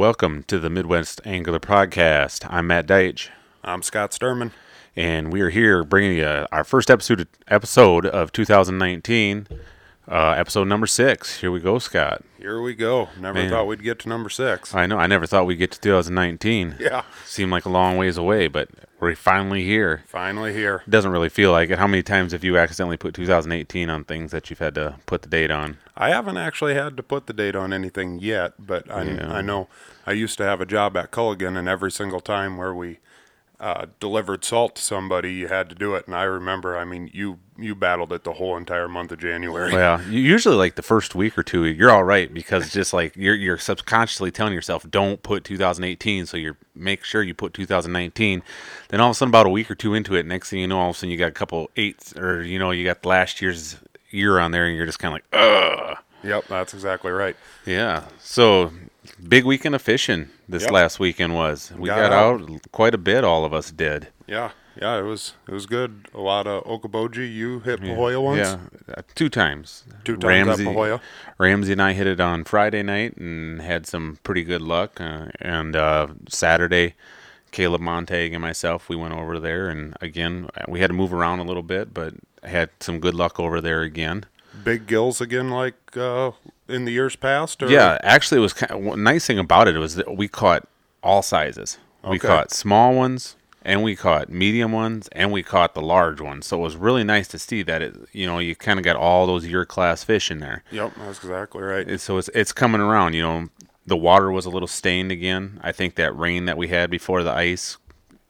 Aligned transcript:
Welcome 0.00 0.44
to 0.44 0.58
the 0.58 0.70
Midwest 0.70 1.20
Angler 1.26 1.60
Podcast. 1.60 2.46
I'm 2.48 2.68
Matt 2.68 2.86
Deitch, 2.86 3.28
I'm 3.62 3.82
Scott 3.82 4.12
Sturman. 4.12 4.50
and 4.96 5.30
we 5.30 5.42
are 5.42 5.50
here 5.50 5.84
bringing 5.84 6.16
you 6.16 6.24
uh, 6.24 6.46
our 6.50 6.64
first 6.64 6.90
episode 6.90 7.28
episode 7.48 8.06
of 8.06 8.32
2019, 8.32 9.46
uh, 10.10 10.34
episode 10.36 10.66
number 10.66 10.86
six. 10.86 11.40
Here 11.40 11.50
we 11.50 11.60
go, 11.60 11.78
Scott. 11.78 12.22
Here 12.38 12.60
we 12.60 12.74
go. 12.74 13.08
Never 13.18 13.34
Man. 13.38 13.50
thought 13.50 13.66
we'd 13.66 13.82
get 13.82 13.98
to 14.00 14.08
number 14.08 14.28
six. 14.28 14.74
I 14.74 14.86
know 14.86 14.98
I 14.98 15.06
never 15.06 15.26
thought 15.26 15.46
we'd 15.46 15.56
get 15.56 15.70
to 15.72 15.80
2019. 15.80 16.76
Yeah. 16.80 17.02
Seemed 17.24 17.50
like 17.52 17.64
a 17.66 17.68
long 17.68 17.96
ways 17.96 18.16
away, 18.16 18.48
but 18.48 18.70
we're 18.98 19.14
finally 19.14 19.62
here. 19.64 20.02
Finally 20.06 20.52
here. 20.54 20.82
It 20.86 20.90
doesn't 20.90 21.12
really 21.12 21.28
feel 21.28 21.52
like 21.52 21.70
it. 21.70 21.78
How 21.78 21.86
many 21.86 22.02
times 22.02 22.32
have 22.32 22.42
you 22.42 22.56
accidentally 22.58 22.96
put 22.96 23.14
2018 23.14 23.88
on 23.90 24.04
things 24.04 24.30
that 24.32 24.50
you've 24.50 24.58
had 24.58 24.74
to 24.76 24.96
put 25.06 25.22
the 25.22 25.28
date 25.28 25.50
on? 25.50 25.76
I 25.96 26.08
haven't 26.10 26.38
actually 26.38 26.74
had 26.74 26.96
to 26.96 27.02
put 27.02 27.26
the 27.26 27.32
date 27.32 27.54
on 27.54 27.72
anything 27.72 28.18
yet, 28.18 28.54
but 28.58 28.90
I, 28.90 29.02
Yeah. 29.04 29.32
I 29.32 29.42
know 29.42 29.68
I 30.06 30.12
used 30.12 30.38
to 30.38 30.44
have 30.44 30.60
a 30.60 30.66
job 30.66 30.96
at 30.96 31.10
Culligan, 31.12 31.56
and 31.58 31.68
every 31.68 31.90
single 31.92 32.20
time 32.20 32.56
where 32.56 32.74
we 32.74 32.98
uh, 33.60 33.86
delivered 34.00 34.42
salt 34.44 34.74
to 34.76 34.82
somebody, 34.82 35.34
you 35.34 35.46
had 35.48 35.68
to 35.68 35.74
do 35.74 35.94
it. 35.94 36.06
And 36.06 36.16
I 36.16 36.22
remember, 36.22 36.76
I 36.78 36.84
mean, 36.84 37.10
you 37.12 37.38
you 37.58 37.74
battled 37.74 38.10
it 38.12 38.24
the 38.24 38.32
whole 38.32 38.56
entire 38.56 38.88
month 38.88 39.12
of 39.12 39.18
January. 39.18 39.70
You- 40.08 40.18
usually 40.20 40.56
like 40.56 40.76
the 40.76 40.82
first 40.82 41.14
week 41.14 41.36
or 41.36 41.42
two, 41.42 41.64
you're 41.66 41.90
all 41.90 42.04
right 42.04 42.32
because 42.32 42.72
just 42.72 42.92
like 42.94 43.14
you're 43.16 43.34
you're 43.34 43.58
subconsciously 43.58 44.30
telling 44.30 44.54
yourself, 44.54 44.90
don't 44.90 45.22
put 45.22 45.44
2018, 45.44 46.24
so 46.26 46.36
you 46.38 46.56
make 46.74 47.04
sure 47.04 47.22
you 47.22 47.34
put 47.34 47.52
2019. 47.52 48.42
Then 48.88 49.00
all 49.00 49.10
of 49.10 49.12
a 49.12 49.14
sudden, 49.14 49.30
about 49.30 49.44
a 49.46 49.50
week 49.50 49.70
or 49.70 49.74
two 49.74 49.92
into 49.94 50.14
it, 50.14 50.24
next 50.24 50.48
thing 50.50 50.60
you 50.60 50.66
know, 50.66 50.78
all 50.80 50.90
of 50.90 50.96
a 50.96 50.98
sudden 50.98 51.10
you 51.10 51.18
got 51.18 51.28
a 51.28 51.32
couple 51.32 51.70
eights, 51.76 52.16
or 52.16 52.42
you 52.42 52.58
know, 52.58 52.70
you 52.70 52.84
got 52.84 53.04
last 53.04 53.42
year's 53.42 53.76
year 54.10 54.38
on 54.38 54.52
there, 54.52 54.64
and 54.66 54.74
you're 54.76 54.86
just 54.86 54.98
kind 54.98 55.14
of 55.14 55.20
like, 55.32 55.40
ugh. 55.40 55.98
Yep, 56.22 56.46
that's 56.48 56.74
exactly 56.74 57.10
right. 57.12 57.36
Yeah. 57.66 58.04
So 58.20 58.72
big 59.28 59.44
weekend 59.44 59.74
of 59.74 59.82
fishing 59.82 60.28
this 60.48 60.62
Yep. 60.64 60.72
last 60.72 61.00
weekend 61.00 61.34
was. 61.34 61.72
We 61.76 61.88
got, 61.88 62.10
Got 62.10 62.12
out. 62.12 62.42
out. 62.50 62.72
quite 62.72 62.94
a 62.94 62.98
bit. 62.98 63.24
All 63.24 63.44
of 63.44 63.52
us 63.54 63.70
did. 63.70 64.08
Yeah, 64.26 64.50
yeah, 64.80 64.98
it 64.98 65.02
was 65.02 65.34
it 65.48 65.52
was 65.54 65.66
good. 65.66 66.08
A 66.14 66.20
lot 66.20 66.46
of 66.46 66.64
Okoboji. 66.64 67.32
You 67.32 67.60
hit 67.60 67.80
Pahoja 67.80 68.22
once. 68.22 68.38
Yeah, 68.38 68.58
uh, 68.96 69.02
two 69.14 69.28
times. 69.28 69.84
Two 70.04 70.16
times 70.16 70.48
at 70.48 70.58
Pahoja. 70.66 71.00
Ramsey 71.38 71.72
and 71.72 71.82
I 71.82 71.92
hit 71.92 72.06
it 72.06 72.20
on 72.20 72.44
Friday 72.44 72.82
night 72.82 73.16
and 73.16 73.60
had 73.60 73.86
some 73.86 74.18
pretty 74.22 74.44
good 74.44 74.62
luck. 74.62 75.00
Uh, 75.00 75.26
and 75.40 75.74
uh, 75.74 76.08
Saturday, 76.28 76.94
Caleb 77.50 77.80
Montague 77.80 78.32
and 78.34 78.42
myself, 78.42 78.88
we 78.88 78.94
went 78.96 79.14
over 79.14 79.40
there, 79.40 79.68
and 79.68 79.96
again, 80.00 80.48
we 80.68 80.80
had 80.80 80.86
to 80.88 80.94
move 80.94 81.12
around 81.12 81.40
a 81.40 81.44
little 81.44 81.64
bit, 81.64 81.92
but 81.92 82.14
had 82.44 82.70
some 82.80 83.00
good 83.00 83.14
luck 83.14 83.40
over 83.40 83.60
there 83.60 83.82
again. 83.82 84.24
Big 84.64 84.86
gills 84.86 85.20
again, 85.20 85.50
like 85.50 85.74
uh, 85.96 86.30
in 86.70 86.84
the 86.84 86.92
years 86.92 87.16
past. 87.16 87.62
Or? 87.62 87.68
Yeah, 87.68 87.98
actually, 88.02 88.38
it 88.38 88.42
was 88.42 88.52
kind 88.52 88.72
of, 88.88 88.98
nice 88.98 89.26
thing 89.26 89.38
about 89.38 89.68
it 89.68 89.76
was 89.78 89.96
that 89.96 90.16
we 90.16 90.28
caught 90.28 90.66
all 91.02 91.22
sizes. 91.22 91.78
We 92.02 92.16
Okay. 92.16 92.28
caught 92.28 92.50
small 92.50 92.94
ones, 92.94 93.36
and 93.62 93.82
we 93.82 93.94
caught 93.96 94.30
medium 94.30 94.72
ones, 94.72 95.08
and 95.12 95.30
we 95.30 95.42
caught 95.42 95.74
the 95.74 95.82
large 95.82 96.20
ones. 96.20 96.46
So 96.46 96.56
it 96.58 96.62
was 96.62 96.76
really 96.76 97.04
nice 97.04 97.28
to 97.28 97.38
see 97.38 97.62
that 97.64 97.82
it, 97.82 97.94
you 98.12 98.26
know, 98.26 98.38
you 98.38 98.54
kind 98.56 98.78
of 98.78 98.84
got 98.84 98.96
all 98.96 99.26
those 99.26 99.46
year 99.46 99.66
class 99.66 100.02
fish 100.04 100.30
in 100.30 100.38
there. 100.38 100.62
Yep, 100.70 100.92
that's 100.98 101.18
exactly 101.22 101.62
right. 101.62 101.86
It- 101.88 102.00
so 102.00 102.16
it's 102.18 102.30
it's 102.34 102.52
coming 102.52 102.80
around. 102.80 103.12
You 103.14 103.22
know, 103.22 103.48
the 103.86 103.96
water 103.98 104.30
was 104.30 104.46
a 104.46 104.50
little 104.50 104.68
stained 104.68 105.12
again. 105.12 105.60
I 105.62 105.72
think 105.72 105.96
that 105.96 106.16
rain 106.16 106.46
that 106.46 106.56
we 106.56 106.68
had 106.68 106.90
before 106.90 107.22
the 107.22 107.32
ice 107.32 107.76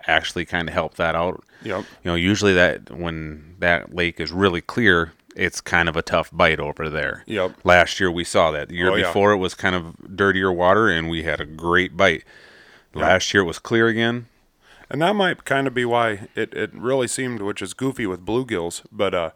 actually 0.07 0.45
kind 0.47 0.67
of 0.69 0.75
helped 0.75 0.97
that 0.97 1.15
out. 1.15 1.45
Yep. 1.63 1.81
You 2.03 2.11
know, 2.11 2.15
usually 2.15 2.55
that 2.55 2.91
when 2.91 3.55
that 3.59 3.95
lake 3.95 4.19
is 4.19 4.33
really 4.33 4.63
clear, 4.63 5.13
it's 5.41 5.61
kind 5.61 5.89
of 5.89 5.97
a 5.97 6.03
tough 6.03 6.29
bite 6.33 6.61
over 6.61 6.91
there. 6.91 7.25
Yep. 7.27 7.65
Last 7.65 7.99
year 7.99 8.11
we 8.11 8.25
saw 8.25 8.51
that. 8.51 8.69
The 8.69 8.77
year 8.77 8.91
Oh, 8.91 8.95
yeah. 8.97 9.07
before 9.07 9.33
it 9.33 9.39
was 9.39 9.55
kind 9.55 9.75
of 9.75 9.97
dirtier 10.15 10.53
water, 10.53 10.89
and 10.89 11.09
we 11.09 11.23
had 11.23 11.41
a 11.41 11.47
great 11.47 11.97
bite. 11.97 12.25
Last 12.95 13.33
year 13.33 13.43
it 13.43 13.47
was 13.47 13.59
clear 13.59 13.89
again. 13.89 14.27
And 14.91 15.01
that 15.03 15.15
might 15.15 15.45
kind 15.45 15.67
of 15.67 15.73
be 15.75 15.85
why 15.85 16.29
it, 16.35 16.53
it 16.53 16.75
really 16.75 17.07
seemed, 17.09 17.41
which 17.41 17.63
is 17.63 17.73
goofy 17.75 18.07
with 18.07 18.27
bluegills, 18.27 18.83
but 18.93 19.15
uh, 19.15 19.31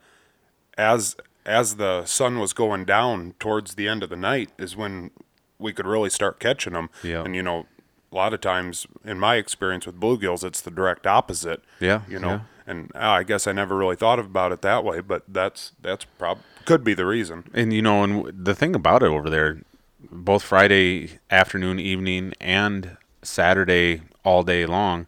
as 0.76 1.16
as 1.47 1.76
the 1.76 2.04
sun 2.06 2.38
was 2.38 2.53
going 2.53 2.84
down 2.84 3.34
towards 3.38 3.75
the 3.76 3.86
end 3.86 4.03
of 4.03 4.10
the 4.10 4.16
night 4.16 4.50
is 4.59 4.75
when 4.76 5.10
we 5.59 5.72
could 5.72 5.86
really 5.86 6.10
start 6.10 6.41
catching 6.41 6.72
them. 6.72 6.91
Yeah. 7.03 7.22
And 7.25 7.36
you 7.36 7.42
know, 7.42 7.66
a 8.14 8.16
lot 8.16 8.32
of 8.32 8.41
times 8.41 8.86
in 9.04 9.19
my 9.19 9.34
experience 9.36 9.86
with 9.86 9.98
bluegills, 10.00 10.44
it's 10.44 10.60
the 10.60 10.70
direct 10.70 11.06
opposite. 11.06 11.62
Yeah, 11.80 12.02
You 12.08 12.19
know, 12.20 12.28
yeah. 12.28 12.41
and 12.66 12.92
uh, 12.94 12.98
I 13.00 13.22
guess 13.25 13.47
I 13.48 13.52
never 13.52 13.76
really 13.76 13.97
thought 13.97 14.19
about 14.20 14.52
it 14.52 14.62
that 14.62 14.84
way, 14.84 15.00
but 15.00 15.25
that's 15.28 15.72
that's 15.82 16.04
prob 16.04 16.38
could 16.64 16.84
be 16.84 16.94
the 16.94 17.04
reason. 17.06 17.50
And 17.53 17.72
you 17.72 17.82
know, 17.82 18.04
and 18.04 18.12
w- 18.24 18.34
the 18.44 18.54
thing 18.54 18.74
about 18.74 19.03
it 19.03 19.08
over 19.08 19.28
there, 19.28 19.62
both 20.10 20.42
Friday 20.44 21.19
afternoon, 21.30 21.78
evening, 21.80 22.32
and 22.41 22.97
Saturday 23.22 24.03
all 24.24 24.42
day 24.44 24.64
long, 24.64 25.06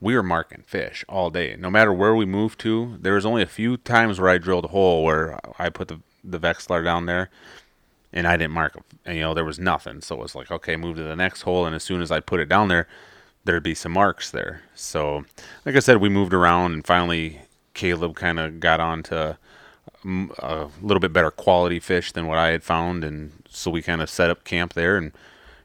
we 0.00 0.14
were 0.14 0.22
marking 0.22 0.62
fish 0.66 1.04
all 1.08 1.30
day. 1.30 1.56
No 1.58 1.70
matter 1.70 1.92
where 1.92 2.14
we 2.14 2.26
moved 2.26 2.60
to, 2.60 2.98
there 3.00 3.14
was 3.14 3.24
only 3.26 3.42
a 3.42 3.46
few 3.46 3.76
times 3.78 4.20
where 4.20 4.28
I 4.30 4.38
drilled 4.38 4.66
a 4.66 4.68
hole 4.68 5.02
where 5.04 5.38
I 5.58 5.70
put 5.70 5.88
the 5.88 6.00
the 6.24 6.38
Vexilar 6.38 6.84
down 6.84 7.06
there, 7.06 7.30
and 8.12 8.26
I 8.26 8.36
didn't 8.36 8.52
mark. 8.52 8.76
And 9.04 9.16
you 9.16 9.22
know, 9.22 9.34
there 9.34 9.44
was 9.44 9.58
nothing. 9.58 10.00
So 10.00 10.16
it 10.16 10.22
was 10.22 10.34
like, 10.34 10.50
okay, 10.50 10.76
move 10.76 10.96
to 10.96 11.02
the 11.02 11.16
next 11.16 11.42
hole, 11.42 11.66
and 11.66 11.74
as 11.74 11.82
soon 11.82 12.02
as 12.02 12.10
I 12.10 12.20
put 12.20 12.40
it 12.40 12.48
down 12.48 12.68
there, 12.68 12.86
there'd 13.44 13.62
be 13.62 13.74
some 13.74 13.92
marks 13.92 14.30
there. 14.30 14.62
So, 14.74 15.24
like 15.64 15.76
I 15.76 15.80
said, 15.80 15.98
we 15.98 16.08
moved 16.08 16.34
around, 16.34 16.72
and 16.72 16.86
finally, 16.86 17.40
Caleb 17.74 18.14
kind 18.14 18.38
of 18.38 18.60
got 18.60 18.80
on 18.80 19.02
to 19.04 19.38
m- 20.04 20.32
a 20.38 20.68
little 20.80 21.00
bit 21.00 21.12
better 21.12 21.30
quality 21.30 21.80
fish 21.80 22.12
than 22.12 22.26
what 22.26 22.38
I 22.38 22.48
had 22.48 22.62
found, 22.62 23.04
and 23.04 23.32
so 23.48 23.70
we 23.70 23.82
kind 23.82 24.00
of 24.00 24.10
set 24.10 24.30
up 24.30 24.44
camp 24.44 24.74
there, 24.74 24.96
and 24.96 25.12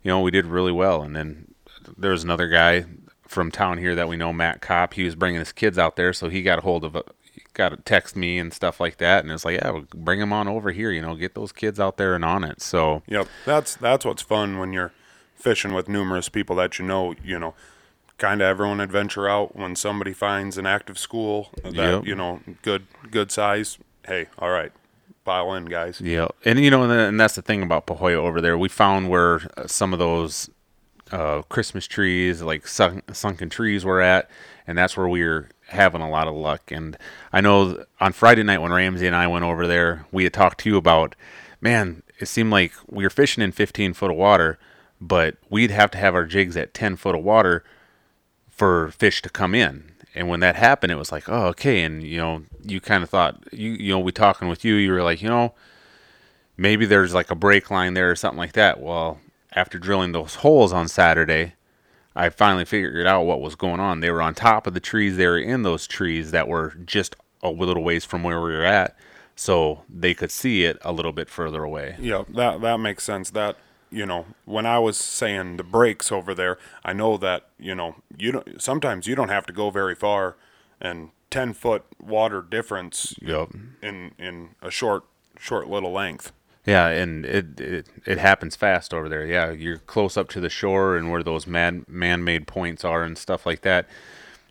you 0.04 0.10
know 0.10 0.22
we 0.22 0.32
did 0.32 0.46
really 0.46 0.72
well. 0.72 1.02
And 1.04 1.16
then 1.16 1.54
there 1.98 2.12
was 2.12 2.24
another 2.24 2.48
guy 2.48 2.86
from 3.28 3.52
town 3.52 3.78
here 3.78 3.96
that 3.96 4.08
we 4.08 4.18
know, 4.18 4.34
Matt 4.34 4.62
Kopp. 4.62 4.94
He 4.94 5.04
was 5.04 5.16
bringing 5.16 5.40
his 5.40 5.52
kids 5.52 5.78
out 5.78 5.96
there, 5.96 6.14
so 6.14 6.30
he 6.30 6.42
got 6.42 6.60
a 6.60 6.62
hold 6.62 6.84
of, 6.84 6.96
a, 6.96 7.04
got 7.58 7.70
to 7.70 7.78
text 7.78 8.16
me 8.16 8.38
and 8.40 8.54
stuff 8.54 8.80
like 8.80 8.98
that, 8.98 9.24
and 9.24 9.34
it's 9.34 9.44
like, 9.44 9.56
yeah, 9.60 9.72
well, 9.72 9.86
bring 9.94 10.20
them 10.20 10.32
on 10.32 10.48
over 10.48 10.72
here. 10.72 10.92
You 10.92 11.02
know, 11.02 11.16
get 11.16 11.34
those 11.36 11.52
kids 11.52 11.80
out 11.80 11.98
there 11.98 12.16
and 12.16 12.24
on 12.24 12.44
it. 12.46 12.62
So 12.62 13.02
Yep, 13.08 13.28
that's 13.46 13.76
that's 13.76 14.06
what's 14.06 14.22
fun 14.22 14.60
when 14.60 14.72
you're 14.72 14.94
fishing 15.36 15.74
with 15.74 15.90
numerous 15.90 16.30
people 16.30 16.56
that 16.58 16.80
you 16.80 16.86
know. 16.86 17.16
You 17.24 17.40
know, 17.40 17.56
kind 18.18 18.42
of 18.42 18.46
everyone 18.46 18.80
adventure 18.80 19.28
out 19.28 19.56
when 19.56 19.76
somebody 19.76 20.14
finds 20.14 20.58
an 20.58 20.66
active 20.66 20.98
school 20.98 21.50
that 21.64 21.74
Yep. 21.76 22.06
you 22.06 22.16
know 22.16 22.40
good 22.62 22.86
good 23.12 23.32
size. 23.32 23.78
Hey, 24.06 24.28
all 24.40 24.52
right, 24.52 24.72
pile 25.26 25.54
in, 25.56 25.66
guys. 25.66 26.00
Yeah, 26.00 26.28
and 26.46 26.60
you 26.60 26.70
know, 26.72 26.84
and, 26.84 26.92
and 26.92 27.20
that's 27.20 27.36
the 27.36 27.42
thing 27.42 27.62
about 27.64 27.88
Pahoja 27.88 28.16
over 28.16 28.40
there. 28.40 28.58
We 28.58 28.70
found 28.70 29.10
where 29.10 29.42
uh, 29.58 29.68
some 29.68 29.92
of 29.94 30.00
those 30.00 30.50
uh, 31.12 31.42
Christmas 31.50 31.88
trees, 31.88 32.42
like 32.42 32.68
sunk, 32.68 33.04
sunken 33.16 33.50
trees, 33.50 33.84
were 33.84 34.00
at, 34.02 34.30
and 34.68 34.78
that's 34.78 34.96
where 34.96 35.08
we 35.08 35.24
were 35.24 35.50
having 35.68 36.02
a 36.02 36.10
lot 36.10 36.28
of 36.28 36.36
luck. 36.36 36.72
And 36.72 36.98
I 37.32 37.42
know 37.42 37.84
on 38.00 38.14
Friday 38.14 38.44
night 38.44 38.62
when 38.62 38.72
Ramsey 38.72 39.08
and 39.08 39.16
I 39.16 39.28
went 39.28 39.46
over 39.46 39.68
there, 39.68 40.06
we 40.12 40.24
had 40.24 40.34
talked 40.34 40.60
to 40.62 40.70
you 40.70 40.78
about, 40.78 41.16
man, 41.62 42.04
it 42.20 42.28
seemed 42.28 42.52
like 42.52 42.74
we 42.88 43.04
were 43.04 43.10
fishing 43.10 43.44
in 43.44 43.52
15 43.52 43.94
foot 43.94 44.12
of 44.12 44.18
water, 44.18 44.58
but 45.00 45.38
we'd 45.50 45.72
have 45.72 45.92
to 45.92 45.98
have 45.98 46.16
our 46.16 46.26
jigs 46.26 46.58
at 46.58 46.74
10 46.74 46.96
foot 46.96 47.16
of 47.16 47.24
water 47.24 47.64
for 48.50 48.92
fish 48.92 49.22
to 49.22 49.30
come 49.30 49.54
in. 49.54 49.92
And 50.16 50.28
when 50.28 50.40
that 50.40 50.56
happened, 50.56 50.92
it 50.92 50.98
was 50.98 51.12
like, 51.12 51.30
oh, 51.30 51.46
okay. 51.48 51.84
And 51.84 52.02
you 52.02 52.18
know, 52.18 52.44
you 52.64 52.82
kind 52.82 53.04
of 53.04 53.10
thought, 53.10 53.44
you 53.52 53.72
you 53.72 53.92
know, 53.92 54.00
we 54.00 54.12
talking 54.12 54.48
with 54.48 54.66
you, 54.66 54.74
you 54.76 54.92
were 54.92 55.04
like, 55.04 55.22
you 55.22 55.30
know, 55.30 55.54
maybe 56.58 56.88
there's 56.88 57.14
like 57.14 57.30
a 57.30 57.36
break 57.36 57.70
line 57.70 57.94
there 57.94 58.10
or 58.10 58.16
something 58.16 58.40
like 58.40 58.54
that. 58.54 58.80
Well, 58.80 59.20
after 59.54 59.78
drilling 59.78 60.14
those 60.14 60.36
holes 60.36 60.74
on 60.74 60.88
Saturday, 60.88 61.54
I 62.18 62.30
finally 62.30 62.66
figured 62.66 63.06
out 63.08 63.24
what 63.26 63.42
was 63.42 63.56
going 63.56 63.80
on. 63.80 64.00
They 64.00 64.10
were 64.10 64.22
on 64.22 64.34
top 64.34 64.66
of 64.68 64.74
the 64.74 64.80
trees. 64.80 65.18
They 65.18 65.28
were 65.28 65.38
in 65.38 65.62
those 65.64 65.86
trees 65.88 66.32
that 66.32 66.48
were 66.48 66.74
just 66.86 67.16
a 67.44 67.50
little 67.50 67.84
ways 67.84 68.04
from 68.06 68.24
where 68.24 68.42
we 68.42 68.50
were 68.50 68.66
at, 68.66 68.98
so 69.36 69.84
they 69.88 70.14
could 70.14 70.32
see 70.32 70.64
it 70.64 70.78
a 70.82 70.92
little 70.92 71.12
bit 71.12 71.30
further 71.30 71.64
away. 71.64 71.96
Yeah, 72.00 72.24
that 72.30 72.62
that 72.62 72.80
makes 72.80 73.04
sense. 73.04 73.30
That 73.30 73.56
you 73.92 74.06
know, 74.06 74.26
when 74.46 74.66
I 74.66 74.80
was 74.80 74.98
saying 74.98 75.58
the 75.58 75.64
breaks 75.64 76.12
over 76.12 76.34
there, 76.34 76.58
I 76.84 76.94
know 76.94 77.18
that 77.18 77.50
you 77.60 77.76
know 77.76 77.96
you 78.18 78.32
don't. 78.32 78.62
Sometimes 78.62 79.06
you 79.08 79.16
don't 79.16 79.30
have 79.30 79.46
to 79.46 79.54
go 79.54 79.70
very 79.70 79.96
far, 79.96 80.36
and 80.82 81.12
ten 81.30 81.54
foot 81.54 81.84
water 82.02 82.42
difference 82.42 83.14
Yep. 83.22 83.50
in 83.84 84.12
in 84.18 84.50
a 84.62 84.72
short 84.72 85.04
short 85.40 85.70
little 85.70 85.92
length. 85.92 86.32
Yeah, 86.68 86.90
and 86.90 87.26
it, 87.26 87.60
it 87.62 87.88
it 88.06 88.18
happens 88.18 88.58
fast 88.58 88.94
over 88.94 89.08
there. 89.08 89.26
Yeah, 89.26 89.52
you're 89.52 89.78
close 89.78 90.18
up 90.18 90.28
to 90.30 90.42
the 90.42 90.50
shore 90.50 90.98
and 90.98 91.10
where 91.10 91.24
those 91.24 91.48
man 91.48 91.86
man-made 91.88 92.46
points 92.46 92.84
are 92.84 93.04
and 93.04 93.18
stuff 93.18 93.46
like 93.46 93.62
that. 93.62 93.88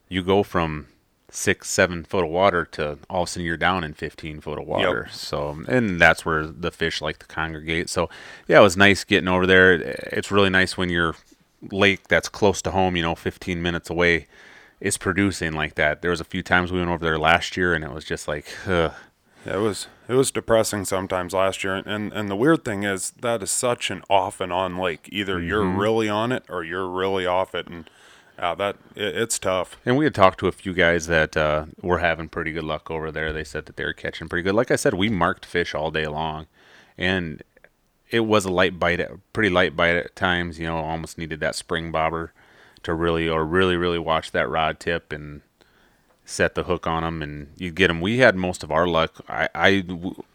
You 0.09 0.23
go 0.23 0.43
from 0.43 0.87
six, 1.31 1.69
seven 1.69 2.05
foot 2.05 2.25
of 2.25 2.31
water 2.31 2.65
to 2.65 2.99
all 3.11 3.25
of 3.25 3.29
a 3.29 3.33
sudden 3.33 3.45
you're 3.45 3.59
down 3.59 3.85
in 3.85 3.93
15 3.93 4.41
foot 4.41 4.59
of 4.59 4.67
water. 4.67 5.05
Yep. 5.09 5.15
So, 5.15 5.63
and 5.69 6.01
that's 6.01 6.25
where 6.25 6.47
the 6.47 6.71
fish 6.71 7.03
like 7.03 7.19
to 7.19 7.27
congregate. 7.27 7.91
So, 7.91 8.09
yeah, 8.49 8.61
it 8.61 8.63
was 8.63 8.77
nice 8.77 9.05
getting 9.05 9.29
over 9.29 9.47
there. 9.47 9.73
It's 9.75 10.31
really 10.31 10.49
nice 10.49 10.77
when 10.79 10.89
your 10.89 11.17
lake 11.71 12.09
that's 12.09 12.29
close 12.31 12.63
to 12.63 12.71
home, 12.71 12.97
you 12.97 13.03
know, 13.03 13.15
15 13.15 13.61
minutes 13.61 13.91
away, 13.91 14.27
is 14.81 14.97
producing 14.97 15.53
like 15.53 15.75
that. 15.75 16.01
There 16.01 16.11
was 16.11 16.21
a 16.21 16.25
few 16.25 16.43
times 16.43 16.73
we 16.73 16.79
went 16.79 16.91
over 16.91 17.05
there 17.05 17.19
last 17.19 17.57
year 17.57 17.75
and 17.75 17.85
it 17.85 17.93
was 17.93 18.05
just 18.05 18.29
like, 18.29 18.47
ugh, 18.67 18.95
It 19.47 19.59
was 19.59 19.87
it 20.09 20.15
was 20.15 20.31
depressing 20.31 20.85
sometimes 20.85 21.33
last 21.33 21.63
year, 21.63 21.75
and 21.75 22.13
and 22.13 22.29
the 22.29 22.37
weird 22.37 22.65
thing 22.65 22.83
is 22.83 23.13
that 23.21 23.43
is 23.43 23.51
such 23.51 23.91
an 23.91 24.03
off 24.11 24.41
and 24.41 24.53
on 24.53 24.77
lake. 24.77 25.09
Either 25.13 25.41
you're 25.41 25.65
really 25.65 26.09
on 26.09 26.33
it 26.33 26.45
or 26.49 26.65
you're 26.65 26.89
really 26.89 27.27
off 27.27 27.55
it, 27.55 27.67
and 27.69 27.89
uh, 28.39 28.55
that 28.57 28.77
it, 28.95 29.17
it's 29.17 29.39
tough. 29.39 29.77
And 29.85 29.97
we 29.97 30.05
had 30.05 30.15
talked 30.15 30.39
to 30.41 30.49
a 30.49 30.53
few 30.53 30.73
guys 30.75 31.07
that 31.07 31.37
uh, 31.37 31.67
were 31.81 31.99
having 31.99 32.29
pretty 32.29 32.53
good 32.53 32.65
luck 32.65 32.91
over 32.91 33.11
there. 33.11 33.33
They 33.33 33.45
said 33.45 33.67
that 33.67 33.77
they 33.77 33.85
were 33.85 33.93
catching 33.93 34.29
pretty 34.29 34.43
good. 34.43 34.55
Like 34.55 34.71
I 34.71 34.77
said, 34.77 34.95
we 34.95 35.09
marked 35.09 35.47
fish 35.47 35.75
all 35.75 35.91
day 35.91 36.07
long, 36.07 36.47
and 36.99 37.43
it 38.11 38.21
was 38.21 38.45
a 38.45 38.53
light 38.53 38.79
bite, 38.79 39.01
at, 39.01 39.11
pretty 39.33 39.51
light 39.51 39.77
bite 39.77 39.97
at 39.97 40.17
times. 40.17 40.59
You 40.59 40.67
know, 40.67 40.79
almost 40.79 41.19
needed 41.19 41.41
that 41.41 41.55
spring 41.55 41.93
bobber 41.93 42.33
to 42.83 42.95
really, 42.95 43.29
or 43.29 43.45
really, 43.45 43.77
really 43.77 43.99
watch 43.99 44.33
that 44.33 44.49
rod 44.49 44.81
tip 44.81 45.13
and 45.13 45.43
set 46.27 46.57
the 46.57 46.65
hook 46.65 46.87
on 46.87 47.05
them, 47.05 47.23
and 47.23 47.49
you 47.57 47.71
get 47.71 47.89
them. 47.89 48.03
We 48.03 48.19
had 48.19 48.37
most 48.37 48.63
of 48.63 48.71
our 48.71 48.87
luck. 48.87 49.25
I, 49.29 49.49
I, 49.55 49.85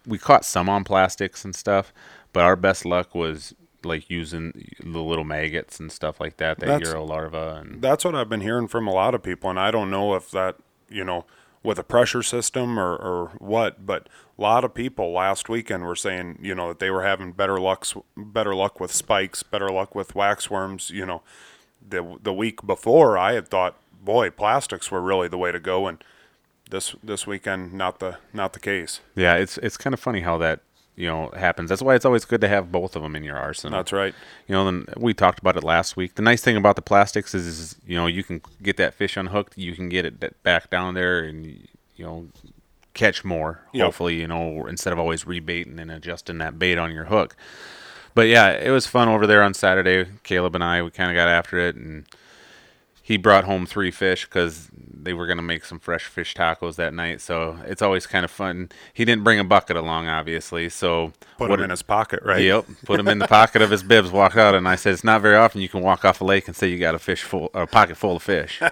we 0.07 0.17
caught 0.17 0.45
some 0.45 0.69
on 0.69 0.83
plastics 0.83 1.45
and 1.45 1.53
stuff, 1.53 1.93
but 2.33 2.43
our 2.43 2.55
best 2.55 2.85
luck 2.85 3.13
was 3.13 3.53
like 3.83 4.09
using 4.09 4.69
the 4.79 4.99
little 4.99 5.23
maggots 5.25 5.79
and 5.79 5.91
stuff 5.91 6.19
like 6.19 6.37
that, 6.37 6.59
that 6.59 6.65
That's- 6.65 6.89
Euro 6.89 7.03
larva, 7.03 7.61
and 7.61 7.81
That's 7.81 8.05
what 8.05 8.15
I've 8.15 8.29
been 8.29 8.41
hearing 8.41 8.67
from 8.67 8.87
a 8.87 8.91
lot 8.91 9.13
of 9.13 9.21
people, 9.21 9.49
and 9.49 9.59
I 9.59 9.69
don't 9.69 9.91
know 9.91 10.15
if 10.15 10.31
that 10.31 10.55
you 10.89 11.03
know 11.03 11.25
with 11.63 11.77
a 11.77 11.83
pressure 11.83 12.23
system 12.23 12.79
or, 12.79 12.95
or 12.95 13.31
what, 13.37 13.85
but 13.85 14.07
a 14.37 14.41
lot 14.41 14.63
of 14.63 14.73
people 14.73 15.11
last 15.11 15.47
weekend 15.49 15.83
were 15.83 15.95
saying 15.95 16.39
you 16.41 16.55
know 16.55 16.69
that 16.69 16.79
they 16.79 16.89
were 16.89 17.03
having 17.03 17.31
better 17.33 17.59
luck 17.59 17.85
better 18.15 18.55
luck 18.55 18.79
with 18.79 18.91
spikes, 18.91 19.43
better 19.43 19.69
luck 19.69 19.93
with 19.93 20.13
waxworms. 20.13 20.89
You 20.89 21.05
know, 21.05 21.21
the 21.87 22.17
the 22.21 22.33
week 22.33 22.65
before 22.65 23.17
I 23.17 23.33
had 23.33 23.47
thought, 23.47 23.75
boy, 24.03 24.29
plastics 24.29 24.91
were 24.91 25.01
really 25.01 25.27
the 25.27 25.37
way 25.37 25.51
to 25.51 25.59
go, 25.59 25.87
and 25.87 26.03
this 26.69 26.95
this 27.03 27.27
weekend 27.27 27.73
not 27.73 27.99
the 27.99 28.17
not 28.33 28.53
the 28.53 28.59
case. 28.59 28.99
Yeah, 29.15 29.35
it's 29.35 29.57
it's 29.59 29.77
kind 29.77 29.93
of 29.93 29.99
funny 29.99 30.21
how 30.21 30.37
that 30.39 30.61
you 30.95 31.07
know 31.07 31.31
happens. 31.35 31.69
That's 31.69 31.81
why 31.81 31.95
it's 31.95 32.05
always 32.05 32.25
good 32.25 32.41
to 32.41 32.47
have 32.47 32.71
both 32.71 32.95
of 32.95 33.03
them 33.03 33.15
in 33.15 33.23
your 33.23 33.37
arsenal. 33.37 33.77
That's 33.77 33.93
right. 33.93 34.15
You 34.47 34.55
know, 34.55 34.65
then 34.65 34.85
we 34.97 35.13
talked 35.13 35.39
about 35.39 35.57
it 35.57 35.63
last 35.63 35.95
week. 35.95 36.15
The 36.15 36.21
nice 36.21 36.41
thing 36.41 36.57
about 36.57 36.75
the 36.75 36.81
plastics 36.81 37.35
is, 37.35 37.45
is 37.47 37.75
you 37.85 37.95
know, 37.95 38.07
you 38.07 38.23
can 38.23 38.41
get 38.61 38.77
that 38.77 38.93
fish 38.93 39.17
unhooked, 39.17 39.57
you 39.57 39.75
can 39.75 39.89
get 39.89 40.05
it 40.05 40.43
back 40.43 40.69
down 40.69 40.93
there, 40.95 41.19
and 41.19 41.45
you 41.45 42.05
know, 42.05 42.27
catch 42.93 43.23
more. 43.23 43.61
Yep. 43.73 43.85
Hopefully, 43.85 44.15
you 44.19 44.27
know, 44.27 44.65
instead 44.65 44.93
of 44.93 44.99
always 44.99 45.25
rebaiting 45.25 45.79
and 45.79 45.91
adjusting 45.91 46.39
that 46.39 46.57
bait 46.57 46.77
on 46.77 46.91
your 46.91 47.05
hook. 47.05 47.35
But 48.13 48.27
yeah, 48.27 48.49
it 48.51 48.71
was 48.71 48.87
fun 48.87 49.07
over 49.07 49.25
there 49.25 49.41
on 49.41 49.53
Saturday. 49.53 50.09
Caleb 50.23 50.55
and 50.55 50.63
I, 50.63 50.81
we 50.81 50.91
kind 50.91 51.09
of 51.09 51.15
got 51.15 51.29
after 51.29 51.57
it, 51.59 51.75
and 51.75 52.05
he 53.11 53.17
brought 53.17 53.43
home 53.43 53.65
three 53.65 53.91
fish 53.91 54.25
because 54.25 54.69
they 54.73 55.11
were 55.13 55.27
gonna 55.27 55.41
make 55.41 55.65
some 55.65 55.79
fresh 55.79 56.05
fish 56.05 56.33
tacos 56.33 56.75
that 56.77 56.93
night. 56.93 57.19
So 57.19 57.57
it's 57.65 57.81
always 57.81 58.07
kind 58.07 58.23
of 58.23 58.31
fun. 58.31 58.69
He 58.93 59.03
didn't 59.03 59.23
bring 59.25 59.37
a 59.39 59.43
bucket 59.43 59.75
along, 59.75 60.07
obviously. 60.07 60.69
So 60.69 61.11
Put 61.37 61.49
what 61.49 61.57
them 61.57 61.65
in 61.65 61.69
his 61.71 61.81
pocket, 61.81 62.21
right? 62.23 62.41
Yep, 62.41 62.65
put 62.85 62.99
him 62.99 63.07
in 63.09 63.19
the 63.19 63.27
pocket 63.27 63.61
of 63.61 63.69
his 63.69 63.83
bibs, 63.83 64.11
walk 64.11 64.37
out, 64.37 64.55
and 64.55 64.67
I 64.67 64.75
said 64.75 64.93
it's 64.93 65.03
not 65.03 65.21
very 65.21 65.35
often 65.35 65.59
you 65.59 65.67
can 65.69 65.81
walk 65.81 66.05
off 66.05 66.21
a 66.21 66.23
lake 66.23 66.47
and 66.47 66.55
say 66.55 66.67
you 66.69 66.77
got 66.77 66.95
a 66.95 66.99
fish 66.99 67.23
full, 67.23 67.49
a 67.53 67.67
pocket 67.67 67.97
full 67.97 68.15
of 68.15 68.23
fish. 68.23 68.61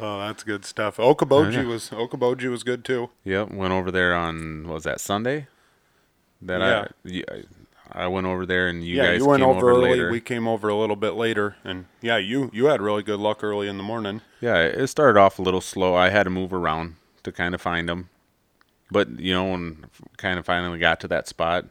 Oh, 0.00 0.20
that's 0.20 0.44
good 0.44 0.64
stuff. 0.64 0.98
Okoboji 0.98 1.54
Yeah. 1.54 1.64
was 1.64 1.90
Okoboji 1.90 2.48
was 2.48 2.62
good 2.62 2.84
too. 2.84 3.10
yep, 3.24 3.50
went 3.50 3.72
over 3.72 3.90
there 3.90 4.14
on 4.14 4.62
what 4.68 4.74
was 4.74 4.84
that 4.84 5.00
Sunday? 5.00 5.48
That 6.40 6.60
Yeah. 6.60 6.84
I 6.84 6.88
yeah, 7.04 7.42
I 7.92 8.06
went 8.06 8.26
over 8.26 8.44
there 8.44 8.68
and 8.68 8.84
you 8.84 8.96
yeah, 8.96 9.12
guys 9.12 9.18
you 9.20 9.26
went 9.26 9.40
came 9.42 9.48
over, 9.50 9.70
early. 9.70 9.90
later. 9.90 10.10
We 10.10 10.20
came 10.20 10.46
over 10.46 10.68
a 10.68 10.74
little 10.74 10.96
bit 10.96 11.14
later, 11.14 11.56
and 11.64 11.86
yeah, 12.00 12.16
you 12.18 12.50
you 12.52 12.66
had 12.66 12.80
really 12.80 13.02
good 13.02 13.20
luck 13.20 13.42
early 13.42 13.68
in 13.68 13.76
the 13.76 13.82
morning. 13.82 14.20
Yeah, 14.40 14.58
it 14.58 14.86
started 14.88 15.18
off 15.18 15.38
a 15.38 15.42
little 15.42 15.60
slow. 15.60 15.94
I 15.94 16.10
had 16.10 16.24
to 16.24 16.30
move 16.30 16.52
around 16.52 16.96
to 17.22 17.32
kind 17.32 17.54
of 17.54 17.60
find 17.60 17.88
them, 17.88 18.10
but 18.90 19.18
you 19.18 19.32
know, 19.32 19.50
when 19.50 19.86
kind 20.16 20.38
of 20.38 20.44
finally 20.44 20.78
got 20.78 21.00
to 21.00 21.08
that 21.08 21.28
spot, 21.28 21.64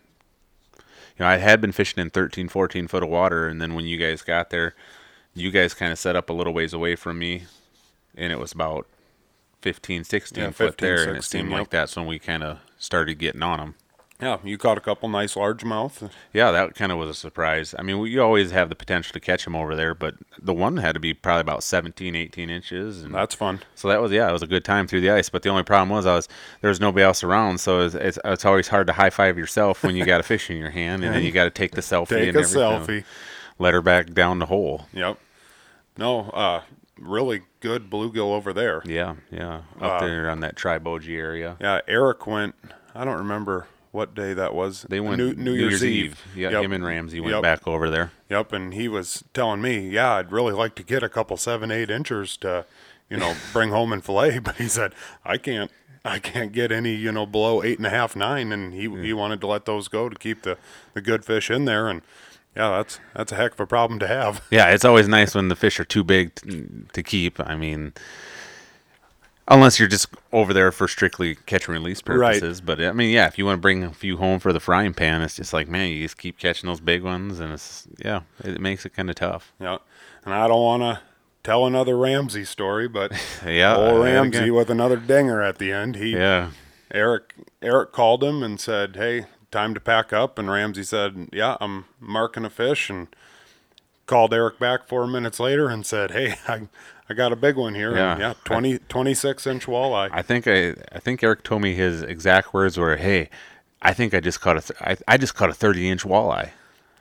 you 0.75 0.79
know, 1.19 1.27
I 1.27 1.37
had 1.37 1.61
been 1.61 1.71
fishing 1.71 2.01
in 2.01 2.09
13, 2.09 2.49
14 2.49 2.87
foot 2.87 3.03
of 3.03 3.09
water, 3.09 3.47
and 3.47 3.61
then 3.61 3.73
when 3.75 3.85
you 3.85 3.97
guys 3.97 4.21
got 4.21 4.49
there, 4.49 4.75
you 5.33 5.51
guys 5.51 5.73
kind 5.73 5.91
of 5.91 5.99
set 5.99 6.15
up 6.15 6.29
a 6.29 6.33
little 6.33 6.53
ways 6.53 6.73
away 6.73 6.95
from 6.95 7.19
me, 7.19 7.43
and 8.15 8.31
it 8.33 8.39
was 8.39 8.51
about 8.51 8.87
15, 9.61 10.03
16 10.03 10.43
Yeah, 10.43 10.49
foot 10.51 10.79
15, 10.79 10.87
there, 10.87 11.07
and 11.07 11.17
it 11.17 11.23
seemed 11.23 11.49
yep. 11.49 11.59
like 11.59 11.69
that's 11.69 11.95
when 11.95 12.05
we 12.05 12.19
kind 12.19 12.43
of 12.43 12.59
started 12.77 13.15
getting 13.15 13.43
on 13.43 13.59
them. 13.59 13.75
Yeah, 14.19 14.37
you 14.43 14.57
caught 14.57 14.79
a 14.79 14.81
couple 14.81 15.07
nice 15.09 15.35
largemouth. 15.35 16.09
Yeah, 16.33 16.49
that 16.49 16.73
kind 16.73 16.91
of 16.91 16.97
was 16.97 17.09
a 17.09 17.13
surprise. 17.13 17.75
I 17.77 17.83
mean, 17.83 18.03
you 18.07 18.19
always 18.19 18.49
have 18.49 18.69
the 18.69 18.75
potential 18.75 19.13
to 19.13 19.19
catch 19.19 19.43
them 19.43 19.55
over 19.55 19.75
there, 19.75 19.93
but 19.93 20.15
the 20.41 20.55
one 20.55 20.77
had 20.77 20.93
to 20.95 20.99
be 20.99 21.13
probably 21.13 21.41
about 21.41 21.61
17, 21.61 22.15
18 22.15 22.49
inches, 22.49 23.03
and 23.03 23.13
That's 23.13 23.35
fun. 23.35 23.59
So 23.75 23.87
that 23.89 24.01
was 24.01 24.11
yeah, 24.11 24.27
it 24.27 24.33
was 24.33 24.41
a 24.41 24.47
good 24.47 24.65
time 24.65 24.87
through 24.87 25.01
the 25.01 25.11
ice. 25.11 25.29
But 25.29 25.43
the 25.43 25.49
only 25.49 25.61
problem 25.61 25.89
was 25.89 26.07
I 26.07 26.15
was 26.15 26.27
there 26.61 26.69
was 26.69 26.79
nobody 26.79 27.03
else 27.03 27.23
around, 27.23 27.59
so 27.59 27.81
it's 27.81 27.93
it's, 27.93 28.17
it's 28.25 28.43
always 28.43 28.69
hard 28.69 28.87
to 28.87 28.93
high 28.93 29.11
five 29.11 29.37
yourself 29.37 29.83
when 29.83 29.95
you 29.95 30.03
got 30.03 30.19
a 30.19 30.23
fish 30.23 30.49
in 30.49 30.57
your 30.57 30.71
hand, 30.71 31.03
and 31.03 31.13
then 31.13 31.21
you 31.23 31.31
got 31.31 31.43
to 31.43 31.51
take 31.51 31.73
the 31.73 31.81
selfie 31.81 32.07
Take 32.09 32.29
and 32.29 32.37
a 32.37 32.39
everything. 32.39 32.59
selfie. 33.01 33.03
Let 33.59 33.75
her 33.75 33.81
back 33.83 34.13
down 34.15 34.39
the 34.39 34.47
hole. 34.47 34.87
Yep. 34.93 35.19
No, 35.99 36.29
uh, 36.31 36.61
really 36.99 37.41
good 37.59 37.89
bluegill 37.89 38.31
over 38.35 38.51
there. 38.51 38.81
Yeah, 38.83 39.15
yeah, 39.31 39.61
up 39.79 40.01
Uh, 40.01 40.07
there 40.07 40.27
on 40.29 40.39
that 40.39 40.55
Triboji 40.55 41.15
area. 41.17 41.55
Yeah, 41.59 41.81
Eric 41.87 42.25
went. 42.25 42.55
I 42.95 43.05
don't 43.05 43.17
remember 43.17 43.67
what 43.97 44.15
day 44.15 44.33
that 44.33 44.53
was. 44.55 44.85
They 44.89 44.99
went 45.01 45.17
New, 45.17 45.33
New, 45.33 45.51
Year's, 45.53 45.83
Eve. 45.83 46.21
Yeah, 46.35 46.51
Yep. 46.51 46.63
him 46.63 46.71
and 46.73 46.85
Ramsey 46.85 47.19
went 47.19 47.33
Yep. 47.35 47.41
back 47.43 47.67
over 47.67 47.89
there. 47.89 48.11
Yep, 48.29 48.53
and 48.53 48.73
he 48.73 48.87
was 48.87 49.23
telling 49.33 49.61
me, 49.61 49.89
yeah, 49.89 50.13
I'd 50.13 50.31
really 50.31 50.53
like 50.53 50.75
to 50.75 50.83
get 50.83 51.03
a 51.03 51.09
couple 51.09 51.35
seven, 51.35 51.71
eight 51.71 51.89
inchers 51.89 52.37
to, 52.37 52.65
you 53.09 53.17
know, 53.17 53.35
bring 53.53 53.71
home 53.71 53.91
and 53.91 54.03
fillet. 54.05 54.39
But 54.43 54.55
he 54.55 54.67
said, 54.69 54.93
I 55.25 55.37
can't, 55.37 55.71
I 56.05 56.19
can't 56.19 56.53
get 56.53 56.71
any, 56.71 56.93
you 56.95 57.11
know, 57.11 57.25
below 57.25 57.61
eight 57.63 57.77
and 57.79 57.85
a 57.87 57.89
half, 57.89 58.15
nine, 58.15 58.53
and 58.53 58.73
he 58.73 58.81
he 59.01 59.11
wanted 59.13 59.41
to 59.41 59.47
let 59.47 59.65
those 59.65 59.87
go 59.89 60.07
to 60.07 60.15
keep 60.15 60.43
the 60.43 60.57
the 60.93 61.01
good 61.01 61.25
fish 61.25 61.49
in 61.51 61.65
there, 61.65 61.89
and 61.89 62.01
yeah, 62.55 62.69
that's 62.77 62.99
that's 63.13 63.31
a 63.33 63.35
heck 63.35 63.53
of 63.53 63.59
a 63.59 63.67
problem 63.67 63.99
to 63.99 64.07
have. 64.07 64.41
Yeah, 64.49 64.69
it's 64.69 64.85
always 64.85 65.07
nice 65.07 65.35
when 65.37 65.49
the 65.49 65.55
fish 65.55 65.79
are 65.81 65.85
too 65.85 66.03
big 66.03 66.35
t- 66.35 66.63
to 66.93 67.03
keep. 67.03 67.39
I 67.39 67.55
mean, 67.55 67.93
unless 69.47 69.79
you're 69.79 69.87
just 69.87 70.07
over 70.33 70.53
there 70.53 70.71
for 70.71 70.87
strictly 70.87 71.35
catch 71.45 71.67
and 71.67 71.73
release 71.73 72.01
Right. 72.05 72.33
purposes. 72.39 72.61
But 72.61 72.81
I 72.81 72.91
mean, 72.91 73.11
yeah, 73.11 73.27
if 73.27 73.37
you 73.37 73.45
want 73.45 73.57
to 73.57 73.61
bring 73.61 73.83
a 73.83 73.93
few 73.93 74.17
home 74.17 74.39
for 74.39 74.51
the 74.53 74.59
frying 74.59 74.93
pan, 74.93 75.21
it's 75.21 75.35
just 75.35 75.53
like, 75.53 75.67
man, 75.67 75.89
you 75.89 76.03
just 76.03 76.17
keep 76.17 76.37
catching 76.37 76.67
those 76.67 76.79
big 76.81 77.03
ones, 77.03 77.39
and 77.39 77.53
it's 77.53 77.87
yeah, 78.03 78.21
it 78.43 78.59
makes 78.59 78.85
it 78.85 78.93
kind 78.93 79.09
of 79.09 79.15
tough. 79.15 79.53
Yeah, 79.59 79.77
and 80.25 80.33
I 80.33 80.47
don't 80.47 80.61
want 80.63 80.83
to 80.83 80.99
tell 81.43 81.65
another 81.65 81.97
Ramsey 81.97 82.43
story, 82.45 82.87
but 82.87 83.11
Yeah, 83.45 83.75
old 83.75 84.03
Ramsey 84.03 84.51
with 84.51 84.69
another 84.69 84.97
dinger 84.97 85.41
at 85.41 85.57
the 85.59 85.71
end. 85.71 85.95
He 85.95 86.11
Yeah, 86.11 86.51
Eric 86.91 87.33
Eric 87.61 87.91
called 87.91 88.23
him 88.23 88.43
and 88.43 88.59
said, 88.59 88.95
"Hey, 88.95 89.25
time 89.51 89.73
to 89.73 89.79
pack 89.79 90.11
up." 90.11 90.37
And 90.37 90.49
Ramsey 90.49 90.83
said, 90.83 91.29
"Yeah, 91.31 91.55
I'm 91.61 91.85
marking 91.99 92.43
a 92.45 92.49
fish." 92.49 92.89
And 92.89 93.07
called 94.05 94.33
Eric 94.33 94.57
back 94.57 94.87
four 94.87 95.05
minutes 95.07 95.39
later 95.39 95.69
and 95.69 95.85
said, 95.85 96.11
"Hey, 96.11 96.35
I 96.47 96.67
I 97.09 97.13
got 97.13 97.31
a 97.31 97.35
big 97.35 97.55
one 97.55 97.73
here. 97.75 97.95
Yeah. 97.95 98.17
yeah, 98.19 98.33
20, 98.43 98.79
26 98.89 99.47
inch 99.47 99.65
walleye. 99.65 100.09
I 100.11 100.21
think 100.21 100.47
I 100.47 100.75
I 100.91 100.99
think 100.99 101.23
Eric 101.23 101.43
told 101.43 101.61
me 101.61 101.73
his 101.73 102.01
exact 102.01 102.53
words 102.53 102.77
were, 102.77 102.97
"Hey, 102.97 103.29
I 103.81 103.93
think 103.93 104.13
I 104.13 104.19
just 104.19 104.41
caught 104.41 104.57
a 104.57 104.61
th- 104.61 104.81
I, 104.81 104.97
I 105.13 105.17
just 105.17 105.33
caught 105.35 105.49
a 105.49 105.53
30 105.53 105.89
inch 105.89 106.03
walleye." 106.03 106.49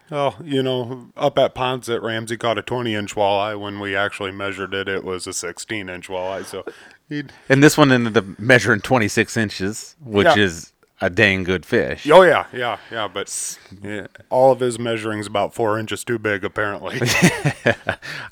Well, 0.09 0.37
you 0.45 0.63
know, 0.63 1.09
up 1.17 1.37
at 1.37 1.57
Poinsett, 1.57 2.01
Ramsey 2.01 2.37
caught 2.37 2.59
a 2.59 2.63
twenty 2.63 2.95
inch 2.95 3.17
walleye. 3.17 3.59
When 3.59 3.81
we 3.81 3.97
actually 3.97 4.31
measured 4.31 4.73
it, 4.75 4.87
it 4.89 5.03
was 5.03 5.27
a 5.27 5.33
sixteen 5.33 5.89
inch 5.89 6.07
walleye. 6.07 6.45
So 6.45 6.65
he'd 7.09 7.33
And 7.49 7.61
this 7.65 7.77
one 7.77 7.91
ended 7.91 8.17
up 8.17 8.39
measuring 8.39 8.83
26 8.83 9.37
inches, 9.37 9.97
which 10.01 10.27
Yeah. 10.29 10.37
is 10.39 10.73
a 11.01 11.11
dang 11.11 11.43
good 11.43 11.67
fish. 11.67 12.09
Oh 12.09 12.23
yeah, 12.23 12.47
yeah, 12.53 12.79
yeah. 12.93 13.09
But 13.09 13.59
yeah, 13.83 14.07
all 14.31 14.53
of 14.53 14.61
his 14.61 14.79
measuring's 14.79 15.27
about 15.27 15.55
four 15.55 15.77
inches 15.77 16.05
too 16.05 16.21
big, 16.21 16.45
apparently. 16.45 17.01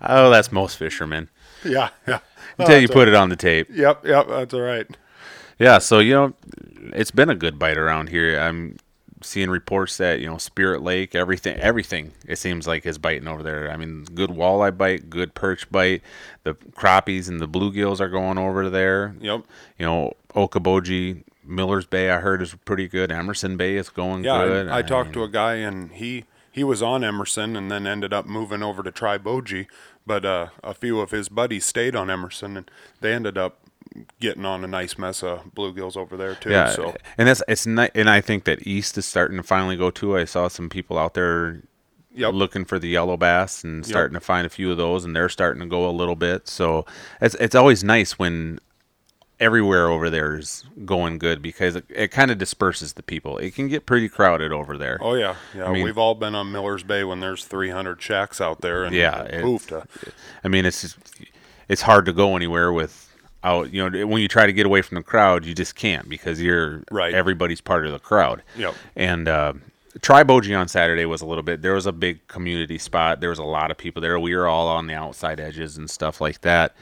Oh, 0.00 0.30
that's 0.30 0.52
most 0.52 0.76
fishermen. 0.76 1.28
yeah, 1.70 1.90
yeah. 2.06 2.20
Until 2.58 2.80
you 2.80 2.88
put 2.88 3.08
it 3.08 3.14
on 3.14 3.28
the 3.28 3.36
tape. 3.36 3.68
Yep, 3.70 4.06
yep. 4.06 4.28
That's 4.28 4.54
all 4.54 4.60
right. 4.60 4.86
Yeah, 5.58 5.78
so 5.78 5.98
you 5.98 6.14
know, 6.14 6.34
it's 6.92 7.10
been 7.10 7.30
a 7.30 7.34
good 7.34 7.58
bite 7.58 7.78
around 7.78 8.08
here. 8.08 8.38
I'm 8.38 8.76
seeing 9.22 9.48
reports 9.50 9.96
that 9.96 10.20
you 10.20 10.26
know 10.26 10.38
Spirit 10.38 10.82
Lake, 10.82 11.14
everything, 11.14 11.58
everything. 11.58 12.12
It 12.26 12.36
seems 12.36 12.66
like 12.66 12.86
is 12.86 12.98
biting 12.98 13.28
over 13.28 13.42
there. 13.42 13.70
I 13.70 13.76
mean, 13.76 14.04
good 14.14 14.30
walleye 14.30 14.76
bite, 14.76 15.10
good 15.10 15.34
perch 15.34 15.70
bite. 15.70 16.02
The 16.44 16.54
crappies 16.54 17.28
and 17.28 17.40
the 17.40 17.48
bluegills 17.48 18.00
are 18.00 18.08
going 18.08 18.38
over 18.38 18.68
there. 18.68 19.14
Yep. 19.20 19.44
You 19.78 19.86
know, 19.86 20.12
Okoboji, 20.34 21.24
Miller's 21.44 21.86
Bay, 21.86 22.10
I 22.10 22.20
heard 22.20 22.42
is 22.42 22.54
pretty 22.64 22.88
good. 22.88 23.10
Emerson 23.10 23.56
Bay 23.56 23.76
is 23.76 23.88
going 23.88 24.24
Yeah, 24.24 24.44
good. 24.44 24.68
I, 24.68 24.78
I 24.78 24.82
talked 24.82 25.12
to 25.14 25.22
a 25.22 25.28
guy 25.28 25.54
and 25.54 25.92
he 25.92 26.24
he 26.50 26.62
was 26.62 26.82
on 26.82 27.02
Emerson 27.02 27.56
and 27.56 27.70
then 27.70 27.86
ended 27.86 28.12
up 28.12 28.26
moving 28.26 28.62
over 28.62 28.82
to 28.82 28.92
Triboji, 28.92 29.66
but 30.06 30.24
uh, 30.24 30.48
a 30.62 30.74
few 30.74 31.00
of 31.00 31.10
his 31.10 31.28
buddies 31.28 31.64
stayed 31.64 31.94
on 31.96 32.10
Emerson 32.10 32.56
and 32.56 32.70
they 33.00 33.12
ended 33.12 33.36
up 33.38 33.60
getting 34.20 34.44
on 34.44 34.64
a 34.64 34.66
nice 34.66 34.98
mess 34.98 35.22
of 35.22 35.54
bluegills 35.54 35.96
over 35.96 36.16
there 36.16 36.34
too. 36.34 36.50
Yeah, 36.50 36.70
So 36.70 36.94
and 37.18 37.28
that's 37.28 37.42
it's 37.46 37.66
not, 37.66 37.90
and 37.94 38.08
I 38.10 38.20
think 38.20 38.44
that 38.44 38.66
East 38.66 38.98
is 38.98 39.06
starting 39.06 39.36
to 39.36 39.42
finally 39.42 39.76
go 39.76 39.90
too. 39.90 40.16
I 40.16 40.24
saw 40.24 40.48
some 40.48 40.68
people 40.68 40.98
out 40.98 41.14
there 41.14 41.62
Yep. 42.16 42.32
looking 42.34 42.64
for 42.64 42.78
the 42.78 42.86
yellow 42.88 43.16
bass 43.16 43.64
and 43.64 43.84
starting 43.84 44.14
to 44.14 44.20
find 44.20 44.46
a 44.46 44.50
few 44.50 44.70
of 44.70 44.76
those, 44.76 45.04
and 45.04 45.16
they're 45.16 45.28
starting 45.28 45.60
to 45.62 45.66
go 45.66 45.88
a 45.88 45.90
little 45.90 46.14
bit. 46.14 46.46
So 46.46 46.86
it's 47.20 47.34
it's 47.36 47.56
always 47.56 47.82
nice 47.82 48.20
when 48.20 48.60
everywhere 49.40 49.88
over 49.88 50.10
there 50.10 50.36
is 50.36 50.64
going 50.84 51.18
good 51.18 51.42
because 51.42 51.76
it, 51.76 51.84
it 51.88 52.08
kind 52.10 52.30
of 52.30 52.38
disperses 52.38 52.92
the 52.94 53.02
people. 53.02 53.38
It 53.38 53.54
can 53.54 53.68
get 53.68 53.86
pretty 53.86 54.08
crowded 54.08 54.52
over 54.52 54.78
there. 54.78 54.98
Oh 55.00 55.14
yeah, 55.14 55.36
yeah. 55.54 55.70
mean- 55.72 55.84
We've 55.84 55.98
all 55.98 56.14
been 56.14 56.34
on 56.34 56.52
Miller's 56.52 56.82
Bay 56.82 57.04
when 57.04 57.20
there's 57.20 57.44
300 57.44 58.00
shacks 58.00 58.40
out 58.40 58.60
there, 58.60 58.84
and 58.84 58.94
Yeah, 58.94 59.22
it- 59.22 59.42
to 59.68 59.86
I 60.44 60.48
mean, 60.48 60.64
it's 60.66 60.82
just, 60.82 60.98
it's 61.68 61.82
hard 61.82 62.06
to 62.06 62.12
go 62.12 62.36
anywhere 62.36 62.72
without 62.72 63.72
you 63.72 63.88
know 63.90 64.06
when 64.06 64.22
you 64.22 64.28
try 64.28 64.46
to 64.46 64.52
get 64.52 64.66
away 64.66 64.82
from 64.82 64.96
the 64.96 65.02
crowd, 65.02 65.44
you 65.44 65.54
just 65.54 65.74
can't 65.74 66.08
because 66.08 66.40
you're 66.40 66.82
Right. 66.90 67.14
Everybody's 67.14 67.60
part 67.60 67.86
of 67.86 67.92
the 67.92 67.98
crowd. 67.98 68.42
Yep. 68.56 68.74
And 68.96 69.28
uh, 69.28 69.54
on 70.54 70.68
Saturday 70.68 71.06
was 71.06 71.22
a 71.22 71.26
little 71.26 71.42
bit. 71.42 71.62
There 71.62 71.74
was 71.74 71.86
a 71.86 71.92
big 71.92 72.26
community 72.28 72.78
spot. 72.78 73.20
There 73.20 73.30
was 73.30 73.38
a 73.38 73.44
lot 73.44 73.70
of 73.70 73.76
people 73.78 74.02
there. 74.02 74.18
We 74.18 74.34
were 74.34 74.46
all 74.46 74.68
on 74.68 74.86
the 74.86 74.94
outside 74.94 75.40
edges 75.40 75.76
and 75.76 75.88
stuff 75.90 76.20
like 76.20 76.40
that. 76.42 76.74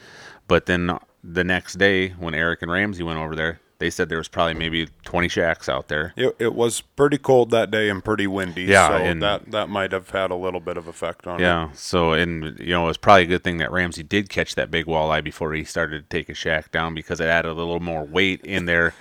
But 0.47 0.65
then 0.65 0.97
the 1.23 1.43
next 1.43 1.75
day, 1.75 2.09
when 2.09 2.33
Eric 2.33 2.61
and 2.61 2.71
Ramsey 2.71 3.03
went 3.03 3.19
over 3.19 3.35
there, 3.35 3.59
they 3.79 3.89
said 3.89 4.07
there 4.07 4.17
was 4.17 4.27
probably 4.27 4.53
maybe 4.53 4.87
20 5.03 5.27
shacks 5.27 5.67
out 5.67 5.87
there. 5.89 6.13
It, 6.15 6.35
it 6.39 6.53
was 6.53 6.81
pretty 6.81 7.17
cold 7.17 7.49
that 7.51 7.69
day 7.69 7.89
and 7.89 8.03
pretty 8.03 8.27
windy. 8.27 8.63
Yeah, 8.63 8.87
so 8.87 8.93
and- 8.95 9.21
that 9.21 9.51
that 9.51 9.67
might 9.69 9.91
have 9.91 10.09
had 10.11 10.31
a 10.31 10.35
little 10.35 10.59
bit 10.59 10.77
of 10.77 10.87
effect 10.87 11.27
on 11.27 11.39
it. 11.39 11.43
Yeah. 11.43 11.69
So, 11.73 12.13
and 12.13 12.57
you 12.59 12.69
know, 12.69 12.85
it 12.85 12.87
was 12.87 12.97
probably 12.97 13.23
a 13.23 13.27
good 13.27 13.43
thing 13.43 13.57
that 13.57 13.71
Ramsey 13.71 14.03
did 14.03 14.29
catch 14.29 14.55
that 14.55 14.71
big 14.71 14.85
walleye 14.85 15.23
before 15.23 15.53
he 15.53 15.63
started 15.63 16.09
to 16.09 16.17
take 16.17 16.29
a 16.29 16.33
shack 16.33 16.71
down 16.71 16.93
because 16.93 17.19
it 17.19 17.27
added 17.27 17.49
a 17.49 17.53
little 17.53 17.79
more 17.79 18.03
weight 18.03 18.41
in 18.45 18.65
there 18.65 18.93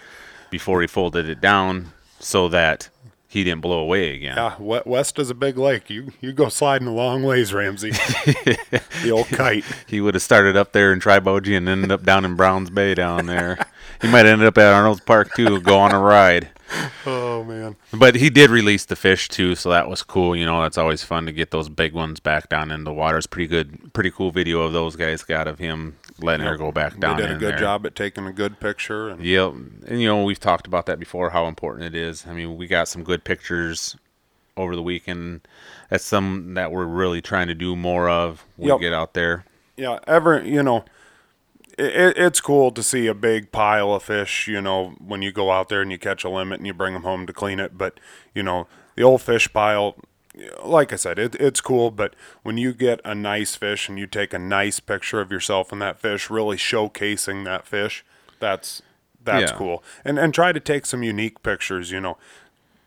before 0.50 0.80
he 0.80 0.86
folded 0.86 1.28
it 1.28 1.40
down 1.40 1.92
so 2.18 2.48
that 2.48 2.88
he 3.32 3.44
didn't 3.44 3.62
blow 3.62 3.78
away 3.78 4.14
again. 4.14 4.36
Yeah, 4.36 4.56
west 4.84 5.18
is 5.18 5.30
a 5.30 5.34
big 5.34 5.56
lake. 5.56 5.88
You 5.88 6.12
you 6.20 6.34
go 6.34 6.50
sliding 6.50 6.86
a 6.86 6.92
long 6.92 7.22
ways, 7.22 7.54
Ramsey. 7.54 7.90
the 7.92 9.10
old 9.10 9.26
kite. 9.28 9.64
He 9.86 10.02
would 10.02 10.12
have 10.12 10.22
started 10.22 10.54
up 10.54 10.72
there 10.72 10.92
in 10.92 11.00
Triboji 11.00 11.56
and 11.56 11.66
ended 11.66 11.90
up 11.90 12.02
down 12.02 12.26
in 12.26 12.36
Browns 12.36 12.68
Bay 12.68 12.94
down 12.94 13.24
there. 13.24 13.56
He 14.02 14.08
might 14.08 14.26
ended 14.26 14.46
up 14.46 14.58
at 14.58 14.74
Arnold's 14.74 15.00
Park 15.00 15.32
too, 15.34 15.62
go 15.62 15.78
on 15.78 15.92
a 15.92 15.98
ride. 15.98 16.50
Oh 17.04 17.44
man. 17.44 17.76
But 17.92 18.14
he 18.14 18.30
did 18.30 18.48
release 18.48 18.86
the 18.86 18.96
fish 18.96 19.28
too, 19.28 19.54
so 19.56 19.68
that 19.70 19.88
was 19.88 20.02
cool. 20.02 20.34
You 20.34 20.46
know, 20.46 20.62
that's 20.62 20.78
always 20.78 21.02
fun 21.02 21.26
to 21.26 21.32
get 21.32 21.50
those 21.50 21.68
big 21.68 21.92
ones 21.92 22.20
back 22.20 22.48
down 22.48 22.70
in 22.70 22.84
the 22.84 22.92
water. 22.92 23.18
It's 23.18 23.26
pretty 23.26 23.48
good, 23.48 23.92
pretty 23.92 24.10
cool 24.10 24.30
video 24.30 24.62
of 24.62 24.72
those 24.72 24.96
guys 24.96 25.22
got 25.22 25.48
of 25.48 25.58
him 25.58 25.96
letting 26.22 26.46
her 26.46 26.56
go 26.56 26.72
back 26.72 26.98
down. 26.98 27.16
They 27.16 27.22
did 27.22 27.30
a 27.36 27.38
good 27.38 27.52
there. 27.54 27.58
job 27.58 27.86
at 27.86 27.94
taking 27.94 28.26
a 28.26 28.32
good 28.32 28.60
picture. 28.60 29.08
And 29.08 29.24
Yep, 29.24 29.52
and 29.86 30.00
you 30.00 30.06
know 30.08 30.22
we've 30.24 30.40
talked 30.40 30.66
about 30.66 30.86
that 30.86 30.98
before, 30.98 31.30
how 31.30 31.46
important 31.46 31.84
it 31.86 31.94
is. 31.94 32.26
I 32.26 32.32
mean, 32.32 32.56
we 32.56 32.66
got 32.66 32.88
some 32.88 33.02
good 33.04 33.24
pictures 33.24 33.96
over 34.56 34.76
the 34.76 34.82
weekend. 34.82 35.40
That's 35.90 36.04
some 36.04 36.54
that 36.54 36.70
we're 36.72 36.84
really 36.86 37.20
trying 37.22 37.48
to 37.48 37.54
do 37.54 37.74
more 37.76 38.08
of. 38.08 38.44
We 38.56 38.68
Yep. 38.68 38.80
get 38.80 38.92
out 38.92 39.14
there. 39.14 39.44
yeah, 39.76 39.98
ever 40.06 40.42
you 40.44 40.62
know, 40.62 40.84
it, 41.78 42.16
it's 42.18 42.40
cool 42.40 42.70
to 42.72 42.82
see 42.82 43.06
a 43.06 43.14
big 43.14 43.50
pile 43.52 43.94
of 43.94 44.02
fish. 44.02 44.46
You 44.48 44.60
know, 44.60 44.94
when 44.98 45.22
you 45.22 45.32
go 45.32 45.50
out 45.50 45.68
there 45.68 45.80
and 45.82 45.90
you 45.90 45.98
catch 45.98 46.24
a 46.24 46.28
limit 46.28 46.60
and 46.60 46.66
you 46.66 46.74
bring 46.74 46.92
them 46.94 47.02
home 47.02 47.26
to 47.26 47.32
clean 47.32 47.58
it. 47.58 47.76
But 47.78 47.98
you 48.34 48.42
know, 48.42 48.66
the 48.94 49.02
old 49.02 49.22
fish 49.22 49.52
pile. 49.52 49.96
Like 50.64 50.92
I 50.92 50.96
said, 50.96 51.18
it, 51.18 51.34
it's 51.34 51.60
cool, 51.60 51.90
but 51.90 52.14
when 52.42 52.56
you 52.56 52.72
get 52.72 53.00
a 53.04 53.14
nice 53.14 53.54
fish 53.54 53.88
and 53.88 53.98
you 53.98 54.06
take 54.06 54.32
a 54.32 54.38
nice 54.38 54.80
picture 54.80 55.20
of 55.20 55.30
yourself 55.30 55.72
and 55.72 55.82
that 55.82 55.98
fish, 56.00 56.30
really 56.30 56.56
showcasing 56.56 57.44
that 57.44 57.66
fish, 57.66 58.04
that's 58.40 58.80
that's 59.22 59.52
Yeah. 59.52 59.56
cool. 59.58 59.84
And 60.04 60.18
and 60.18 60.32
try 60.32 60.52
to 60.52 60.60
take 60.60 60.86
some 60.86 61.02
unique 61.02 61.42
pictures. 61.42 61.90
You 61.90 62.00
know, 62.00 62.16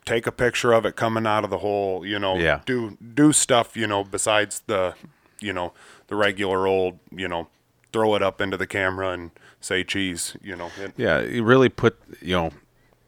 take 0.06 0.26
a 0.26 0.32
picture 0.32 0.74
of 0.74 0.86
it 0.86 0.96
coming 0.96 1.28
out 1.28 1.44
of 1.44 1.50
the 1.52 1.60
hole. 1.60 2.04
You 2.06 2.18
know, 2.18 2.38
Yeah. 2.38 2.62
do 2.66 2.98
do 3.14 3.32
stuff. 3.32 3.78
You 3.78 3.86
know, 3.88 4.04
besides 4.04 4.62
the 4.66 4.96
you 5.40 5.54
know 5.54 5.72
the 6.08 6.16
regular 6.16 6.66
old 6.68 6.98
you 7.12 7.28
know 7.28 7.48
throw 7.94 8.16
it 8.16 8.24
up 8.24 8.42
into 8.42 8.58
the 8.58 8.68
camera 8.68 9.10
and 9.12 9.30
say 9.62 9.84
cheese. 9.84 10.36
You 10.42 10.56
know, 10.56 10.72
it, 10.80 10.94
Yeah, 10.98 11.22
you 11.22 11.44
really 11.44 11.70
put 11.70 11.98
you 12.22 12.34
know 12.36 12.50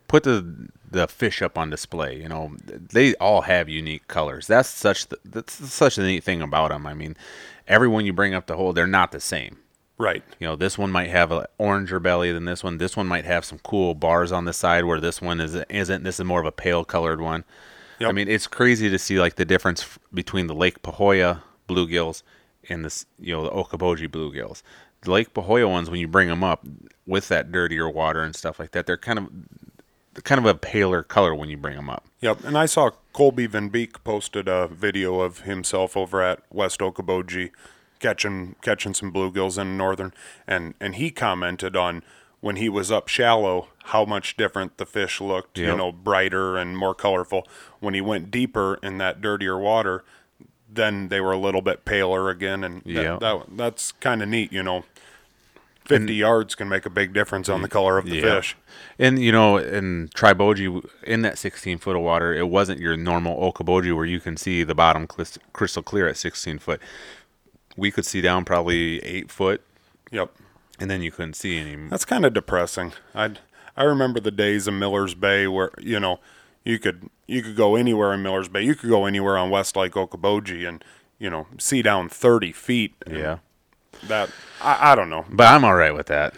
put 0.07 0.23
the 0.23 0.69
the 0.89 1.07
fish 1.07 1.41
up 1.41 1.57
on 1.57 1.69
display. 1.69 2.21
You 2.21 2.29
know, 2.29 2.55
they 2.65 3.13
all 3.15 3.41
have 3.41 3.67
unique 3.69 4.07
colors. 4.07 4.47
That's 4.47 4.69
such 4.69 5.07
the, 5.07 5.19
that's 5.25 5.53
such 5.53 5.97
a 5.97 6.01
neat 6.03 6.23
thing 6.23 6.41
about 6.41 6.69
them. 6.69 6.85
I 6.87 6.93
mean, 6.93 7.15
everyone 7.67 8.05
you 8.05 8.13
bring 8.13 8.33
up 8.33 8.47
the 8.47 8.55
hole, 8.55 8.73
they're 8.73 8.87
not 8.87 9.11
the 9.11 9.19
same. 9.19 9.57
right. 9.97 10.23
You 10.39 10.47
know, 10.47 10.55
this 10.55 10.77
one 10.77 10.91
might 10.91 11.09
have 11.09 11.31
an 11.31 11.45
oranger 11.59 12.01
belly 12.01 12.31
than 12.31 12.45
this 12.45 12.63
one. 12.63 12.77
This 12.77 12.95
one 12.95 13.07
might 13.07 13.25
have 13.25 13.43
some 13.45 13.59
cool 13.59 13.95
bars 13.95 14.31
on 14.31 14.45
the 14.45 14.53
side 14.53 14.85
where 14.85 14.99
this 15.01 15.21
one 15.21 15.39
is 15.41 15.55
isn't. 15.69 16.03
This 16.03 16.19
is 16.19 16.25
more 16.25 16.39
of 16.39 16.45
a 16.45 16.51
pale 16.51 16.85
colored 16.85 17.19
one. 17.21 17.43
I 18.09 18.11
mean, 18.11 18.27
it's 18.29 18.45
crazy 18.47 18.89
to 18.89 18.99
see 18.99 19.19
like 19.19 19.35
the 19.35 19.45
difference 19.45 19.81
f- 19.81 19.99
between 20.13 20.45
the 20.47 20.53
Lake 20.55 20.83
Pahoja 20.83 21.41
bluegills 21.67 22.21
and 22.69 22.85
this, 22.85 23.05
you 23.19 23.33
know, 23.35 23.43
the 23.43 23.49
Okoboji 23.49 24.07
bluegills. 24.07 24.61
The 25.01 25.11
Lake 25.11 25.33
Pahoja 25.33 25.69
ones, 25.69 25.89
when 25.89 25.99
you 25.99 26.07
bring 26.07 26.27
them 26.27 26.43
up 26.43 26.63
with 27.07 27.27
that 27.29 27.51
dirtier 27.51 27.89
water 27.89 28.21
and 28.21 28.35
stuff 28.35 28.59
like 28.59 28.71
that, 28.71 28.85
they're 28.85 28.97
kind 28.97 29.17
of 29.19 29.29
kind 30.23 30.39
of 30.39 30.45
a 30.45 30.55
paler 30.55 31.03
color 31.03 31.33
when 31.35 31.49
you 31.49 31.57
bring 31.57 31.75
them 31.75 31.89
up. 31.89 32.05
Yep, 32.21 32.43
and 32.43 32.57
I 32.57 32.65
saw 32.65 32.91
Colby 33.13 33.45
Van 33.47 33.69
Beek 33.69 34.03
posted 34.03 34.47
a 34.47 34.67
video 34.67 35.21
of 35.21 35.41
himself 35.41 35.95
over 35.95 36.21
at 36.21 36.41
West 36.51 36.79
Okoboji 36.79 37.51
catching 37.99 38.55
catching 38.61 38.93
some 38.93 39.11
bluegills 39.11 39.57
in 39.59 39.77
northern, 39.77 40.13
and 40.47 40.73
and 40.79 40.95
he 40.95 41.09
commented 41.11 41.75
on 41.75 42.03
when 42.39 42.55
he 42.57 42.69
was 42.69 42.91
up 42.91 43.07
shallow 43.07 43.67
how 43.85 44.05
much 44.05 44.37
different 44.37 44.77
the 44.77 44.85
fish 44.85 45.19
looked, 45.19 45.57
you 45.57 45.75
know, 45.75 45.91
brighter 45.91 46.55
and 46.57 46.77
more 46.77 46.93
colorful. 46.93 47.47
When 47.79 47.93
he 47.95 48.01
went 48.01 48.29
deeper 48.29 48.79
in 48.83 48.99
that 48.99 49.21
dirtier 49.21 49.57
water, 49.57 50.03
then 50.69 51.07
they 51.07 51.19
were 51.19 51.31
a 51.31 51.37
little 51.37 51.61
bit 51.63 51.83
paler 51.85 52.29
again, 52.29 52.63
and 52.63 52.81
that, 52.83 52.91
Yep. 52.91 53.19
that 53.21 53.43
that's 53.57 53.91
kind 53.93 54.21
of 54.21 54.29
neat, 54.29 54.51
you 54.53 54.61
know. 54.61 54.83
Fifty 55.87 56.15
yards 56.15 56.53
can 56.55 56.67
make 56.69 56.85
a 56.85 56.89
big 56.89 57.13
difference 57.13 57.47
on 57.49 57.61
the 57.61 57.67
color 57.69 57.97
of 57.97 58.05
the 58.05 58.15
Yeah. 58.17 58.21
fish. 58.21 58.55
And 58.99 59.21
you 59.21 59.31
know, 59.31 59.57
in 59.57 60.09
Triboji, 60.15 60.85
in 61.03 61.21
that 61.21 61.37
16 61.37 61.77
foot 61.77 61.95
of 61.95 62.01
water, 62.01 62.33
it 62.33 62.49
wasn't 62.49 62.79
your 62.81 62.97
normal 62.97 63.39
Okoboji 63.51 63.95
where 63.95 64.05
you 64.05 64.19
can 64.19 64.35
see 64.37 64.63
the 64.63 64.75
bottom 64.75 65.07
crystal 65.53 65.83
clear 65.83 66.07
at 66.07 66.17
16 66.17 66.59
foot. 66.59 66.81
We 67.75 67.91
could 67.91 68.05
see 68.05 68.21
down 68.21 68.43
probably 68.43 68.99
eight 69.05 69.31
foot, 69.31 69.61
Yep. 70.11 70.31
and 70.79 70.89
then 70.89 71.01
you 71.01 71.11
couldn't 71.11 71.35
see 71.35 71.57
any. 71.57 71.75
That's 71.89 72.05
kind 72.05 72.25
of 72.25 72.33
depressing. 72.33 72.93
I 73.15 73.31
I 73.75 73.83
remember 73.83 74.19
the 74.19 74.31
days 74.31 74.67
of 74.67 74.73
Miller's 74.73 75.13
Bay 75.13 75.45
where 75.47 75.71
you 75.79 75.99
know 75.99 76.19
you 76.65 76.79
could 76.79 77.09
you 77.27 77.41
could 77.43 77.55
go 77.55 77.75
anywhere 77.75 78.13
in 78.13 78.23
Miller's 78.23 78.47
Bay. 78.49 78.63
You 78.63 78.73
could 78.75 78.89
go 78.89 79.05
anywhere 79.05 79.37
on 79.37 79.51
West 79.51 79.75
Lake 79.75 79.93
Okoboji 79.93 80.67
and 80.67 80.83
you 81.19 81.29
know 81.29 81.45
see 81.59 81.81
down 81.83 82.09
thirty 82.09 82.51
feet. 82.51 82.95
Yeah, 83.09 83.37
that 84.03 84.29
I, 84.61 84.91
I 84.91 84.95
don't 84.95 85.09
know. 85.09 85.25
but 85.29 85.47
I'm 85.47 85.63
all 85.65 85.75
right 85.75 85.93
with 85.93 86.07
that. 86.07 86.35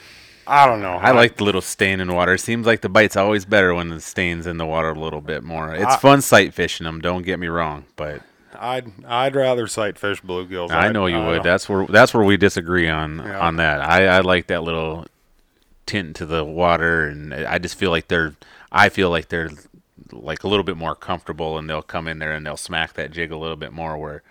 I 0.48 0.66
don't 0.66 0.82
know. 0.82 0.94
I 0.94 1.12
like 1.12 1.38
the 1.38 1.44
little 1.44 1.62
stain 1.62 2.00
in 2.00 2.12
water. 2.14 2.34
It 2.34 2.40
seems 2.40 2.66
like 2.66 2.82
the 2.82 2.90
bite's 2.90 3.16
always 3.16 3.46
better 3.46 3.74
when 3.76 3.90
the 3.90 4.02
stain's 4.02 4.48
in 4.48 4.58
the 4.58 4.66
water 4.66 4.90
a 4.90 5.00
little 5.00 5.22
bit 5.22 5.44
more. 5.44 5.76
It's 5.76 5.86
I- 5.86 5.98
fun 5.98 6.22
sight 6.22 6.54
fishing 6.56 6.86
them. 6.86 7.02
Don't 7.02 7.22
get 7.24 7.38
me 7.40 7.46
wrong, 7.48 7.86
but 7.96 8.24
I'd 8.58 8.92
I'd 9.06 9.36
rather 9.36 9.68
sight 9.68 10.00
fish 10.00 10.22
bluegills. 10.24 10.72
I 10.72 10.86
I'd- 10.86 10.94
know 10.94 11.06
you 11.06 11.18
I 11.18 11.28
would. 11.28 11.44
That's 11.44 11.70
where 11.70 11.86
that's 11.86 12.14
where 12.16 12.24
we 12.24 12.36
disagree 12.36 12.90
on 12.90 13.18
Yeah. 13.20 13.40
on 13.40 13.58
that. 13.58 13.82
I, 13.82 14.08
I 14.08 14.20
like 14.22 14.48
that 14.48 14.64
little 14.64 15.06
tint 15.86 16.16
to 16.18 16.26
the 16.26 16.44
water, 16.44 17.06
and 17.08 17.32
I 17.34 17.60
just 17.60 17.76
feel 17.78 17.92
like 17.92 18.08
they're. 18.08 18.34
I 18.72 18.90
feel 18.90 19.10
like 19.12 19.30
they're 19.30 19.52
like 20.12 20.44
a 20.44 20.48
little 20.48 20.64
bit 20.64 20.78
more 20.78 20.96
comfortable, 20.96 21.60
and 21.60 21.70
they'll 21.70 21.84
come 21.84 22.08
in 22.08 22.18
there 22.18 22.32
and 22.34 22.44
they'll 22.44 22.58
smack 22.58 22.94
that 22.94 23.12
jig 23.12 23.32
a 23.32 23.38
little 23.38 23.56
bit 23.56 23.72
more. 23.72 23.98
Where 24.00 24.24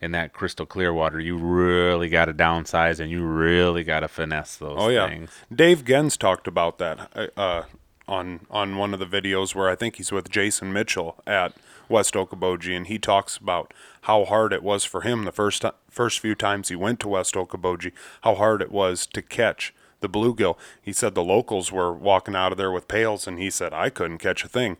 in 0.00 0.12
that 0.12 0.32
crystal 0.32 0.66
clear 0.66 0.92
water, 0.92 1.18
you 1.20 1.36
really 1.36 2.08
got 2.08 2.26
to 2.26 2.34
downsize 2.34 3.00
and 3.00 3.10
you 3.10 3.24
really 3.24 3.82
got 3.84 4.00
to 4.00 4.08
finesse 4.08 4.56
those 4.56 4.76
Oh 4.78 4.88
yeah, 4.88 5.08
things. 5.08 5.30
Dave 5.54 5.84
Genz 5.84 6.16
talked 6.16 6.46
about 6.46 6.78
that 6.78 7.10
uh, 7.14 7.26
uh, 7.40 7.62
on 8.06 8.46
on 8.50 8.76
one 8.76 8.94
of 8.94 9.00
the 9.00 9.06
videos 9.06 9.54
where 9.54 9.68
I 9.68 9.74
think 9.74 9.96
he's 9.96 10.12
with 10.12 10.30
Jason 10.30 10.72
Mitchell 10.72 11.16
at 11.26 11.52
West 11.88 12.14
Okoboji, 12.14 12.76
and 12.76 12.86
he 12.86 12.98
talks 12.98 13.36
about 13.36 13.72
how 14.02 14.24
hard 14.24 14.52
it 14.52 14.62
was 14.62 14.84
for 14.84 15.00
him 15.02 15.24
the 15.24 15.32
first 15.32 15.64
first 15.90 16.20
few 16.20 16.34
times 16.34 16.68
he 16.68 16.76
went 16.76 17.00
to 17.00 17.08
West 17.08 17.34
Okoboji, 17.34 17.92
how 18.22 18.34
hard 18.34 18.62
it 18.62 18.70
was 18.70 19.06
to 19.06 19.22
catch 19.22 19.74
the 20.00 20.08
bluegill. 20.08 20.56
He 20.80 20.92
said 20.92 21.14
the 21.14 21.24
locals 21.24 21.72
were 21.72 21.92
walking 21.92 22.36
out 22.36 22.52
of 22.52 22.58
there 22.58 22.70
with 22.70 22.88
pails, 22.88 23.26
and 23.26 23.38
he 23.38 23.50
said 23.50 23.72
I 23.72 23.90
couldn't 23.90 24.18
catch 24.18 24.44
a 24.44 24.48
thing. 24.48 24.76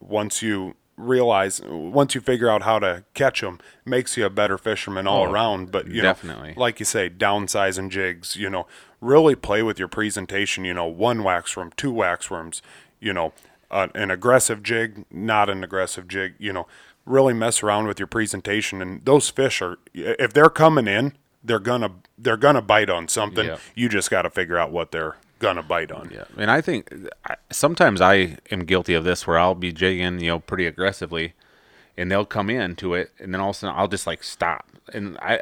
Once 0.00 0.42
you 0.42 0.76
realize, 0.96 1.60
once 1.62 2.14
you 2.14 2.20
figure 2.20 2.48
out 2.48 2.62
how 2.62 2.78
to 2.78 3.04
catch 3.14 3.40
them, 3.40 3.58
makes 3.84 4.16
you 4.16 4.24
a 4.26 4.30
better 4.30 4.56
fisherman 4.58 5.06
all 5.06 5.26
Oh, 5.26 5.30
around. 5.32 5.70
But 5.72 5.88
you 5.88 6.02
definitely. 6.02 6.50
know, 6.54 6.60
like 6.60 6.78
you 6.80 6.86
say, 6.86 7.10
downsizing 7.10 7.90
jigs, 7.90 8.36
you 8.36 8.48
know, 8.50 8.66
really 9.00 9.34
play 9.34 9.62
with 9.62 9.78
your 9.78 9.88
presentation, 9.88 10.64
you 10.64 10.74
know, 10.74 10.86
one 10.86 11.22
wax 11.24 11.56
worm, 11.56 11.72
two 11.76 11.92
wax 11.92 12.30
worms, 12.30 12.62
you 13.00 13.12
know, 13.12 13.32
uh, 13.70 13.88
an 13.94 14.10
aggressive 14.10 14.62
jig, 14.62 15.04
not 15.10 15.50
an 15.50 15.64
aggressive 15.64 16.06
jig, 16.06 16.34
you 16.38 16.52
know, 16.52 16.66
really 17.04 17.34
mess 17.34 17.62
around 17.62 17.86
with 17.86 17.98
your 17.98 18.06
presentation. 18.06 18.80
And 18.80 19.04
those 19.04 19.28
fish 19.30 19.60
are, 19.60 19.78
if 19.92 20.32
they're 20.32 20.48
coming 20.48 20.86
in, 20.86 21.12
they're 21.42 21.58
gonna, 21.58 21.90
they're 22.16 22.36
gonna 22.38 22.62
bite 22.62 22.88
on 22.88 23.08
something. 23.08 23.46
You 23.74 23.88
just 23.88 24.10
got 24.10 24.22
to 24.22 24.30
figure 24.30 24.56
out 24.56 24.70
what 24.70 24.92
they're 24.92 25.16
gonna 25.44 25.62
bite 25.62 25.92
on. 25.92 26.10
Yeah, 26.12 26.24
and 26.36 26.50
I 26.50 26.60
think 26.60 26.90
sometimes 27.50 28.00
I 28.00 28.38
am 28.50 28.64
guilty 28.64 28.94
of 28.94 29.04
this 29.04 29.26
where 29.26 29.38
I'll 29.38 29.54
be 29.54 29.72
jigging, 29.72 30.18
you 30.20 30.28
know, 30.30 30.38
pretty 30.40 30.66
aggressively, 30.66 31.34
and 31.96 32.10
they'll 32.10 32.24
come 32.24 32.50
into 32.50 32.94
it, 32.94 33.12
and 33.20 33.32
then 33.32 33.40
all 33.40 33.50
of 33.50 33.56
a 33.56 33.58
sudden 33.60 33.76
I'll 33.78 33.88
just 33.88 34.06
like 34.06 34.22
stop, 34.24 34.66
and 34.92 35.16
I, 35.18 35.40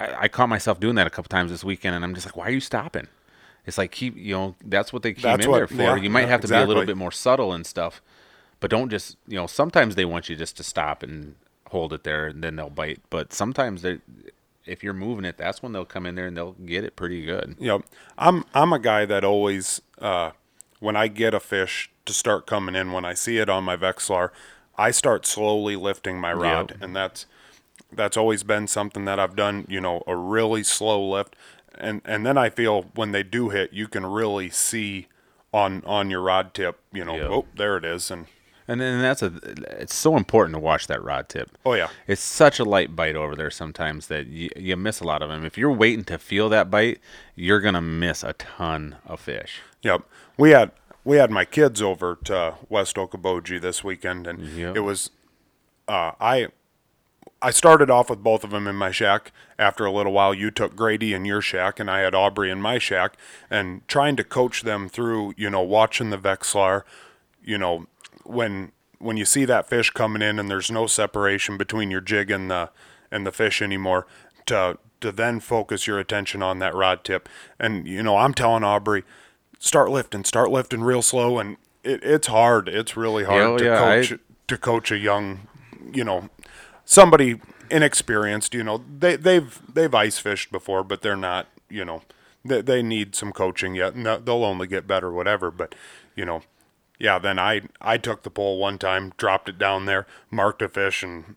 I, 0.00 0.14
I 0.22 0.28
caught 0.28 0.48
myself 0.48 0.80
doing 0.80 0.94
that 0.94 1.06
a 1.06 1.10
couple 1.10 1.28
times 1.28 1.50
this 1.50 1.62
weekend, 1.64 1.94
and 1.96 2.04
I'm 2.04 2.14
just 2.14 2.26
like, 2.26 2.36
why 2.36 2.46
are 2.46 2.50
you 2.50 2.60
stopping? 2.60 3.08
It's 3.66 3.76
like 3.76 3.90
keep 3.92 4.16
you 4.16 4.34
know 4.34 4.54
that's 4.64 4.92
what 4.92 5.02
they 5.02 5.12
came 5.12 5.22
That's 5.22 5.44
in 5.44 5.50
what- 5.50 5.58
there 5.58 5.66
for. 5.66 5.74
yeah, 5.74 5.96
you 5.96 6.08
might 6.10 6.22
yeah, 6.22 6.26
have 6.28 6.40
to 6.42 6.48
be 6.48 6.54
a 6.54 6.64
little 6.66 6.86
bit 6.86 6.96
more 6.96 7.12
subtle 7.12 7.52
and 7.52 7.66
stuff, 7.66 8.00
but 8.60 8.70
don't 8.70 8.88
just 8.88 9.16
you 9.26 9.36
know. 9.36 9.46
Sometimes 9.46 9.94
they 9.94 10.06
want 10.06 10.28
you 10.30 10.36
just 10.36 10.56
to 10.56 10.62
stop 10.62 11.02
and 11.02 11.34
hold 11.68 11.92
it 11.92 12.02
there, 12.02 12.28
and 12.28 12.42
then 12.42 12.56
they'll 12.56 12.70
bite. 12.70 13.00
But 13.10 13.34
sometimes 13.34 13.82
they, 13.82 13.98
if 14.68 14.82
you're 14.84 14.92
moving 14.94 15.24
it, 15.24 15.36
that's 15.36 15.62
when 15.62 15.72
they'll 15.72 15.84
come 15.84 16.06
in 16.06 16.14
there 16.14 16.26
and 16.26 16.36
they'll 16.36 16.52
get 16.52 16.84
it 16.84 16.96
pretty 16.96 17.24
good. 17.24 17.56
Yep. 17.58 17.82
I'm 18.16 18.44
I'm 18.54 18.72
a 18.72 18.78
guy 18.78 19.04
that 19.06 19.24
always 19.24 19.80
uh, 20.00 20.30
when 20.80 20.96
I 20.96 21.08
get 21.08 21.34
a 21.34 21.40
fish 21.40 21.90
to 22.06 22.12
start 22.12 22.46
coming 22.46 22.74
in, 22.74 22.92
when 22.92 23.04
I 23.04 23.14
see 23.14 23.38
it 23.38 23.48
on 23.48 23.64
my 23.64 23.76
Vexilar, 23.76 24.30
I 24.76 24.90
start 24.92 25.26
slowly 25.26 25.76
lifting 25.76 26.20
my 26.20 26.32
rod, 26.32 26.70
Yep. 26.72 26.82
and 26.82 26.96
that's 26.96 27.26
that's 27.92 28.16
always 28.16 28.42
been 28.42 28.66
something 28.66 29.04
that 29.06 29.18
I've 29.18 29.36
done. 29.36 29.66
You 29.68 29.80
know, 29.80 30.02
a 30.06 30.14
really 30.16 30.62
slow 30.62 31.06
lift, 31.10 31.34
and 31.76 32.00
and 32.04 32.24
then 32.26 32.38
I 32.38 32.50
feel 32.50 32.82
when 32.94 33.12
they 33.12 33.22
do 33.22 33.48
hit, 33.50 33.72
you 33.72 33.88
can 33.88 34.06
really 34.06 34.50
see 34.50 35.08
on 35.52 35.82
on 35.84 36.10
your 36.10 36.20
rod 36.20 36.54
tip. 36.54 36.78
You 36.92 37.04
know, 37.04 37.16
Yep. 37.16 37.30
oh, 37.30 37.46
there 37.56 37.76
it 37.76 37.84
is, 37.84 38.10
and 38.10 38.26
And 38.68 38.80
then 38.80 39.00
that's 39.00 39.22
a. 39.22 39.32
It's 39.80 39.94
so 39.94 40.16
important 40.16 40.54
to 40.54 40.60
watch 40.60 40.86
that 40.88 41.02
rod 41.02 41.28
tip. 41.30 41.56
oh 41.64 41.72
yeah, 41.72 41.88
It's 42.06 42.20
such 42.22 42.58
a 42.60 42.64
light 42.64 42.94
bite 42.94 43.16
over 43.16 43.34
there 43.34 43.50
sometimes 43.50 44.08
that 44.08 44.26
you, 44.26 44.50
you 44.56 44.76
miss 44.76 45.00
a 45.00 45.04
lot 45.04 45.22
of 45.22 45.30
them. 45.30 45.44
If 45.46 45.56
you're 45.56 45.72
waiting 45.72 46.04
to 46.04 46.18
feel 46.18 46.48
that 46.50 46.70
bite, 46.70 47.00
you're 47.34 47.60
gonna 47.60 47.80
miss 47.80 48.22
a 48.22 48.34
ton 48.34 48.96
of 49.06 49.20
fish. 49.20 49.60
Yep. 49.82 50.02
We 50.36 50.50
had 50.50 50.70
we 51.04 51.16
had 51.16 51.30
my 51.30 51.46
kids 51.46 51.80
over 51.80 52.18
to 52.24 52.56
West 52.68 52.96
Okoboji 52.96 53.58
this 53.60 53.82
weekend, 53.82 54.26
and 54.26 54.40
Yep. 54.46 54.76
it 54.76 54.80
was 54.80 55.10
uh, 55.88 56.12
I 56.20 56.48
I 57.40 57.50
started 57.50 57.88
off 57.88 58.10
with 58.10 58.22
both 58.22 58.44
of 58.44 58.50
them 58.50 58.66
in 58.66 58.74
my 58.76 58.90
shack. 58.90 59.32
After 59.58 59.86
a 59.86 59.92
little 59.92 60.12
while, 60.12 60.34
you 60.34 60.50
took 60.50 60.76
Grady 60.76 61.14
in 61.14 61.24
your 61.24 61.40
shack, 61.40 61.80
and 61.80 61.90
I 61.90 62.00
had 62.00 62.14
Aubrey 62.14 62.50
in 62.50 62.60
my 62.60 62.78
shack, 62.78 63.16
and 63.48 63.86
trying 63.88 64.16
to 64.16 64.24
coach 64.24 64.62
them 64.62 64.88
through, 64.88 65.34
you 65.36 65.48
know, 65.48 65.62
watching 65.62 66.10
the 66.10 66.18
Vexilar, 66.18 66.82
you 67.42 67.56
know, 67.56 67.86
when 68.28 68.72
when 68.98 69.16
you 69.16 69.24
see 69.24 69.44
that 69.44 69.68
fish 69.68 69.90
coming 69.90 70.22
in 70.22 70.38
and 70.38 70.50
there's 70.50 70.70
no 70.70 70.86
separation 70.86 71.56
between 71.56 71.90
your 71.90 72.00
jig 72.00 72.30
and 72.30 72.50
the 72.50 72.70
and 73.10 73.26
the 73.26 73.32
fish 73.32 73.62
anymore, 73.62 74.06
to 74.46 74.78
to 75.00 75.12
then 75.12 75.38
focus 75.40 75.86
your 75.86 75.98
attention 75.98 76.42
on 76.42 76.58
that 76.58 76.74
rod 76.74 77.04
tip. 77.04 77.28
And 77.58 77.86
you 77.86 78.02
know, 78.02 78.16
I'm 78.16 78.34
telling 78.34 78.64
Aubrey, 78.64 79.04
start 79.58 79.90
lifting, 79.90 80.24
start 80.24 80.50
lifting 80.50 80.82
real 80.82 81.02
slow, 81.02 81.38
and 81.38 81.56
it, 81.84 82.02
it's 82.02 82.26
hard. 82.26 82.68
It's 82.68 82.96
really 82.96 83.24
hard 83.24 83.52
Yeah, 83.52 83.56
to 83.58 83.64
yeah, 83.64 83.84
I- 83.84 83.96
coach 84.06 84.20
to 84.48 84.56
coach 84.58 84.90
a 84.90 84.96
young, 84.98 85.46
you 85.92 86.02
know, 86.04 86.28
somebody 86.84 87.40
inexperienced. 87.70 88.54
You 88.54 88.64
know, 88.64 88.82
they 88.98 89.16
they've 89.16 89.60
they've 89.72 89.94
ice 89.94 90.18
fished 90.18 90.50
before, 90.50 90.82
but 90.84 91.02
they're 91.02 91.16
not. 91.16 91.46
You 91.70 91.84
know, 91.84 92.02
they 92.44 92.60
they 92.62 92.82
need 92.82 93.14
some 93.14 93.32
coaching 93.32 93.74
yet, 93.74 93.94
and 93.94 94.04
they'll 94.06 94.44
only 94.44 94.66
get 94.66 94.86
better, 94.86 95.12
whatever. 95.12 95.50
But 95.50 95.74
you 96.16 96.24
know, 96.24 96.42
yeah. 96.98 97.18
Then 97.18 97.38
I 97.38 97.62
I 97.80 97.98
took 97.98 98.22
the 98.22 98.30
pole 98.30 98.58
one 98.58 98.78
time, 98.78 99.12
dropped 99.16 99.48
it 99.48 99.58
down 99.58 99.86
there, 99.86 100.06
marked 100.30 100.62
a 100.62 100.68
fish, 100.68 101.02
and 101.02 101.36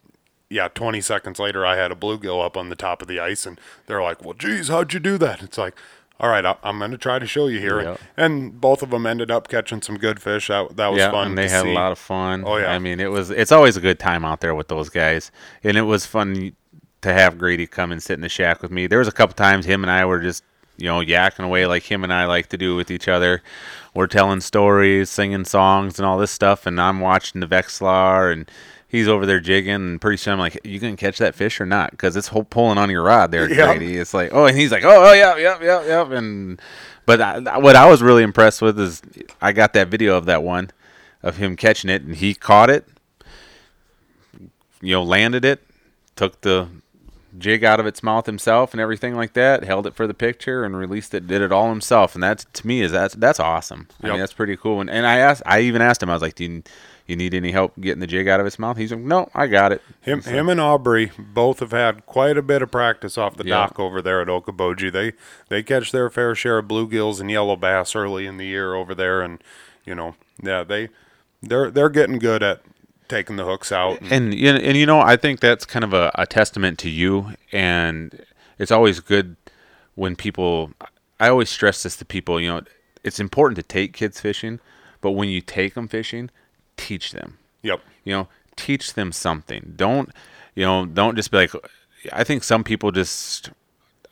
yeah, 0.49 0.67
20 0.67 0.99
seconds 0.99 1.39
later, 1.39 1.65
I 1.65 1.77
had 1.77 1.91
a 1.91 1.95
bluegill 1.95 2.43
up 2.43 2.57
on 2.57 2.69
the 2.69 2.75
top 2.75 3.01
of 3.01 3.07
the 3.07 3.19
ice, 3.19 3.45
and 3.45 3.59
they're 3.87 4.03
like, 4.03 4.23
"Well, 4.23 4.33
geez, 4.33 4.67
how'd 4.67 4.93
you 4.93 4.99
do 4.99 5.17
that?" 5.17 5.41
It's 5.41 5.57
like, 5.57 5.75
"All 6.19 6.29
right, 6.29 6.45
I, 6.45 6.57
I'm 6.61 6.79
going 6.79 6.91
to 6.91 6.97
try 6.97 7.19
to 7.19 7.25
show 7.25 7.47
you 7.47 7.59
here." 7.59 7.81
Yep. 7.81 7.99
And 8.17 8.59
both 8.59 8.83
of 8.83 8.89
them 8.89 9.05
ended 9.05 9.31
up 9.31 9.47
catching 9.47 9.81
some 9.81 9.97
good 9.97 10.21
fish. 10.21 10.49
That 10.49 10.75
that 10.75 10.87
was 10.87 10.99
yeah, 10.99 11.11
fun. 11.11 11.27
and 11.29 11.37
they 11.37 11.47
had 11.47 11.63
see. 11.63 11.71
a 11.71 11.73
lot 11.73 11.93
of 11.93 11.99
fun. 11.99 12.43
Oh, 12.45 12.57
yeah. 12.57 12.71
I 12.71 12.79
mean, 12.79 12.99
it 12.99 13.11
was 13.11 13.29
it's 13.29 13.51
always 13.51 13.77
a 13.77 13.81
good 13.81 13.97
time 13.97 14.25
out 14.25 14.41
there 14.41 14.53
with 14.53 14.67
those 14.67 14.89
guys, 14.89 15.31
and 15.63 15.77
it 15.77 15.83
was 15.83 16.05
fun 16.05 16.53
to 17.01 17.13
have 17.13 17.37
Grady 17.37 17.65
come 17.65 17.91
and 17.91 18.01
sit 18.01 18.13
in 18.13 18.21
the 18.21 18.29
shack 18.29 18.61
with 18.61 18.71
me. 18.71 18.87
There 18.87 18.99
was 18.99 19.07
a 19.07 19.11
couple 19.11 19.35
times 19.35 19.65
him 19.65 19.83
and 19.83 19.91
I 19.91 20.05
were 20.05 20.19
just 20.19 20.43
you 20.81 20.87
know 20.87 20.99
yakking 20.99 21.45
away 21.45 21.65
like 21.65 21.83
him 21.83 22.03
and 22.03 22.11
I 22.11 22.25
like 22.25 22.47
to 22.49 22.57
do 22.57 22.75
with 22.75 22.89
each 22.91 23.07
other. 23.07 23.41
We're 23.93 24.07
telling 24.07 24.41
stories, 24.41 25.09
singing 25.09 25.45
songs, 25.45 25.99
and 25.99 26.05
all 26.05 26.17
this 26.17 26.31
stuff, 26.31 26.65
and 26.65 26.79
I'm 26.81 26.99
watching 26.99 27.41
the 27.41 27.47
Vexilar 27.47 28.31
and. 28.33 28.49
He's 28.87 29.07
over 29.07 29.25
there 29.25 29.39
jigging, 29.39 29.73
and 29.73 30.01
pretty 30.01 30.17
soon 30.17 30.33
I'm 30.33 30.39
like, 30.39 30.59
"You 30.65 30.77
gonna 30.77 30.97
catch 30.97 31.17
that 31.19 31.33
fish 31.33 31.61
or 31.61 31.65
not?" 31.65 31.91
Because 31.91 32.17
it's 32.17 32.27
whole 32.27 32.43
pulling 32.43 32.77
on 32.77 32.89
your 32.89 33.03
rod 33.03 33.31
there, 33.31 33.49
Yeah. 33.53 33.67
Grady. 33.67 33.95
It's 33.95 34.13
like, 34.13 34.33
oh, 34.33 34.47
and 34.47 34.57
he's 34.57 34.69
like, 34.69 34.83
"Oh, 34.83 35.05
oh, 35.09 35.13
yeah, 35.13 35.37
yeah, 35.37 35.57
yeah, 35.61 35.85
yeah." 35.85 36.11
And 36.11 36.61
but 37.05 37.21
I, 37.21 37.57
what 37.57 37.77
I 37.77 37.89
was 37.89 38.01
really 38.01 38.21
impressed 38.21 38.61
with 38.61 38.77
is 38.77 39.01
I 39.41 39.53
got 39.53 39.71
that 39.75 39.87
video 39.87 40.17
of 40.17 40.25
that 40.25 40.43
one 40.43 40.71
of 41.23 41.37
him 41.37 41.55
catching 41.55 41.89
it, 41.89 42.01
and 42.01 42.17
he 42.17 42.33
caught 42.33 42.69
it, 42.69 42.85
you 44.81 44.93
know, 44.93 45.03
landed 45.03 45.45
it, 45.45 45.61
took 46.17 46.41
the 46.41 46.67
jig 47.37 47.63
out 47.63 47.79
of 47.79 47.85
its 47.85 48.03
mouth 48.03 48.25
himself 48.25 48.73
and 48.73 48.81
everything 48.81 49.15
like 49.15 49.33
that, 49.33 49.63
held 49.63 49.87
it 49.87 49.95
for 49.95 50.05
the 50.07 50.13
picture 50.13 50.63
and 50.63 50.77
released 50.77 51.13
it, 51.13 51.27
did 51.27 51.41
it 51.41 51.51
all 51.51 51.69
himself, 51.69 52.13
and 52.15 52.23
that 52.23 52.45
to 52.53 52.67
me 52.67 52.81
is 52.81 52.91
that's 52.91 53.15
that's 53.15 53.39
awesome. 53.39 53.87
I 54.03 54.07
mean, 54.09 54.19
that's 54.19 54.33
pretty 54.33 54.57
cool. 54.57 54.81
And, 54.81 54.89
and 54.89 55.05
I 55.05 55.17
asked, 55.17 55.43
I 55.45 55.61
even 55.61 55.81
asked 55.81 56.01
him, 56.03 56.09
I 56.09 56.13
was 56.13 56.21
like, 56.21 56.35
do 56.35 56.43
you, 56.45 56.63
you 57.07 57.15
need 57.15 57.33
any 57.33 57.51
help 57.51 57.73
getting 57.79 57.99
the 57.99 58.07
jig 58.07 58.27
out 58.27 58.39
of 58.39 58.45
its 58.45 58.57
mouth? 58.59 58.77
He's 58.77 58.91
like, 58.91 59.01
no, 59.01 59.29
I 59.33 59.47
got 59.47 59.71
it. 59.71 59.81
Him, 60.01 60.21
him 60.21 60.49
and 60.49 60.61
Aubrey 60.61 61.11
both 61.17 61.59
have 61.59 61.71
had 61.71 62.05
quite 62.05 62.37
a 62.37 62.41
bit 62.41 62.61
of 62.61 62.71
practice 62.71 63.17
off 63.17 63.35
the 63.37 63.45
Yeah. 63.45 63.55
dock 63.67 63.79
over 63.79 64.01
there 64.01 64.21
at 64.21 64.27
Okoboji. 64.27 64.91
They 64.91 65.13
they 65.49 65.63
catch 65.63 65.91
their 65.91 66.09
fair 66.09 66.35
share 66.35 66.59
of 66.59 66.67
bluegills 66.67 67.19
and 67.19 67.29
yellow 67.31 67.55
bass 67.55 67.95
early 67.95 68.25
in 68.27 68.37
the 68.37 68.45
year 68.45 68.75
over 68.75 68.93
there, 68.95 69.21
and 69.21 69.43
you 69.85 69.95
know, 69.95 70.15
yeah, 70.41 70.63
they 70.63 70.89
they're 71.41 71.71
they're 71.71 71.89
getting 71.89 72.19
good 72.19 72.43
at 72.43 72.61
taking 73.11 73.35
the 73.35 73.45
hooks 73.45 73.71
out. 73.71 74.01
And, 74.01 74.11
and 74.11 74.33
you 74.33 74.51
know, 74.51 74.59
and 74.59 74.77
you 74.77 74.85
know, 74.85 75.01
I 75.01 75.17
think 75.17 75.39
that's 75.39 75.65
kind 75.65 75.83
of 75.83 75.93
a, 75.93 76.11
a 76.15 76.25
testament 76.25 76.79
to 76.79 76.89
you. 76.89 77.33
And 77.51 78.25
it's 78.57 78.71
always 78.71 78.99
good 78.99 79.35
when 79.95 80.15
people. 80.15 80.71
I 81.19 81.29
always 81.29 81.49
stress 81.49 81.83
this 81.83 81.97
to 81.97 82.05
people. 82.05 82.39
You 82.39 82.47
know, 82.47 82.61
it's 83.03 83.19
important 83.19 83.57
to 83.57 83.63
take 83.63 83.93
kids 83.93 84.19
fishing, 84.19 84.59
but 85.01 85.11
when 85.11 85.29
you 85.29 85.41
take 85.41 85.75
them 85.75 85.87
fishing, 85.87 86.31
teach 86.77 87.11
them. 87.11 87.37
yep, 87.61 87.81
You 88.03 88.13
know, 88.13 88.27
teach 88.55 88.95
them 88.95 89.11
something. 89.11 89.73
Don't 89.75 90.09
you 90.55 90.65
know? 90.65 90.85
Don't 90.85 91.15
just 91.15 91.29
be 91.29 91.37
like. 91.37 91.51
I 92.11 92.23
think 92.23 92.43
some 92.43 92.63
people 92.63 92.91
just. 92.91 93.51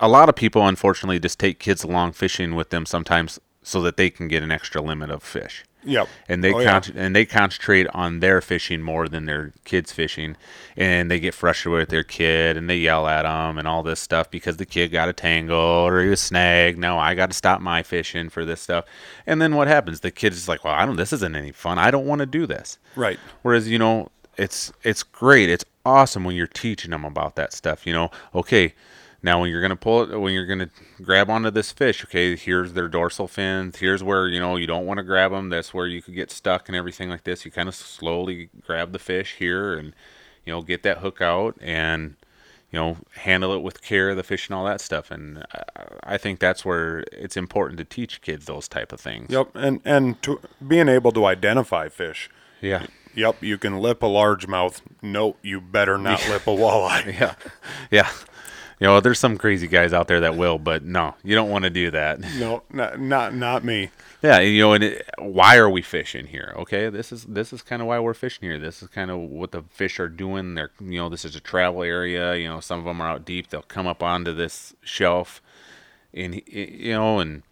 A 0.02 0.08
lot 0.08 0.30
of 0.30 0.36
people, 0.36 0.66
unfortunately, 0.66 1.20
just 1.20 1.40
take 1.40 1.60
kids 1.60 1.84
along 1.84 2.14
fishing 2.14 2.56
with 2.56 2.70
them 2.70 2.86
sometimes 2.86 3.38
so 3.64 3.82
that 3.82 3.98
they 3.98 4.10
can 4.10 4.30
get 4.30 4.44
an 4.44 4.52
extra 4.52 4.82
limit 4.82 5.10
of 5.10 5.22
fish 5.22 5.66
yep, 5.84 6.08
and 6.28 6.44
they 6.44 6.54
Oh, 6.54 6.60
yeah. 6.60 6.82
and 6.96 7.16
they 7.16 7.26
concentrate 7.26 7.88
on 7.94 8.20
their 8.20 8.42
fishing 8.42 8.82
more 8.82 9.08
than 9.08 9.26
their 9.26 9.54
kids 9.66 9.92
fishing, 9.92 10.36
and 10.78 11.10
they 11.10 11.20
get 11.20 11.34
frustrated 11.34 11.80
with 11.80 11.90
their 11.90 12.04
kid 12.04 12.58
and 12.58 12.70
they 12.70 12.78
yell 12.78 13.08
at 13.08 13.24
them 13.24 13.58
and 13.58 13.68
all 13.68 13.84
this 13.84 14.00
stuff 14.00 14.30
because 14.32 14.58
the 14.58 14.66
kid 14.66 14.90
got 14.90 15.10
a 15.10 15.14
tangle 15.14 15.58
or 15.58 16.02
he 16.02 16.10
was 16.10 16.22
snagged. 16.22 16.78
No, 16.78 16.98
I 16.98 17.16
got 17.16 17.30
to 17.32 17.36
stop 17.36 17.62
my 17.62 17.84
fishing 17.84 18.30
for 18.30 18.46
this 18.46 18.62
stuff, 18.62 18.86
and 19.28 19.42
then 19.42 19.56
what 19.56 19.68
happens? 19.68 20.00
The 20.02 20.12
kid 20.12 20.34
is 20.34 20.48
like, 20.48 20.64
well, 20.64 20.74
I 20.74 20.86
don't. 20.86 20.96
This 20.98 21.14
isn't 21.14 21.36
any 21.36 21.52
fun. 21.52 21.78
I 21.80 21.92
don't 21.92 22.06
want 22.06 22.20
to 22.20 22.26
do 22.26 22.46
this. 22.46 22.78
right, 22.96 23.20
Whereas 23.42 23.68
you 23.68 23.80
know, 23.80 24.10
it's 24.38 24.72
it's 24.84 25.04
great. 25.04 25.50
It's 25.50 25.66
awesome 25.86 26.24
when 26.24 26.36
you're 26.36 26.48
teaching 26.48 26.92
them 26.92 27.04
about 27.06 27.36
that 27.36 27.52
stuff. 27.54 27.86
You 27.88 27.94
know, 27.94 28.12
okay, 28.36 28.74
now 29.22 29.42
when 29.42 29.50
you're 29.50 29.62
gonna 29.62 29.76
pull 29.76 30.04
it, 30.04 30.18
when 30.18 30.34
you're 30.34 30.46
gonna 30.46 30.70
grab 31.02 31.30
onto 31.30 31.52
this 31.52 31.72
fish, 31.72 32.04
okay, 32.06 32.36
here's 32.36 32.74
their 32.74 32.88
dorsal 32.88 33.28
fins. 33.28 33.78
Here's 33.78 34.04
where 34.04 34.28
you 34.28 34.40
know 34.40 34.56
you 34.56 34.68
don't 34.68 34.86
want 34.86 35.00
to 35.00 35.04
grab 35.04 35.32
them. 35.32 35.50
That's 35.50 35.74
where 35.74 35.88
you 35.88 36.02
could 36.02 36.16
get 36.16 36.32
stuck 36.32 36.70
and 36.70 36.76
everything 36.76 37.10
like 37.10 37.24
this. 37.24 37.46
You 37.46 37.52
kind 37.52 37.68
of 37.68 37.76
slowly 37.76 38.50
grab 38.66 38.92
the 38.94 39.00
fish 39.00 39.36
here 39.40 39.74
and 39.74 39.94
you 40.46 40.54
know 40.54 40.62
get 40.62 40.84
that 40.84 41.00
hook 41.00 41.22
out 41.22 41.58
and 41.60 42.16
you 42.72 42.80
know 42.80 42.98
handle 43.16 43.54
it 43.54 43.62
with 43.62 43.82
care, 43.82 44.16
the 44.16 44.24
fish 44.24 44.48
and 44.48 44.56
all 44.56 44.66
that 44.66 44.82
stuff. 44.82 45.12
And 45.12 45.46
I, 45.54 46.14
I 46.14 46.18
think 46.18 46.40
that's 46.40 46.64
where 46.64 47.04
it's 47.12 47.36
important 47.36 47.78
to 47.80 47.86
teach 47.86 48.22
kids 48.22 48.46
those 48.46 48.68
type 48.68 48.92
of 48.94 49.02
things. 49.02 49.32
yep, 49.32 49.50
and 49.54 49.82
and 49.84 50.22
to, 50.24 50.40
being 50.66 50.88
able 50.88 51.12
to 51.14 51.26
identify 51.26 51.90
fish. 51.90 52.30
Yeah. 52.62 52.86
Yep, 53.16 53.44
you 53.44 53.58
can 53.58 53.80
lip 53.80 54.04
a 54.04 54.06
largemouth. 54.06 54.82
No, 55.02 55.36
you 55.42 55.60
better 55.60 55.98
not 55.98 56.26
lip 56.30 56.46
a 56.48 56.52
walleye. 56.52 57.06
Yeah, 57.20 57.36
yeah. 57.90 58.10
You 58.80 58.88
know, 58.88 59.00
there's 59.02 59.20
some 59.20 59.38
crazy 59.38 59.68
guys 59.68 59.92
out 59.92 60.08
there 60.08 60.22
that 60.22 60.38
will, 60.38 60.58
but 60.58 60.84
no, 60.84 61.16
you 61.24 61.36
don't 61.36 61.50
want 61.50 61.64
to 61.64 61.70
do 61.70 61.92
that. 61.92 62.20
No, 62.38 62.64
not 62.72 63.00
not 63.00 63.36
not 63.36 63.64
me. 63.64 63.90
Yeah, 64.22 64.40
you 64.40 64.62
know, 64.62 64.74
and 64.74 64.84
it, 64.84 65.10
why 65.18 65.58
are 65.58 65.70
we 65.70 65.82
fishing 65.82 66.28
here? 66.28 66.54
Okay, 66.58 66.90
this 66.90 67.12
is 67.12 67.26
this 67.26 67.52
is 67.52 67.62
kind 67.62 67.82
of 67.82 67.88
why 67.88 68.00
we're 68.00 68.14
fishing 68.14 68.48
here. 68.48 68.58
This 68.58 68.82
is 68.82 68.88
kind 68.90 69.12
of 69.12 69.20
what 69.20 69.52
the 69.52 69.64
fish 69.64 70.00
are 70.00 70.08
doing. 70.08 70.56
They're, 70.56 70.72
you 70.80 71.00
know, 71.00 71.10
this 71.10 71.26
is 71.26 71.36
a 71.36 71.42
travel 71.42 71.84
area. 71.84 72.36
You 72.36 72.48
know, 72.48 72.60
some 72.62 72.80
of 72.80 72.86
them 72.86 73.02
are 73.02 73.10
out 73.10 73.26
deep. 73.26 73.50
They'll 73.50 73.62
come 73.64 73.88
up 73.88 74.02
onto 74.02 74.34
this 74.34 74.74
shelf, 74.82 75.42
and 76.14 76.42
you 76.48 76.94
know, 76.94 77.20
and 77.20 77.44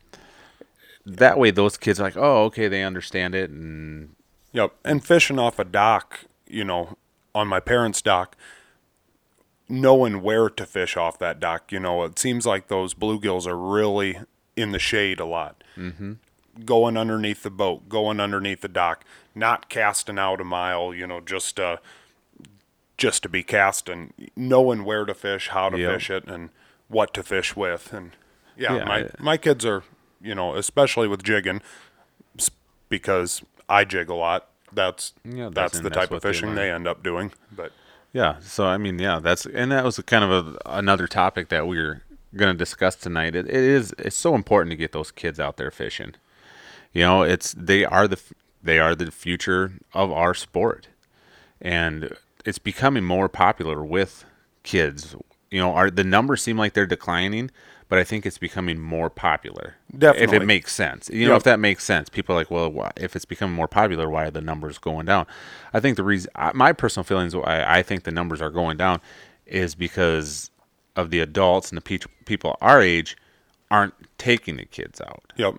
that 1.06 1.38
way 1.38 1.52
those 1.52 1.78
kids 1.78 2.00
are 2.00 2.04
like, 2.04 2.18
oh, 2.18 2.46
okay, 2.46 2.68
they 2.68 2.84
understand 2.84 3.36
it, 3.36 3.50
and 3.50 4.16
Yep, 4.58 4.74
and 4.84 5.06
fishing 5.06 5.38
off 5.38 5.60
a 5.60 5.63
dock, 5.63 6.22
you 6.48 6.63
know, 6.63 6.98
on 7.36 7.48
my 7.48 7.60
parents' 7.60 8.02
dock, 8.02 8.36
knowing 9.69 10.21
where 10.21 10.49
to 10.49 10.65
fish 10.65 10.95
off 10.97 11.19
that 11.19 11.39
dock, 11.39 11.71
you 11.71 11.80
know, 11.80 12.03
it 12.03 12.17
seems 12.19 12.45
like 12.45 12.67
those 12.67 12.93
bluegills 12.93 13.45
are 13.47 13.58
really 13.58 14.19
in 14.56 14.71
the 14.71 14.80
shade 14.80 15.19
a 15.19 15.25
lot. 15.25 15.63
Mm-hmm. 15.75 16.13
Going 16.65 16.97
underneath 16.97 17.43
the 17.43 17.49
boat, 17.51 17.88
going 17.89 18.19
underneath 18.19 18.62
the 18.62 18.67
dock, 18.67 19.03
not 19.36 19.69
casting 19.69 20.17
out 20.17 20.41
a 20.41 20.43
mile, 20.43 20.93
you 20.93 21.06
know, 21.06 21.19
just 21.19 21.60
uh, 21.60 21.77
just 22.97 23.21
to 23.23 23.30
be 23.30 23.43
casting, 23.43 24.13
knowing 24.36 24.84
where 24.84 25.06
to 25.06 25.13
fish, 25.13 25.49
how 25.49 25.69
to 25.69 25.77
Yep. 25.77 25.93
fish 25.93 26.10
it, 26.10 26.23
and 26.27 26.49
what 26.88 27.13
to 27.13 27.21
fish 27.21 27.56
with, 27.56 27.93
and 27.93 28.12
yeah, 28.58 28.77
Yeah, 28.77 28.84
my 28.86 28.97
I- 28.99 29.10
my 29.19 29.38
kids 29.38 29.65
are 29.65 29.84
you 30.19 30.34
know, 30.34 30.56
especially 30.56 31.08
with 31.08 31.21
jigging, 31.23 31.62
because 32.89 33.43
I 33.69 33.84
jig 33.84 34.10
a 34.10 34.15
lot. 34.15 34.47
That's 34.71 35.13
Yeah, 35.23 35.49
that's- 35.49 35.53
that's 35.73 35.80
the 35.82 35.89
type 35.89 36.12
of 36.12 36.21
they 36.21 36.30
fishing 36.30 36.47
learn. 36.49 36.56
they 36.56 36.71
end 36.71 36.88
up 36.88 37.03
doing. 37.03 37.32
But 37.51 37.71
Yeah. 38.13 38.39
So 38.41 38.65
I 38.65 38.78
mean, 38.78 39.00
yeah, 39.00 39.20
that's 39.20 39.46
and 39.46 39.72
that 39.72 39.84
was 39.84 40.00
kind 40.00 40.24
of 40.24 40.32
a, 40.48 40.58
another 40.65 41.08
topic 41.08 41.50
that 41.50 41.67
we 41.67 41.78
are 41.78 42.04
going 42.36 42.54
to 42.54 42.58
discuss 42.58 42.96
tonight. 42.96 43.36
It, 43.36 43.48
it 43.48 43.56
is 43.56 43.93
it's 43.98 44.15
so 44.15 44.36
important 44.36 44.72
to 44.72 44.78
get 44.78 44.91
those 44.91 45.12
kids 45.12 45.39
out 45.39 45.58
there 45.58 45.72
fishing. 45.72 46.15
You 46.93 47.02
know, 47.04 47.22
it's 47.24 47.54
they 47.54 47.86
are 47.86 48.08
the 48.08 48.20
they 48.63 48.80
are 48.80 48.96
the 48.96 49.12
future 49.12 49.74
of 49.93 50.12
our 50.12 50.34
sport, 50.34 50.88
and 51.62 52.15
it's 52.46 52.60
becoming 52.60 53.04
more 53.04 53.30
popular 53.30 53.84
with 53.84 54.26
kids. 54.63 55.15
You 55.52 55.60
know, 55.60 55.74
are 55.74 55.91
the 55.91 56.04
numbers 56.04 56.41
seem 56.41 56.58
like 56.58 56.74
they're 56.74 56.86
declining, 56.86 57.52
but 57.89 57.97
I 58.00 58.04
think 58.04 58.26
it's 58.26 58.38
becoming 58.38 58.80
more 58.80 59.10
popular. 59.10 59.76
If 60.00 60.34
it 60.34 60.45
makes 60.45 60.73
sense, 60.73 61.10
you 61.10 61.26
know, 61.26 61.32
Yep. 61.34 61.38
if 61.38 61.43
that 61.43 61.60
makes 61.60 61.84
sense, 61.84 62.10
people 62.10 62.36
are 62.36 62.39
like, 62.39 62.52
well, 62.52 62.69
why, 62.71 62.91
if 62.97 63.15
it's 63.15 63.26
becoming 63.26 63.56
more 63.56 63.67
popular, 63.67 64.10
why 64.10 64.26
are 64.26 64.32
the 64.32 64.41
numbers 64.41 64.78
going 64.78 65.06
down? 65.06 65.26
I 65.73 65.80
think 65.80 65.95
the 65.97 66.04
reason, 66.04 66.30
I- 66.36 66.52
my 66.54 66.73
personal 66.73 67.04
feelings, 67.04 67.36
why 67.36 67.63
I 67.67 67.82
think 67.84 68.04
the 68.04 68.12
numbers 68.12 68.41
are 68.41 68.50
going 68.50 68.78
down, 68.78 69.00
is 69.45 69.76
because 69.76 70.52
of 70.95 71.10
the 71.12 71.19
adults 71.19 71.69
and 71.69 71.78
the 71.78 71.82
pe- 71.82 72.00
people 72.26 72.58
our 72.60 72.82
age 72.82 73.15
aren't 73.71 73.93
taking 74.17 74.58
the 74.58 74.65
kids 74.65 75.00
out. 75.00 75.32
Yep. 75.38 75.56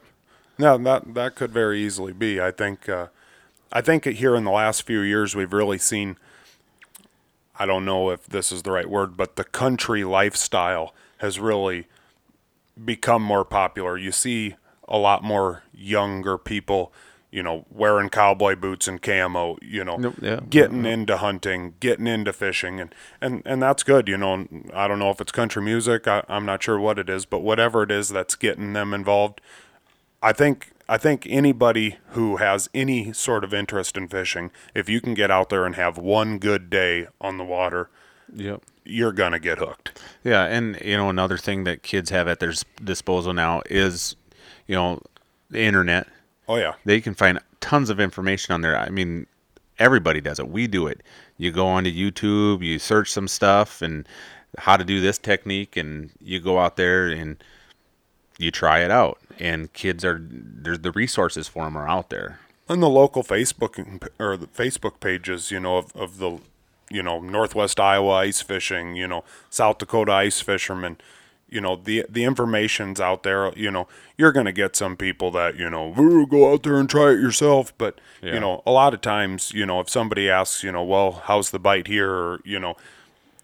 No, 0.58 0.76
that 0.78 1.14
that 1.14 1.34
could 1.36 1.52
very 1.52 1.80
easily 1.80 2.12
be. 2.12 2.40
I 2.40 2.50
think 2.50 2.88
uh, 2.88 3.06
I 3.72 3.80
think 3.80 4.04
here 4.04 4.34
in 4.34 4.42
the 4.44 4.50
last 4.50 4.82
few 4.82 5.00
years 5.00 5.36
we've 5.36 5.52
really 5.52 5.78
seen 5.78 6.16
I 7.60 7.66
don't 7.66 7.84
know 7.84 8.10
if 8.10 8.26
this 8.26 8.52
is 8.52 8.62
the 8.62 8.72
right 8.72 8.88
word, 8.88 9.16
but 9.16 9.36
the 9.36 9.44
country 9.44 10.04
lifestyle 10.04 10.94
has 11.18 11.38
really 11.40 11.86
become 12.84 13.22
more 13.22 13.44
popular. 13.44 13.96
You 13.96 14.12
see 14.12 14.56
a 14.86 14.98
lot 14.98 15.22
more 15.22 15.62
younger 15.74 16.38
people, 16.38 16.92
you 17.30 17.42
know, 17.42 17.64
wearing 17.70 18.08
cowboy 18.08 18.56
boots 18.56 18.88
and 18.88 19.02
camo, 19.02 19.58
you 19.60 19.84
know, 19.84 19.96
Nope, 19.96 20.14
yeah. 20.22 20.40
getting 20.48 20.86
into 20.86 21.18
hunting, 21.18 21.74
getting 21.80 22.06
into 22.06 22.32
fishing, 22.32 22.80
and, 22.80 22.94
and, 23.20 23.42
and 23.44 23.62
that's 23.62 23.82
good. 23.82 24.08
You 24.08 24.16
know, 24.16 24.46
I 24.72 24.88
don't 24.88 24.98
know 24.98 25.10
if 25.10 25.20
it's 25.20 25.32
country 25.32 25.62
music, 25.62 26.08
I, 26.08 26.22
I'm 26.28 26.46
not 26.46 26.62
sure 26.62 26.78
what 26.80 26.98
it 26.98 27.10
is, 27.10 27.26
but 27.26 27.40
whatever 27.40 27.82
it 27.82 27.90
is 27.90 28.08
that's 28.08 28.34
getting 28.34 28.72
them 28.72 28.94
involved, 28.94 29.40
I 30.22 30.32
think 30.32 30.72
I 30.88 30.96
think 30.96 31.26
anybody 31.28 31.98
who 32.12 32.38
has 32.38 32.70
any 32.72 33.12
sort 33.12 33.44
of 33.44 33.52
interest 33.52 33.94
in 33.98 34.08
fishing, 34.08 34.50
if 34.74 34.88
you 34.88 35.02
can 35.02 35.12
get 35.12 35.30
out 35.30 35.50
there 35.50 35.66
and 35.66 35.74
have 35.74 35.98
one 35.98 36.38
good 36.38 36.70
day 36.70 37.08
on 37.20 37.36
the 37.36 37.44
water, 37.44 37.90
Yep. 38.34 38.62
You're 38.88 39.12
gonna 39.12 39.38
get 39.38 39.58
hooked. 39.58 40.00
Yeah, 40.24 40.44
and 40.44 40.78
you 40.82 40.96
know 40.96 41.08
another 41.08 41.36
thing 41.38 41.64
that 41.64 41.82
kids 41.82 42.10
have 42.10 42.26
at 42.26 42.40
their 42.40 42.52
disposal 42.82 43.32
now 43.32 43.62
is, 43.66 44.16
you 44.66 44.74
know, 44.74 45.02
the 45.50 45.60
internet. 45.60 46.08
Oh 46.48 46.56
yeah, 46.56 46.74
They 46.84 47.00
can 47.00 47.14
find 47.14 47.38
tons 47.60 47.90
of 47.90 48.00
information 48.00 48.54
on 48.54 48.62
there. 48.62 48.76
I 48.76 48.88
mean, 48.88 49.26
everybody 49.78 50.20
does 50.20 50.38
it. 50.38 50.48
We 50.48 50.66
do 50.66 50.86
it. 50.86 51.02
You 51.36 51.52
go 51.52 51.66
onto 51.66 51.90
YouTube, 51.92 52.62
you 52.62 52.78
search 52.78 53.12
some 53.12 53.28
stuff 53.28 53.82
and 53.82 54.08
how 54.56 54.76
to 54.78 54.84
do 54.84 55.00
this 55.00 55.18
technique, 55.18 55.76
and 55.76 56.10
you 56.20 56.40
go 56.40 56.58
out 56.58 56.76
there 56.76 57.08
and 57.08 57.42
you 58.38 58.50
try 58.50 58.78
it 58.80 58.90
out. 58.90 59.18
And 59.38 59.72
kids 59.72 60.04
are 60.04 60.18
there's 60.20 60.80
the 60.80 60.92
resources 60.92 61.46
for 61.48 61.64
them 61.64 61.76
are 61.76 61.88
out 61.88 62.08
there. 62.10 62.40
and 62.68 62.82
the 62.82 62.88
local 62.88 63.22
Facebook 63.22 64.08
or 64.18 64.36
the 64.36 64.46
Facebook 64.46 65.00
pages, 65.00 65.50
you 65.50 65.60
know, 65.60 65.76
of, 65.78 65.94
of 65.94 66.18
the, 66.18 66.38
you 66.90 67.02
know, 67.02 67.20
Northwest 67.20 67.78
Iowa 67.80 68.12
ice 68.14 68.40
fishing, 68.40 68.94
you 68.96 69.06
know, 69.06 69.24
South 69.50 69.78
Dakota 69.78 70.12
ice 70.12 70.40
fishermen, 70.40 70.96
you 71.50 71.60
know, 71.60 71.76
the 71.76 72.04
the 72.08 72.24
information's 72.24 73.00
out 73.00 73.22
there. 73.22 73.52
You 73.56 73.70
know, 73.70 73.88
you're 74.16 74.32
gonna 74.32 74.52
get 74.52 74.76
some 74.76 74.96
people 74.96 75.30
that 75.32 75.56
you 75.56 75.68
know, 75.70 75.92
go 76.28 76.52
out 76.52 76.62
there 76.62 76.76
and 76.76 76.88
try 76.88 77.10
it 77.12 77.20
yourself. 77.20 77.72
But 77.78 78.00
Yeah. 78.22 78.34
you 78.34 78.40
know, 78.40 78.62
a 78.66 78.70
lot 78.70 78.94
of 78.94 79.00
times, 79.00 79.52
you 79.52 79.64
know, 79.66 79.80
if 79.80 79.88
somebody 79.88 80.28
asks, 80.30 80.62
you 80.64 80.72
know, 80.72 80.82
well, 80.84 81.22
how's 81.24 81.50
the 81.50 81.58
bite 81.58 81.86
here, 81.86 82.10
or 82.10 82.40
you 82.44 82.58
know, 82.58 82.76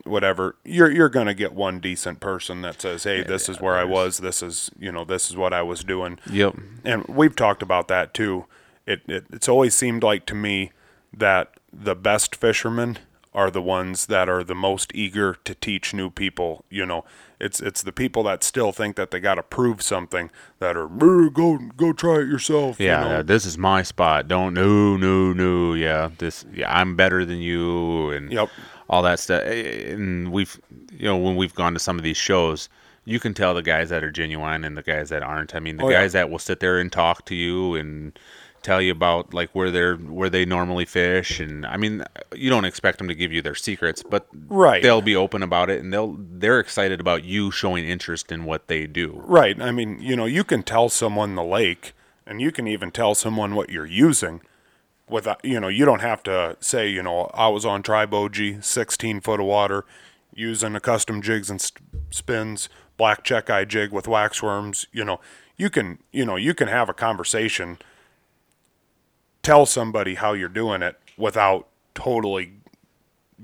whatever, 0.04 0.56
you're 0.64 0.90
you're 0.90 1.08
gonna 1.08 1.34
get 1.34 1.54
one 1.54 1.80
decent 1.80 2.20
person 2.20 2.60
that 2.62 2.80
says, 2.82 3.04
hey, 3.04 3.22
this 3.22 3.48
is 3.48 3.60
where 3.60 3.74
I 3.76 3.84
was. 3.84 4.18
This 4.18 4.42
is 4.42 4.70
you 4.78 4.92
know, 4.92 5.04
this 5.04 5.30
is 5.30 5.36
what 5.36 5.52
I 5.52 5.62
was 5.62 5.82
doing 5.84 6.18
Yep. 6.30 6.56
and 6.84 7.04
we've 7.06 7.34
talked 7.36 7.62
about 7.62 7.88
that 7.88 8.12
too. 8.14 8.44
It, 8.86 9.00
it 9.06 9.24
it's 9.32 9.48
always 9.48 9.74
seemed 9.74 10.02
like 10.02 10.26
to 10.26 10.34
me 10.34 10.72
that 11.16 11.54
the 11.72 11.94
best 11.94 12.36
fishermen 12.36 12.98
are 13.34 13.50
the 13.50 13.62
ones 13.62 14.06
that 14.06 14.28
are 14.28 14.44
the 14.44 14.54
most 14.54 14.92
eager 14.94 15.36
to 15.44 15.54
teach 15.56 15.92
new 15.92 16.08
people. 16.10 16.64
You 16.70 16.86
know, 16.86 17.04
it's 17.40 17.60
it's 17.60 17.82
the 17.82 17.92
people 17.92 18.22
that 18.24 18.44
still 18.44 18.70
think 18.72 18.96
that 18.96 19.10
they 19.10 19.18
got 19.20 19.34
to 19.34 19.42
prove 19.42 19.82
something 19.82 20.30
that 20.60 20.76
are 20.76 20.86
"Brr, 20.86 21.30
go 21.30 21.58
go 21.76 21.92
try 21.92 22.16
it 22.20 22.28
yourself. 22.28 22.78
you 22.78 22.86
Yeah, 22.86 23.00
know? 23.00 23.10
yeah, 23.10 23.22
this 23.22 23.44
is 23.44 23.58
my 23.58 23.82
spot. 23.82 24.28
Don't 24.28 24.54
no 24.54 24.96
no 24.96 25.32
no. 25.32 25.74
Yeah, 25.74 26.10
this 26.18 26.44
yeah, 26.54 26.72
I'm 26.72 26.94
better 26.96 27.24
than 27.24 27.38
you 27.38 28.10
and 28.10 28.32
Yep. 28.32 28.48
all 28.88 29.02
that 29.02 29.18
stuff. 29.18 29.42
And 29.44 30.30
we've 30.30 30.60
you 30.92 31.06
know 31.06 31.16
when 31.16 31.36
we've 31.36 31.54
gone 31.54 31.72
to 31.74 31.80
some 31.80 31.98
of 31.98 32.04
these 32.04 32.16
shows, 32.16 32.68
you 33.04 33.18
can 33.18 33.34
tell 33.34 33.52
the 33.52 33.62
guys 33.62 33.90
that 33.90 34.04
are 34.04 34.10
genuine 34.12 34.64
and 34.64 34.76
the 34.76 34.82
guys 34.82 35.08
that 35.10 35.22
aren't. 35.24 35.54
I 35.54 35.58
mean, 35.60 35.76
the 35.76 35.84
Oh, 35.84 35.88
yeah. 35.90 36.00
guys 36.02 36.12
that 36.12 36.30
will 36.30 36.38
sit 36.38 36.60
there 36.60 36.78
and 36.78 36.90
talk 36.92 37.24
to 37.26 37.34
you 37.34 37.74
and 37.74 38.16
tell 38.64 38.82
you 38.82 38.90
about 38.90 39.32
like 39.32 39.50
where 39.52 39.70
they're 39.70 39.96
where 39.96 40.28
they 40.30 40.44
normally 40.44 40.84
fish 40.84 41.38
and 41.38 41.64
I 41.66 41.76
mean 41.76 42.02
you 42.34 42.50
don't 42.50 42.64
expect 42.64 42.98
them 42.98 43.06
to 43.08 43.14
give 43.14 43.30
you 43.30 43.42
their 43.42 43.54
secrets 43.54 44.02
but 44.02 44.26
Right. 44.48 44.82
they'll 44.82 45.02
be 45.02 45.14
open 45.14 45.42
about 45.42 45.70
it 45.70 45.80
and 45.82 45.92
they'll 45.92 46.16
they're 46.18 46.58
excited 46.58 46.98
about 46.98 47.22
you 47.24 47.50
showing 47.52 47.84
interest 47.86 48.32
in 48.32 48.44
what 48.44 48.66
they 48.68 48.86
do 48.86 49.22
Right. 49.24 49.60
I 49.60 49.70
mean, 49.70 50.00
you 50.00 50.16
know, 50.16 50.24
you 50.24 50.42
can 50.44 50.62
tell 50.62 50.88
someone 50.88 51.34
the 51.34 51.44
lake, 51.44 51.92
and 52.26 52.40
you 52.40 52.50
can 52.50 52.66
even 52.66 52.90
tell 52.90 53.14
someone 53.14 53.54
what 53.54 53.68
you're 53.70 53.86
using. 53.86 54.40
Without, 55.08 55.44
you 55.44 55.60
know, 55.60 55.68
you 55.68 55.84
don't 55.84 56.00
have 56.00 56.22
to 56.22 56.56
say, 56.60 56.88
you 56.88 57.02
know, 57.02 57.30
I 57.34 57.48
was 57.48 57.66
on 57.66 57.82
Triboji, 57.82 58.64
16 58.64 59.20
foot 59.20 59.40
of 59.40 59.46
water, 59.46 59.84
using 60.34 60.74
a 60.74 60.80
custom 60.80 61.20
jigs 61.20 61.50
and 61.50 61.60
spins, 62.10 62.68
black 62.96 63.22
Chekai 63.24 63.68
jig 63.68 63.92
with 63.92 64.08
wax 64.08 64.42
worms 64.42 64.86
You 64.92 65.04
know, 65.04 65.20
you 65.56 65.68
can, 65.68 65.98
you 66.12 66.24
know, 66.24 66.36
you 66.36 66.54
can 66.54 66.68
have 66.68 66.88
a 66.88 66.94
conversation, 66.94 67.78
tell 69.44 69.66
somebody 69.66 70.14
how 70.16 70.32
you're 70.32 70.48
doing 70.48 70.82
it 70.82 70.98
without 71.16 71.68
totally 71.94 72.54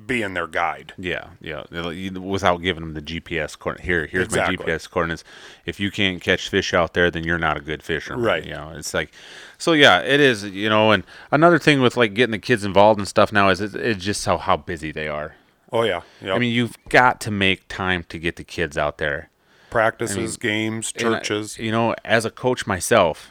being 0.07 0.35
their 0.35 0.47
guide. 0.47 0.93
Yeah, 0.97 1.29
yeah. 1.41 1.65
Without 1.71 2.59
giving 2.59 2.83
them 2.83 2.95
the 2.95 3.03
GPS 3.03 3.59
coordinate. 3.59 3.85
Here, 3.87 4.07
here's 4.07 4.25
Exactly. 4.27 4.57
my 4.57 4.65
GPS 4.65 4.91
coordinates. 4.91 5.25
If 5.67 5.79
you 5.79 5.91
can't 5.91 6.21
catch 6.23 6.49
fish 6.49 6.73
out 6.73 6.95
there, 6.95 7.11
then 7.11 7.25
you're 7.25 7.39
not 7.39 7.57
a 7.57 7.61
good 7.61 7.83
fisherman. 7.83 8.25
Right. 8.25 8.45
You 8.45 8.53
know, 8.53 8.73
it's 8.75 8.95
like, 8.95 9.11
so 9.59 9.73
yeah, 9.73 10.01
it 10.01 10.21
is. 10.21 10.45
You 10.45 10.69
know, 10.69 10.91
and 10.91 11.05
another 11.31 11.59
thing 11.59 11.81
with 11.81 11.97
like 11.97 12.15
getting 12.15 12.33
the 12.33 12.39
kids 12.39 12.65
involved 12.65 12.99
and 12.99 13.07
stuff 13.07 13.33
now 13.33 13.49
is 13.51 13.61
it, 13.61 13.75
it's 13.75 14.03
just 14.05 14.25
how 14.25 14.39
how 14.39 14.57
busy 14.57 14.91
they 14.93 15.07
are. 15.09 15.35
Oh 15.73 15.83
yeah, 15.83 16.03
yeah. 16.21 16.35
I 16.35 16.39
mean, 16.39 16.53
you've 16.53 16.77
got 16.89 17.21
to 17.23 17.31
make 17.31 17.69
time 17.69 18.05
to 18.09 18.19
get 18.19 18.37
the 18.37 18.45
kids 18.45 18.77
out 18.79 18.99
there. 18.99 19.29
practices, 19.71 20.37
games, 20.37 20.93
And 20.97 21.15
I- 21.15 21.19
churches. 21.19 21.59
you 21.59 21.71
know, 21.71 21.95
as 22.05 22.25
a 22.25 22.31
coach 22.31 22.67
myself, 22.67 23.31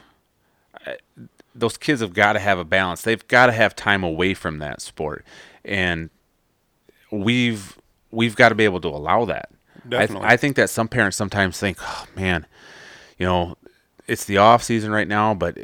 I, 0.86 0.96
those 1.54 1.76
kids 1.76 2.00
have 2.00 2.14
got 2.14 2.34
to 2.34 2.38
have 2.38 2.58
a 2.58 2.64
balance. 2.64 3.02
They've 3.02 3.26
got 3.28 3.46
to 3.46 3.52
have 3.52 3.74
time 3.74 4.04
away 4.04 4.34
from 4.34 4.58
that 4.58 4.80
sport, 4.80 5.24
and 5.64 6.10
we've 7.10 7.78
we've 8.10 8.36
got 8.36 8.50
to 8.50 8.54
be 8.54 8.64
able 8.64 8.80
to 8.80 8.88
allow 8.88 9.24
that. 9.26 9.50
I, 9.92 10.06
th- 10.06 10.18
I 10.22 10.36
think 10.36 10.56
that 10.56 10.70
some 10.70 10.88
parents 10.88 11.16
sometimes 11.16 11.58
think, 11.58 11.78
oh 11.80 12.06
man, 12.14 12.46
you 13.18 13.26
know, 13.26 13.56
it's 14.06 14.24
the 14.24 14.38
off 14.38 14.62
season 14.62 14.90
right 14.90 15.08
now, 15.08 15.34
but 15.34 15.56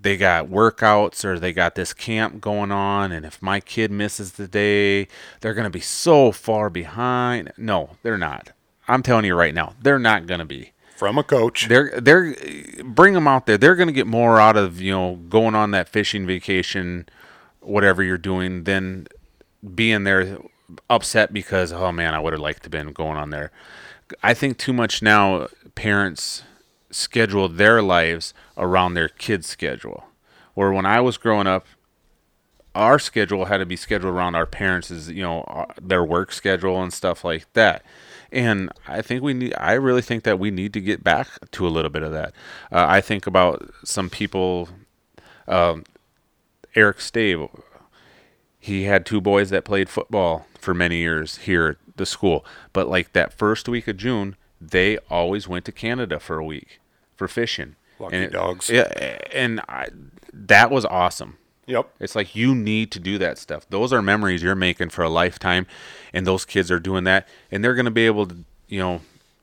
they 0.00 0.16
got 0.16 0.48
workouts 0.48 1.24
or 1.24 1.38
they 1.38 1.52
got 1.52 1.74
this 1.74 1.92
camp 1.94 2.40
going 2.40 2.70
on, 2.70 3.10
and 3.12 3.24
if 3.24 3.40
my 3.40 3.60
kid 3.60 3.90
misses 3.90 4.32
the 4.32 4.46
day, 4.46 5.08
they're 5.40 5.54
going 5.54 5.64
to 5.64 5.70
be 5.70 5.80
so 5.80 6.30
far 6.32 6.68
behind. 6.68 7.52
No, 7.56 7.90
they're 8.02 8.18
not. 8.18 8.52
I'm 8.86 9.02
telling 9.02 9.24
you 9.24 9.34
right 9.34 9.54
now, 9.54 9.74
they're 9.80 9.98
not 9.98 10.26
going 10.26 10.40
to 10.40 10.44
be 10.44 10.72
from 10.96 11.18
a 11.18 11.22
coach. 11.22 11.68
they're 11.68 12.00
they're 12.00 12.34
bring 12.84 13.14
them 13.14 13.28
out 13.28 13.46
there. 13.46 13.58
They're 13.58 13.74
going 13.76 13.88
to 13.88 13.92
get 13.92 14.06
more 14.06 14.40
out 14.40 14.56
of 14.56 14.80
you 14.80 14.92
know 14.92 15.16
going 15.28 15.54
on 15.54 15.72
that 15.72 15.88
fishing 15.88 16.26
vacation, 16.26 17.08
whatever 17.60 18.02
you're 18.02 18.18
doing, 18.18 18.64
than 18.64 19.06
being 19.74 20.04
there 20.04 20.38
upset 20.88 21.32
because 21.32 21.72
oh 21.72 21.92
man, 21.92 22.14
I 22.14 22.20
would 22.20 22.32
have 22.32 22.42
liked 22.42 22.62
to 22.64 22.70
been 22.70 22.92
going 22.92 23.16
on 23.16 23.30
there. 23.30 23.50
I 24.22 24.34
think 24.34 24.58
too 24.58 24.72
much 24.72 25.02
now. 25.02 25.48
Parents 25.74 26.44
schedule 26.90 27.48
their 27.48 27.82
lives 27.82 28.32
around 28.56 28.94
their 28.94 29.08
kids' 29.08 29.48
schedule. 29.48 30.04
Where 30.54 30.72
when 30.72 30.86
I 30.86 31.00
was 31.00 31.16
growing 31.16 31.48
up, 31.48 31.66
our 32.76 33.00
schedule 33.00 33.46
had 33.46 33.56
to 33.58 33.66
be 33.66 33.74
scheduled 33.74 34.14
around 34.14 34.36
our 34.36 34.46
parents' 34.46 35.08
you 35.08 35.22
know 35.22 35.42
uh, 35.42 35.66
their 35.80 36.04
work 36.04 36.30
schedule 36.32 36.80
and 36.80 36.92
stuff 36.92 37.24
like 37.24 37.52
that 37.54 37.84
and 38.34 38.70
i 38.86 39.00
think 39.00 39.22
we 39.22 39.32
need 39.32 39.54
i 39.56 39.72
really 39.72 40.02
think 40.02 40.24
that 40.24 40.38
we 40.38 40.50
need 40.50 40.72
to 40.72 40.80
get 40.80 41.02
back 41.02 41.28
to 41.50 41.66
a 41.66 41.70
little 41.70 41.90
bit 41.90 42.02
of 42.02 42.12
that 42.12 42.32
uh, 42.72 42.84
i 42.88 43.00
think 43.00 43.26
about 43.26 43.70
some 43.84 44.10
people 44.10 44.68
um, 45.48 45.84
eric 46.74 47.00
stave 47.00 47.48
he 48.58 48.84
had 48.84 49.06
two 49.06 49.20
boys 49.20 49.50
that 49.50 49.64
played 49.64 49.88
football 49.88 50.46
for 50.58 50.74
many 50.74 50.96
years 50.98 51.38
here 51.38 51.68
at 51.68 51.96
the 51.96 52.06
school 52.06 52.44
but 52.72 52.88
like 52.88 53.12
that 53.12 53.32
first 53.32 53.68
week 53.68 53.86
of 53.88 53.96
june 53.96 54.36
they 54.60 54.98
always 55.10 55.46
went 55.48 55.64
to 55.64 55.72
canada 55.72 56.18
for 56.18 56.38
a 56.38 56.44
week 56.44 56.80
for 57.16 57.28
fishing 57.28 57.76
Lucky 57.98 58.16
and 58.16 58.24
it- 58.24 58.32
dogs. 58.32 58.70
Yeah, 58.70 59.18
and 59.32 59.60
I, 59.68 59.88
that 60.32 60.70
was 60.70 60.84
awesome. 60.84 61.38
Yep. 61.66 61.88
It's 62.00 62.14
like 62.14 62.34
you 62.36 62.54
need 62.54 62.90
to 62.92 63.00
do 63.00 63.18
that 63.18 63.38
stuff. 63.38 63.66
Those 63.70 63.92
are 63.92 64.02
memories 64.02 64.42
you're 64.42 64.54
making 64.54 64.90
for 64.90 65.02
a 65.02 65.08
lifetime, 65.08 65.66
and 66.12 66.26
those 66.26 66.44
kids 66.44 66.70
are 66.70 66.80
doing 66.80 67.04
that, 67.04 67.26
and 67.50 67.64
they're 67.64 67.74
going 67.74 67.84
to 67.86 67.90
be 67.90 68.06
able 68.06 68.26
to, 68.26 68.36
you 68.68 68.78
know, 68.80 69.00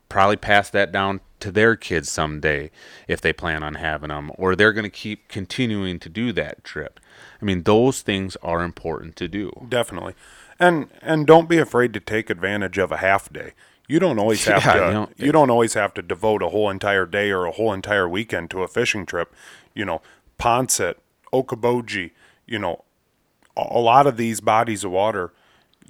probably 0.10 0.36
pass 0.38 0.70
that 0.70 0.92
down 0.92 1.22
to 1.40 1.52
their 1.52 1.76
kids 1.76 2.12
someday 2.12 2.70
if 3.08 3.22
they 3.22 3.34
plan 3.34 3.64
on 3.64 3.76
having 3.76 4.10
them, 4.10 4.32
or 4.36 4.56
they're 4.56 4.74
going 4.74 4.84
to 4.84 4.90
keep 4.90 5.28
continuing 5.30 5.98
to 6.00 6.10
do 6.10 6.32
that 6.34 6.64
trip. 6.64 7.00
I 7.42 7.46
mean, 7.46 7.64
those 7.64 8.02
things 8.02 8.36
are 8.44 8.62
important 8.64 9.16
to 9.16 9.28
do. 9.28 9.52
Definitely. 9.68 10.14
And 10.60 10.90
and 11.02 11.26
don't 11.26 11.50
be 11.50 11.58
afraid 11.58 11.92
to 11.94 12.00
take 12.00 12.30
advantage 12.30 12.78
of 12.78 12.92
a 12.92 12.98
half 12.98 13.34
day. 13.34 13.54
You 13.88 13.98
don't 14.00 14.20
always 14.20 14.46
have 14.46 14.64
Yeah, 14.64 14.74
to 14.74 14.80
you 14.80 14.86
you 15.26 15.32
don't- 15.32 15.48
don't, 15.48 15.50
always 15.50 15.74
have 15.74 15.94
to 15.96 16.04
devote 16.04 16.44
a 16.44 16.50
whole 16.50 16.70
entire 16.70 17.08
day 17.08 17.32
or 17.32 17.46
a 17.46 17.52
whole 17.52 17.74
entire 17.74 18.08
weekend 18.08 18.52
to 18.52 18.62
a 18.62 18.68
fishing 18.68 19.08
trip. 19.08 19.34
You 19.74 19.86
know, 19.86 20.02
Poinsett, 20.38 20.96
Okoboji, 21.34 22.12
you 22.46 22.60
know, 22.60 22.84
a 23.56 23.80
lot 23.80 24.08
of 24.08 24.18
these 24.18 24.42
bodies 24.42 24.84
of 24.84 24.92
water 24.92 25.34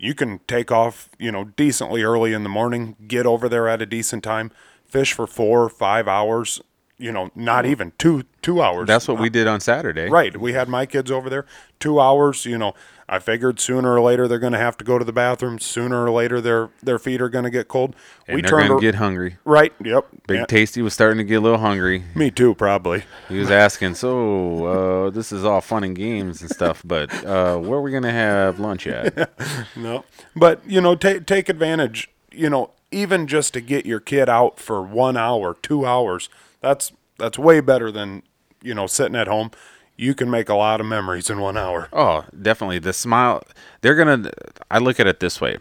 you 0.01 0.15
can 0.15 0.39
take 0.47 0.71
off, 0.71 1.09
you 1.19 1.31
know, 1.31 1.45
decently 1.45 2.01
early 2.01 2.33
in 2.33 2.41
the 2.41 2.49
morning, 2.49 2.95
get 3.07 3.27
over 3.27 3.47
there 3.47 3.67
at 3.67 3.83
a 3.83 3.85
decent 3.85 4.23
time, 4.23 4.51
fish 4.83 5.13
for 5.13 5.27
4 5.27 5.63
or 5.63 5.69
5 5.69 6.07
hours, 6.07 6.59
you 7.01 7.11
know, 7.11 7.31
not 7.35 7.65
even 7.65 7.91
2 7.97 8.23
2 8.41 8.61
hours. 8.61 8.87
That's 8.87 9.07
what 9.07 9.19
we 9.19 9.29
did 9.29 9.47
on 9.47 9.59
Saturday. 9.59 10.09
Right. 10.09 10.35
We 10.39 10.53
had 10.53 10.69
my 10.69 10.85
kids 10.85 11.11
over 11.11 11.29
there 11.29 11.45
two 11.79 11.99
hours. 11.99 12.45
You 12.45 12.57
know, 12.57 12.73
I 13.09 13.19
figured 13.19 13.59
sooner 13.59 13.93
or 13.93 14.01
later 14.01 14.27
they're 14.27 14.39
going 14.39 14.53
to 14.53 14.59
have 14.59 14.77
to 14.77 14.83
go 14.85 14.97
to 14.97 15.03
the 15.05 15.11
bathroom. 15.13 15.59
Sooner 15.59 16.05
or 16.05 16.11
later 16.11 16.39
their 16.39 16.69
their 16.81 16.97
feet 16.99 17.21
are 17.21 17.29
going 17.29 17.43
to 17.43 17.49
get 17.49 17.67
cold. 17.67 17.95
And 18.27 18.35
we 18.35 18.41
they're 18.41 18.49
turned 18.51 18.69
going 18.69 18.79
to 18.79 18.85
get 18.85 18.95
hungry. 18.95 19.37
right. 19.43 19.73
Yep. 19.83 20.07
Big 20.27 20.37
Yeah, 20.39 20.45
Tasty 20.45 20.81
was 20.81 20.93
starting 20.93 21.17
to 21.17 21.23
get 21.23 21.35
a 21.35 21.41
little 21.41 21.57
hungry. 21.59 22.03
me 22.15 22.31
too, 22.31 22.55
probably. 22.55 23.03
He 23.27 23.37
was 23.37 23.51
asking, 23.51 23.95
so 23.95 24.65
uh, 24.65 25.09
this 25.09 25.31
is 25.31 25.43
all 25.43 25.61
fun 25.61 25.83
and 25.83 25.95
games 25.95 26.41
and 26.41 26.49
stuff, 26.49 26.81
but 26.85 27.11
uh, 27.25 27.57
where 27.57 27.79
are 27.79 27.81
we 27.81 27.91
going 27.91 28.03
to 28.03 28.11
have 28.11 28.59
lunch 28.59 28.87
at? 28.87 29.29
No, 29.75 30.05
but 30.35 30.61
you 30.67 30.79
know, 30.81 30.95
take 30.95 31.25
take 31.25 31.49
advantage. 31.49 32.09
You 32.31 32.49
know, 32.49 32.71
even 32.91 33.27
just 33.27 33.53
to 33.53 33.61
get 33.61 33.85
your 33.85 33.99
kid 33.99 34.29
out 34.29 34.59
for 34.59 34.81
one 34.81 35.17
hour, 35.17 35.55
two 35.61 35.85
hours. 35.85 36.29
That's 36.61 36.91
that's 37.17 37.37
way 37.37 37.59
better 37.59 37.91
than 37.91 38.23
you 38.61 38.73
know 38.73 38.87
sitting 38.87 39.15
at 39.15 39.27
home. 39.27 39.51
You 39.97 40.15
can 40.15 40.31
make 40.31 40.49
a 40.49 40.55
lot 40.55 40.79
of 40.79 40.87
memories 40.87 41.29
in 41.29 41.39
one 41.39 41.57
hour. 41.57 41.87
Oh, 41.93 42.25
definitely. 42.39 42.79
The 42.79 42.93
smile, 42.93 43.43
they're 43.81 43.93
to, 44.23 44.31
I 44.71 44.79
look 44.79 44.99
at 44.99 45.05
it 45.05 45.19
this 45.19 45.39
way. 45.39 45.57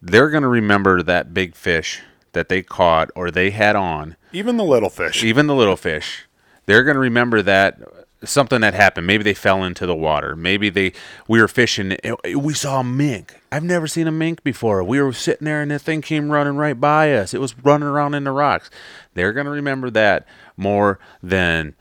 They're 0.00 0.30
going 0.30 0.42
to 0.42 0.48
remember 0.48 1.02
that 1.02 1.34
big 1.34 1.54
fish 1.54 2.00
that 2.32 2.48
they 2.48 2.62
caught 2.62 3.10
or 3.14 3.30
they 3.30 3.50
had 3.50 3.76
on, 3.76 4.16
Even 4.32 4.56
the 4.56 4.64
little 4.64 4.88
fish. 4.88 5.22
even 5.22 5.48
the 5.48 5.54
little 5.54 5.76
fish. 5.76 6.26
They're 6.66 6.84
going 6.84 6.94
to 6.94 7.00
remember 7.00 7.42
that 7.42 7.78
something 8.24 8.60
that 8.60 8.74
happened. 8.74 9.06
Maybe 9.06 9.24
they 9.24 9.34
fell 9.34 9.62
into 9.62 9.86
the 9.86 9.94
water. 9.94 10.36
Maybe 10.36 10.70
they, 10.70 10.92
we 11.28 11.40
were 11.40 11.48
fishing, 11.48 11.96
we 12.34 12.54
saw 12.54 12.80
a 12.80 12.84
mink. 12.84 13.40
I've 13.52 13.64
never 13.64 13.86
seen 13.86 14.06
a 14.06 14.12
mink 14.12 14.42
before. 14.42 14.82
We 14.82 15.00
were 15.00 15.12
sitting 15.12 15.44
there 15.44 15.60
and 15.62 15.70
the 15.70 15.78
thing 15.78 16.02
came 16.02 16.30
running 16.30 16.56
right 16.56 16.78
by 16.78 17.12
us. 17.14 17.34
It 17.34 17.40
was 17.40 17.58
running 17.58 17.88
around 17.88 18.14
in 18.14 18.24
the 18.24 18.32
rocks. 18.32 18.70
They're 19.14 19.32
to 19.46 19.50
remember 19.50 19.90
that 19.90 20.26
more 20.56 20.98
than 21.22 21.74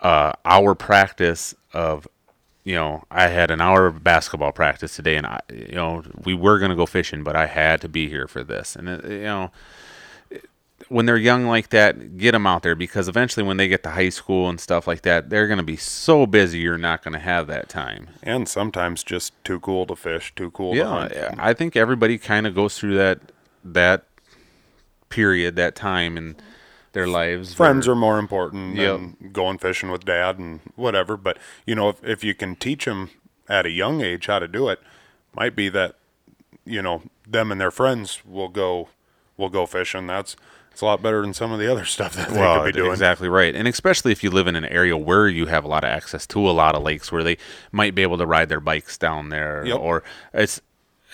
uh, 0.00 0.32
our 0.44 0.74
practice 0.74 1.54
of 1.72 2.06
you 2.62 2.74
know 2.74 3.04
i 3.10 3.28
had 3.28 3.50
an 3.50 3.60
hour 3.60 3.86
of 3.86 4.02
basketball 4.02 4.52
practice 4.52 4.96
today 4.96 5.16
and 5.16 5.26
i 5.26 5.38
you 5.52 5.74
know 5.74 6.02
we 6.24 6.34
were 6.34 6.58
to 6.70 6.76
go 6.76 6.86
fishing 6.86 7.22
but 7.22 7.36
i 7.36 7.46
had 7.46 7.80
to 7.80 7.88
be 7.88 8.08
here 8.08 8.26
for 8.26 8.42
this 8.42 8.74
and 8.74 8.88
it, 8.88 9.04
you 9.04 9.22
know 9.22 9.50
when 10.94 11.06
they're 11.06 11.16
young 11.16 11.44
like 11.46 11.70
that 11.70 12.16
get 12.16 12.32
them 12.32 12.46
out 12.46 12.62
there 12.62 12.76
because 12.76 13.08
eventually 13.08 13.44
when 13.44 13.56
they 13.56 13.66
get 13.66 13.82
to 13.82 13.90
high 13.90 14.08
school 14.08 14.48
and 14.48 14.60
stuff 14.60 14.86
like 14.86 15.02
that 15.02 15.28
they're 15.28 15.48
going 15.48 15.58
to 15.58 15.64
be 15.64 15.76
so 15.76 16.24
busy 16.24 16.58
you're 16.60 16.78
not 16.78 17.02
going 17.02 17.12
to 17.12 17.18
have 17.18 17.48
that 17.48 17.68
time 17.68 18.06
and 18.22 18.48
sometimes 18.48 19.02
just 19.02 19.32
too 19.44 19.58
cool 19.58 19.86
to 19.86 19.96
fish, 19.96 20.32
too 20.36 20.50
cool 20.52 20.72
to 20.74 20.86
hunt. 20.86 21.12
yeah 21.12 21.34
i 21.38 21.52
think 21.52 21.74
everybody 21.74 22.16
kind 22.16 22.46
of 22.46 22.54
goes 22.54 22.78
through 22.78 22.94
that 22.96 23.18
that 23.64 24.04
period 25.08 25.56
that 25.56 25.74
time 25.74 26.16
in 26.16 26.36
their 26.92 27.08
lives 27.08 27.54
friends 27.54 27.88
are 27.88 27.96
more 27.96 28.18
important 28.20 28.76
Yep. 28.76 28.96
than 28.98 29.30
going 29.32 29.58
fishing 29.58 29.90
with 29.90 30.04
dad 30.04 30.38
and 30.38 30.60
whatever. 30.76 31.16
But 31.16 31.38
you 31.66 31.74
know, 31.74 31.88
if 31.88 32.04
if 32.04 32.22
you 32.22 32.34
can 32.34 32.54
teach 32.54 32.84
them 32.84 33.10
at 33.48 33.66
a 33.66 33.70
young 33.70 34.00
age 34.00 34.26
how 34.26 34.38
to 34.38 34.46
do 34.46 34.68
it, 34.68 34.78
might 35.34 35.56
be 35.56 35.68
that 35.70 35.96
you 36.64 36.80
know 36.82 37.02
them 37.28 37.50
and 37.50 37.60
their 37.60 37.72
friends 37.72 38.22
will 38.24 38.48
go 38.48 38.90
will 39.36 39.48
go 39.48 39.66
fishing. 39.66 40.06
That's 40.06 40.36
it's 40.74 40.80
a 40.80 40.86
lot 40.86 41.00
better 41.00 41.22
than 41.22 41.32
some 41.32 41.52
of 41.52 41.60
the 41.60 41.70
other 41.70 41.84
stuff 41.96 42.16
that 42.16 42.30
they 42.30 42.40
well, 42.40 42.64
could 42.64 42.74
be 42.74 42.80
doing. 42.80 42.90
exactly 42.90 43.28
right, 43.28 43.54
and 43.54 43.68
especially 43.68 44.10
if 44.10 44.24
you 44.24 44.30
live 44.30 44.48
in 44.48 44.56
an 44.56 44.64
area 44.64 44.96
where 44.96 45.28
you 45.28 45.46
have 45.46 45.64
a 45.64 45.68
lot 45.68 45.84
of 45.84 45.88
access 45.88 46.26
to 46.26 46.40
a 46.40 46.50
lot 46.50 46.74
of 46.74 46.82
lakes, 46.82 47.12
where 47.12 47.22
they 47.22 47.38
might 47.70 47.94
be 47.94 48.02
able 48.02 48.18
to 48.18 48.26
ride 48.26 48.48
their 48.48 48.58
bikes 48.58 48.98
down 48.98 49.28
there, 49.28 49.64
Yep. 49.64 49.78
or 49.78 50.02
it's 50.32 50.60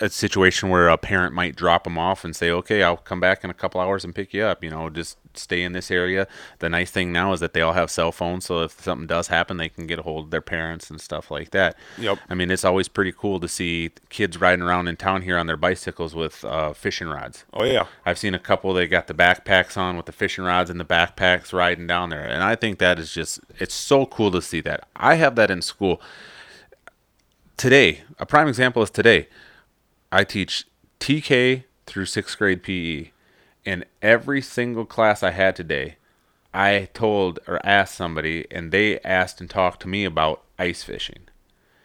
a 0.01 0.09
situation 0.09 0.69
where 0.69 0.89
a 0.89 0.97
parent 0.97 1.33
might 1.33 1.55
drop 1.55 1.83
them 1.83 1.97
off 1.97 2.25
and 2.25 2.35
say, 2.35 2.49
"Okay, 2.49 2.83
I'll 2.83 2.97
come 2.97 3.19
back 3.19 3.43
in 3.43 3.49
a 3.49 3.53
couple 3.53 3.79
hours 3.79 4.03
and 4.03 4.13
pick 4.13 4.33
you 4.33 4.43
up." 4.43 4.63
You 4.63 4.71
know, 4.71 4.89
just 4.89 5.17
stay 5.33 5.63
in 5.63 5.71
this 5.71 5.91
area. 5.91 6.27
The 6.59 6.69
nice 6.69 6.91
thing 6.91 7.11
now 7.11 7.33
is 7.33 7.39
that 7.39 7.53
they 7.53 7.61
all 7.61 7.73
have 7.73 7.89
cell 7.91 8.11
phones, 8.11 8.45
so 8.45 8.63
if 8.63 8.81
something 8.81 9.07
does 9.07 9.27
happen, 9.27 9.57
they 9.57 9.69
can 9.69 9.87
get 9.87 9.99
a 9.99 10.01
hold 10.01 10.25
of 10.25 10.31
their 10.31 10.41
parents 10.41 10.89
and 10.89 10.99
stuff 10.99 11.31
like 11.31 11.51
that. 11.51 11.77
Yep. 11.97 12.19
I 12.29 12.33
mean, 12.33 12.51
it's 12.51 12.65
always 12.65 12.87
pretty 12.87 13.11
cool 13.11 13.39
to 13.39 13.47
see 13.47 13.91
kids 14.09 14.41
riding 14.41 14.63
around 14.63 14.87
in 14.87 14.97
town 14.97 15.21
here 15.21 15.37
on 15.37 15.47
their 15.47 15.57
bicycles 15.57 16.15
with 16.15 16.43
uh, 16.43 16.73
fishing 16.73 17.07
rods. 17.07 17.45
Oh 17.53 17.63
yeah, 17.63 17.85
I've 18.05 18.17
seen 18.17 18.33
a 18.33 18.39
couple 18.39 18.73
they 18.73 18.87
got 18.87 19.07
the 19.07 19.13
backpacks 19.13 19.77
on 19.77 19.97
with 19.97 20.07
the 20.07 20.11
fishing 20.11 20.43
rods 20.43 20.69
and 20.69 20.79
the 20.79 20.85
backpacks 20.85 21.53
riding 21.53 21.87
down 21.87 22.09
there. 22.09 22.25
And 22.25 22.43
I 22.43 22.55
think 22.55 22.79
that 22.79 22.99
is 22.99 23.13
just 23.13 23.39
it's 23.59 23.75
so 23.75 24.05
cool 24.05 24.31
to 24.31 24.41
see 24.41 24.61
that. 24.61 24.87
I 24.95 25.15
have 25.15 25.35
that 25.35 25.51
in 25.51 25.61
school. 25.61 26.01
Today, 27.57 28.01
a 28.17 28.25
prime 28.25 28.47
example 28.47 28.81
is 28.81 28.89
today. 28.89 29.27
I 30.11 30.23
teach 30.23 30.65
TK 30.99 31.63
through 31.85 32.05
6th 32.05 32.37
grade 32.37 32.63
PE. 32.63 33.11
And 33.65 33.85
every 34.01 34.41
single 34.41 34.85
class 34.85 35.21
I 35.21 35.31
had 35.31 35.55
today, 35.55 35.97
I 36.53 36.89
told 36.93 37.39
or 37.47 37.63
asked 37.65 37.95
somebody 37.95 38.45
and 38.51 38.71
they 38.71 38.99
asked 39.01 39.39
and 39.39 39.49
talked 39.49 39.81
to 39.83 39.87
me 39.87 40.03
about 40.03 40.41
ice 40.57 40.83
fishing. 40.83 41.27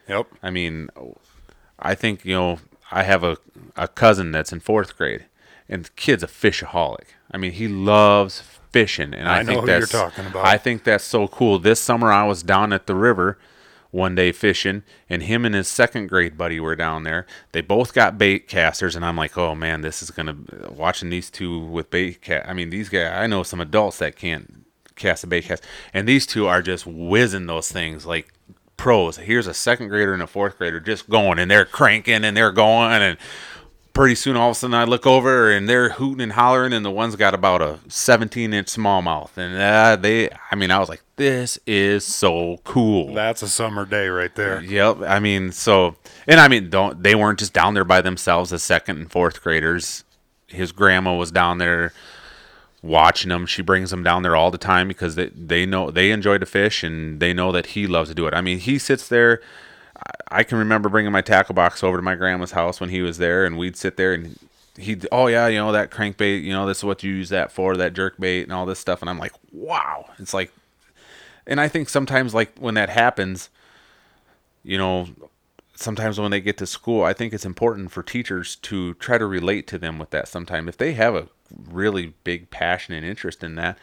yep. 0.09 0.27
I 0.43 0.51
mean, 0.51 0.89
I 1.79 1.95
think 1.95 2.25
you 2.25 2.35
know 2.35 2.59
I 2.91 3.03
have 3.03 3.23
a 3.23 3.37
a 3.77 3.89
cousin 3.89 4.33
that's 4.33 4.53
in 4.53 4.61
fourth 4.61 4.97
grade, 4.97 5.27
and 5.69 5.85
the 5.85 5.91
kid's 5.97 6.23
a 6.23 6.27
fishaholic. 6.27 7.09
I 7.31 7.37
mean, 7.37 7.53
he 7.53 7.69
loves 7.69 8.41
fishing, 8.71 9.15
and 9.15 9.29
I, 9.29 9.39
I 9.39 9.43
know 9.43 9.47
think 9.47 9.61
who 9.61 9.67
you're 9.67 9.81
that's 9.81 9.93
talking 9.93 10.27
about. 10.27 10.47
I 10.47 10.57
think 10.59 10.85
that's 10.85 11.05
so 11.05 11.29
cool. 11.29 11.59
This 11.59 11.81
summer, 11.81 12.11
I 12.11 12.25
was 12.25 12.43
down 12.43 12.73
at 12.73 12.87
the 12.87 12.95
river 12.95 13.39
one 13.97 14.15
day 14.15 14.31
fishing, 14.31 14.83
and 15.09 15.23
him 15.23 15.47
and 15.47 15.55
his 15.55 15.67
second 15.67 16.09
grade 16.09 16.37
buddy 16.37 16.61
were 16.61 16.77
down 16.77 17.03
there. 17.03 17.27
They 17.53 17.63
both 17.63 17.95
got 17.95 18.19
bait 18.19 18.47
casters, 18.47 18.95
and 18.95 19.05
I'm 19.05 19.17
like, 19.17 19.39
oh 19.39 19.55
man, 19.55 19.81
this 19.81 20.03
is 20.03 20.11
gonna 20.11 20.37
watching 20.69 21.09
these 21.09 21.31
two 21.31 21.59
with 21.59 21.91
bait 21.91 22.21
cast. 22.21 22.47
I 22.47 22.53
mean, 22.53 22.69
these 22.71 22.91
guys. 22.91 23.13
I 23.13 23.27
know 23.27 23.43
some 23.43 23.61
adults 23.61 23.99
that 23.99 24.15
can't 24.15 24.67
cast 24.97 25.25
a 25.25 25.27
bait 25.27 25.47
cast, 25.47 25.65
and 25.95 26.07
these 26.07 26.27
two 26.27 26.47
are 26.47 26.61
just 26.61 26.87
whizzing 26.87 27.47
those 27.47 27.73
things 27.73 28.05
like 28.05 28.33
pros. 28.77 29.17
Here's 29.17 29.47
a 29.47 29.55
second 29.55 29.89
grader 29.89 30.13
and 30.13 30.23
a 30.23 30.27
fourth 30.27 30.59
grader 30.59 30.79
just 30.79 31.09
going, 31.09 31.39
and 31.39 31.51
they're 31.51 31.65
cranking 31.65 32.23
and 32.23 32.37
they're 32.37 32.53
going, 32.53 33.01
and 33.01 33.17
pretty 33.97 34.15
soon 34.15 34.37
all 34.37 34.51
of 34.51 34.57
a 34.57 34.59
sudden 34.59 34.75
I 34.75 34.85
look 34.85 35.07
over 35.07 35.51
and 35.51 35.67
they're 35.67 35.89
hooting 35.89 36.21
and 36.21 36.33
hollering, 36.33 36.75
and 36.75 36.85
the 36.85 36.91
one's 36.91 37.17
got 37.17 37.33
about 37.33 37.63
a 37.63 37.79
17 37.89 38.53
inch 38.53 38.69
smallmouth, 38.69 39.37
and 39.37 39.57
uh, 39.57 39.97
they. 39.97 40.29
I 40.51 40.55
mean, 40.55 40.71
I 40.71 40.79
was 40.79 40.91
like, 40.91 41.03
this 41.17 41.59
is 41.67 42.05
so 42.05 42.59
cool. 42.63 43.15
That's 43.15 43.43
a 43.43 43.49
summer 43.49 43.87
day 43.87 44.09
right 44.09 44.35
there. 44.35 44.63
Yep. 44.63 44.99
I 45.03 45.19
mean, 45.19 45.51
so 45.51 45.97
and 46.27 46.39
I 46.39 46.47
mean, 46.49 46.69
don't 46.69 47.03
they 47.03 47.15
weren't 47.15 47.39
just 47.39 47.55
down 47.55 47.75
there 47.75 47.85
by 47.85 48.03
themselves 48.03 48.53
as 48.53 48.63
second 48.63 48.99
and 48.99 49.11
fourth 49.11 49.43
graders. 49.43 50.05
His 50.47 50.73
grandma 50.73 51.17
was 51.17 51.33
down 51.33 51.59
there 51.59 51.93
watching 52.83 53.31
them. 53.31 53.47
She 53.47 53.63
brings 53.63 53.91
them 53.91 54.03
down 54.03 54.23
there 54.23 54.37
all 54.37 54.51
the 54.51 54.59
time 54.59 54.89
because 54.89 55.15
they 55.15 55.31
they 55.31 55.65
know 55.65 55.91
they 55.91 56.11
enjoy 56.11 56.39
to 56.39 56.47
fish 56.47 56.85
and 56.85 57.19
they 57.19 57.33
know 57.33 57.51
that 57.51 57.69
he 57.69 57.87
loves 57.87 58.11
to 58.11 58.15
do 58.15 58.27
it. 58.27 58.35
I 58.35 58.43
mean, 58.43 58.59
he 58.59 58.79
sits 58.79 59.09
there. 59.09 59.41
I- 60.31 60.45
can 60.45 60.59
remember 60.59 60.88
bringing 60.88 61.12
my 61.12 61.21
tackle 61.23 61.55
box 61.55 61.83
over 61.85 61.97
to 61.97 62.03
my 62.03 62.14
grandma's 62.14 62.53
house 62.53 62.81
when 62.81 62.90
he 62.90 63.03
was 63.03 63.19
there, 63.19 63.45
and 63.45 63.57
we'd 63.59 63.77
sit 63.77 63.97
there 63.97 64.12
and 64.12 64.38
he'd, 64.79 65.07
oh 65.11 65.27
yeah, 65.27 65.47
you 65.47 65.59
know 65.59 65.73
that 65.73 65.90
crankbait, 65.90 66.42
you 66.42 66.53
know 66.53 66.66
this 66.66 66.79
is 66.79 66.85
what 66.85 67.03
you 67.03 67.12
use 67.12 67.29
that 67.31 67.51
for, 67.53 67.77
that 67.77 67.92
jerk 67.95 68.19
bait 68.19 68.42
and 68.42 68.53
all 68.53 68.66
this 68.66 68.79
stuff, 68.79 69.01
and 69.01 69.09
I'm 69.11 69.19
like, 69.19 69.33
wow, 69.53 70.07
it's 70.19 70.35
like, 70.35 70.53
and 71.47 71.61
I 71.61 71.69
think 71.69 71.88
sometimes 71.88 72.35
like 72.35 72.57
when 72.59 72.75
that 72.75 72.88
happens, 72.90 73.49
you 74.62 74.77
know, 74.79 75.09
sometimes 75.75 76.19
when 76.21 76.31
they 76.31 76.40
get 76.40 76.59
to 76.59 76.66
school, 76.66 77.05
I 77.05 77.12
think 77.12 77.33
it's 77.33 77.45
important 77.45 77.90
for 77.92 78.03
teachers 78.03 78.57
to 78.57 78.95
try 78.95 79.16
to 79.19 79.27
relate 79.27 79.66
to 79.69 79.79
them 79.79 79.99
with 79.99 80.11
that. 80.11 80.27
Sometime 80.29 80.69
if 80.69 80.77
they 80.77 80.92
have 80.95 81.14
a 81.14 81.29
really 81.71 82.14
big 82.25 82.51
passion 82.51 82.95
and 82.95 83.07
interest 83.07 83.45
in 83.45 83.55
that, 83.57 83.79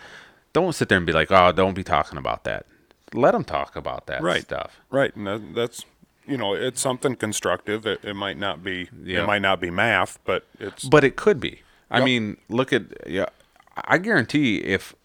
don't 0.52 0.74
sit 0.74 0.90
there 0.90 0.98
and 0.98 1.08
be 1.08 1.14
like, 1.14 1.32
oh, 1.32 1.52
don't 1.52 1.74
be 1.74 1.84
talking 1.84 2.18
about 2.18 2.44
that. 2.44 2.66
Let 3.14 3.32
them 3.32 3.44
talk 3.44 3.76
about 3.76 4.08
that 4.08 4.22
Right. 4.22 4.42
stuff. 4.42 4.80
Right, 4.90 5.16
and 5.16 5.26
that, 5.28 5.56
that's 5.56 5.86
you 6.28 6.38
know 6.38 6.54
it's 6.54 6.82
something 6.82 7.16
constructive. 7.16 7.86
It, 7.86 8.00
it 8.04 8.16
might 8.16 8.38
not 8.38 8.64
be 8.64 8.90
Yeah. 9.04 9.24
it 9.24 9.28
might 9.28 9.42
not 9.42 9.60
be 9.60 9.70
math, 9.70 10.20
but 10.26 10.46
it's 10.60 10.84
But 10.86 11.04
it 11.04 11.16
could 11.16 11.40
be. 11.40 11.62
I 11.92 11.98
Yep. 12.00 12.06
mean, 12.06 12.38
look 12.50 12.74
at 12.74 12.84
yeah. 13.08 13.28
I 13.76 13.98
guarantee 13.98 14.58
if 14.58 14.96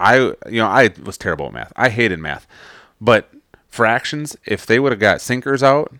I 0.00 0.16
you 0.18 0.34
know 0.60 0.66
I 0.66 0.90
was 1.02 1.16
terrible 1.16 1.46
at 1.46 1.52
math. 1.52 1.72
I 1.76 1.88
hated 1.88 2.18
math, 2.18 2.46
but 3.00 3.30
fractions. 3.68 4.36
If 4.44 4.66
they 4.66 4.78
would 4.78 4.92
have 4.92 5.00
got 5.00 5.20
sinkers 5.20 5.62
out 5.62 5.92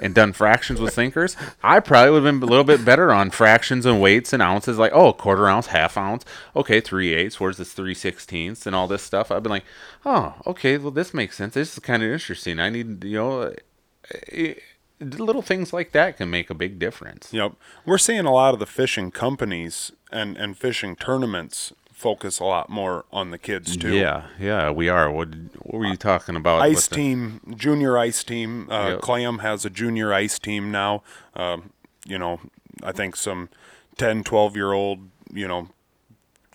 and 0.00 0.14
done 0.14 0.32
fractions 0.32 0.80
with 0.80 0.94
sinkers, 0.94 1.36
I 1.62 1.80
probably 1.80 2.12
would 2.12 2.24
have 2.24 2.40
been 2.40 2.42
a 2.48 2.50
little 2.50 2.64
bit 2.64 2.84
better 2.84 3.12
on 3.12 3.30
fractions 3.30 3.84
and 3.84 4.00
weights 4.00 4.32
and 4.32 4.42
ounces. 4.42 4.78
Like 4.78 4.92
oh, 4.92 5.12
quarter 5.12 5.48
ounce, 5.48 5.68
half 5.68 5.96
ounce. 5.96 6.24
Okay, 6.54 6.80
three 6.80 7.14
eighths. 7.14 7.40
Where's 7.40 7.56
this 7.56 7.72
three 7.72 7.94
sixteenths 7.94 8.66
and 8.66 8.76
all 8.76 8.86
this 8.88 9.02
stuff? 9.02 9.30
I've 9.30 9.42
been 9.42 9.50
like, 9.50 9.64
oh, 10.04 10.34
okay, 10.46 10.76
well 10.78 10.90
this 10.92 11.12
makes 11.14 11.36
sense. 11.36 11.54
This 11.54 11.72
is 11.72 11.78
kind 11.80 12.02
of 12.02 12.10
interesting. 12.10 12.60
I 12.60 12.70
need 12.70 13.02
you 13.04 13.16
know. 13.18 13.54
Eh, 14.32 14.54
Little 15.00 15.42
things 15.42 15.72
like 15.72 15.92
that 15.92 16.16
can 16.16 16.28
make 16.28 16.50
a 16.50 16.54
big 16.54 16.80
difference. 16.80 17.32
Yep. 17.32 17.52
We're 17.86 17.98
seeing 17.98 18.24
a 18.24 18.32
lot 18.32 18.52
of 18.52 18.58
the 18.58 18.66
fishing 18.66 19.12
companies 19.12 19.92
and, 20.10 20.36
and 20.36 20.58
fishing 20.58 20.96
tournaments 20.96 21.72
focus 21.92 22.40
a 22.40 22.44
lot 22.44 22.68
more 22.68 23.04
on 23.12 23.30
the 23.30 23.38
kids 23.38 23.76
too. 23.76 23.94
Yeah, 23.94 24.26
yeah, 24.40 24.70
we 24.72 24.88
are. 24.88 25.08
What, 25.08 25.28
what 25.62 25.78
were 25.78 25.86
you 25.86 25.96
talking 25.96 26.34
about? 26.34 26.62
Ice 26.62 26.88
the- 26.88 26.96
team, 26.96 27.40
junior 27.56 27.96
ice 27.96 28.24
team. 28.24 28.68
Uh, 28.70 28.90
Yep. 28.90 29.00
Clam 29.02 29.38
has 29.38 29.64
a 29.64 29.70
junior 29.70 30.12
ice 30.12 30.38
team 30.40 30.72
now. 30.72 31.02
Um, 31.34 31.70
you 32.04 32.18
know, 32.18 32.40
I 32.82 32.90
think 32.90 33.14
some 33.14 33.50
10, 33.98 34.24
12 34.24 34.56
year 34.56 34.72
old, 34.72 35.08
you 35.32 35.46
know, 35.46 35.68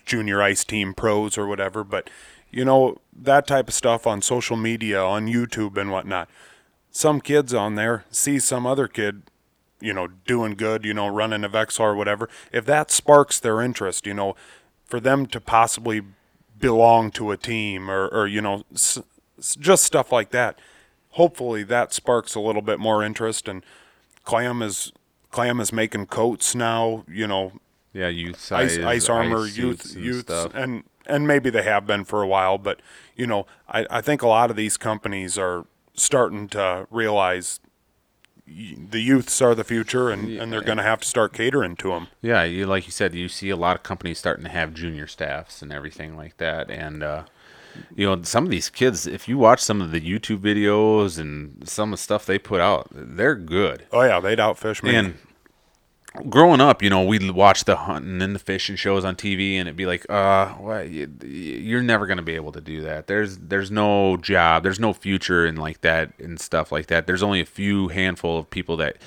junior 0.04 0.42
ice 0.42 0.64
team 0.64 0.92
pros 0.92 1.38
or 1.38 1.46
whatever. 1.46 1.82
But, 1.82 2.10
you 2.50 2.64
know, 2.64 2.98
that 3.14 3.46
type 3.46 3.68
of 3.68 3.74
stuff 3.74 4.06
on 4.06 4.20
social 4.20 4.56
media, 4.56 5.02
on 5.02 5.26
YouTube 5.28 5.76
and 5.78 5.90
whatnot. 5.90 6.28
Some 6.96 7.20
kids 7.20 7.52
on 7.52 7.74
there 7.74 8.04
see 8.12 8.38
some 8.38 8.68
other 8.68 8.86
kid, 8.86 9.22
you 9.80 9.92
know, 9.92 10.06
doing 10.26 10.54
good, 10.54 10.84
you 10.84 10.94
know, 10.94 11.08
running 11.08 11.42
a 11.42 11.48
Vexilar 11.48 11.86
or 11.86 11.96
whatever. 11.96 12.28
If 12.52 12.64
that 12.66 12.92
sparks 12.92 13.40
their 13.40 13.60
interest, 13.60 14.06
you 14.06 14.14
know, 14.14 14.36
for 14.86 15.00
them 15.00 15.26
to 15.26 15.40
possibly 15.40 16.02
belong 16.60 17.10
to 17.10 17.32
a 17.32 17.36
team 17.36 17.90
or, 17.90 18.06
or 18.06 18.28
you 18.28 18.40
know, 18.40 18.62
s- 18.72 19.00
just 19.58 19.82
stuff 19.82 20.12
like 20.12 20.30
that. 20.30 20.60
Hopefully 21.10 21.64
that 21.64 21.92
sparks 21.92 22.36
a 22.36 22.40
little 22.40 22.62
bit 22.62 22.78
more 22.78 23.02
interest 23.02 23.48
and 23.48 23.64
Clam 24.22 24.62
is 24.62 24.92
Clam 25.32 25.58
is 25.60 25.72
making 25.72 26.06
coats 26.06 26.54
now, 26.54 27.04
you 27.08 27.26
know, 27.26 27.54
Yeah, 27.92 28.06
youth 28.06 28.36
ice, 28.36 28.76
size, 28.76 28.78
ice 28.78 29.08
armor, 29.08 29.46
suits 29.48 29.56
youth, 29.58 29.96
and 29.96 30.04
youths, 30.04 30.20
stuff. 30.20 30.52
and 30.54 30.84
and 31.06 31.26
maybe 31.26 31.50
they 31.50 31.64
have 31.64 31.88
been 31.88 32.04
for 32.04 32.22
a 32.22 32.26
while, 32.28 32.56
but 32.56 32.80
you 33.16 33.26
know, 33.26 33.46
I, 33.68 33.84
I 33.90 34.00
think 34.00 34.22
a 34.22 34.28
lot 34.28 34.48
of 34.50 34.56
these 34.56 34.76
companies 34.76 35.36
are 35.36 35.66
starting 35.94 36.48
to 36.48 36.86
realize 36.90 37.60
the 38.46 39.00
youths 39.00 39.40
are 39.40 39.54
the 39.54 39.64
future, 39.64 40.10
and, 40.10 40.28
and 40.28 40.52
they're 40.52 40.62
going 40.62 40.76
to 40.76 40.82
have 40.84 41.00
to 41.00 41.08
start 41.08 41.32
catering 41.32 41.76
to 41.76 41.88
them. 41.88 42.08
Yeah, 42.20 42.44
you 42.44 42.66
like 42.66 42.86
you 42.86 42.92
said, 42.92 43.14
you 43.14 43.28
see 43.28 43.50
a 43.50 43.56
lot 43.56 43.76
of 43.76 43.82
companies 43.82 44.18
starting 44.18 44.44
to 44.44 44.50
have 44.50 44.74
junior 44.74 45.06
staffs 45.06 45.62
and 45.62 45.72
everything 45.72 46.16
like 46.16 46.36
that, 46.36 46.70
and 46.70 47.02
uh, 47.02 47.24
you 47.94 48.06
know 48.06 48.22
some 48.22 48.44
of 48.44 48.50
these 48.50 48.68
kids. 48.68 49.06
If 49.06 49.28
you 49.28 49.38
watch 49.38 49.60
some 49.60 49.80
of 49.80 49.92
the 49.92 50.00
YouTube 50.00 50.40
videos 50.40 51.18
and 51.18 51.66
some 51.66 51.92
of 51.92 51.98
the 51.98 52.02
stuff 52.02 52.26
they 52.26 52.38
put 52.38 52.60
out, 52.60 52.88
they're 52.90 53.34
good. 53.34 53.86
Oh 53.92 54.02
yeah, 54.02 54.20
they'd 54.20 54.38
outfish 54.38 54.82
me. 54.82 54.94
And 54.94 55.14
growing 56.28 56.60
up, 56.60 56.82
you 56.82 56.90
know, 56.90 57.02
we'd 57.02 57.30
watch 57.30 57.64
the 57.64 57.76
hunting 57.76 58.22
and 58.22 58.34
the 58.34 58.38
fishing 58.38 58.76
shows 58.76 59.04
on 59.04 59.16
TV, 59.16 59.54
and 59.54 59.68
it'd 59.68 59.76
be 59.76 59.86
like, 59.86 60.06
uh? 60.08 60.54
You, 60.84 61.10
you're 61.22 61.82
never 61.82 62.06
gonna 62.06 62.22
be 62.22 62.34
able 62.34 62.52
to 62.52 62.60
do 62.60 62.82
that. 62.82 63.06
There's 63.06 63.38
there's 63.38 63.70
no 63.70 64.16
job, 64.16 64.62
there's 64.62 64.80
no 64.80 64.92
future 64.92 65.46
in 65.46 65.56
like 65.56 65.80
that 65.82 66.12
and 66.18 66.40
stuff 66.40 66.70
like 66.72 66.86
that. 66.86 67.06
There's 67.06 67.22
only 67.22 67.40
a 67.40 67.46
few 67.46 67.88
handful 67.88 68.38
of 68.38 68.50
people 68.50 68.76
that 68.78 68.98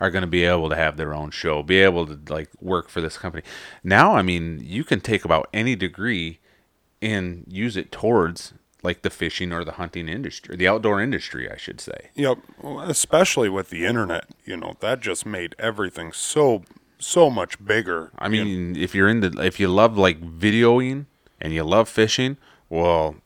are 0.00 0.10
going 0.10 0.22
to 0.22 0.28
be 0.28 0.44
able 0.44 0.70
to 0.70 0.76
have 0.76 0.96
their 0.96 1.14
own 1.14 1.30
show, 1.30 1.62
be 1.62 1.78
able 1.78 2.06
to 2.06 2.18
like 2.32 2.48
work 2.60 2.88
for 2.88 3.00
this 3.02 3.18
company. 3.18 3.42
Now, 3.84 4.16
I 4.16 4.22
mean, 4.22 4.60
you 4.64 4.82
can 4.82 5.00
take 5.00 5.24
about 5.24 5.48
any 5.52 5.76
degree 5.76 6.40
and 7.02 7.44
use 7.46 7.76
it 7.76 7.92
towards 7.92 8.54
like 8.82 9.02
the 9.02 9.10
fishing 9.10 9.52
or 9.52 9.64
the 9.64 9.72
hunting 9.72 10.08
industry, 10.08 10.56
the 10.56 10.68
outdoor 10.68 11.00
industry, 11.00 11.50
I 11.50 11.56
should 11.56 11.80
say. 11.80 12.10
Yep, 12.14 12.38
well, 12.62 12.80
especially 12.80 13.48
with 13.48 13.70
the 13.70 13.86
internet, 13.86 14.26
you 14.44 14.56
know, 14.56 14.76
that 14.80 15.00
just 15.00 15.26
made 15.26 15.54
everything 15.58 16.12
so 16.12 16.62
so 16.98 17.30
much 17.30 17.62
bigger. 17.64 18.10
I 18.18 18.28
mean, 18.28 18.76
if 18.76 18.94
you're 18.94 19.08
into, 19.08 19.40
if 19.42 19.58
you 19.58 19.68
love 19.68 19.96
like 19.96 20.20
videoing 20.20 21.06
and 21.40 21.52
you 21.52 21.64
love 21.64 21.88
fishing, 21.88 22.36
well, 22.68 23.16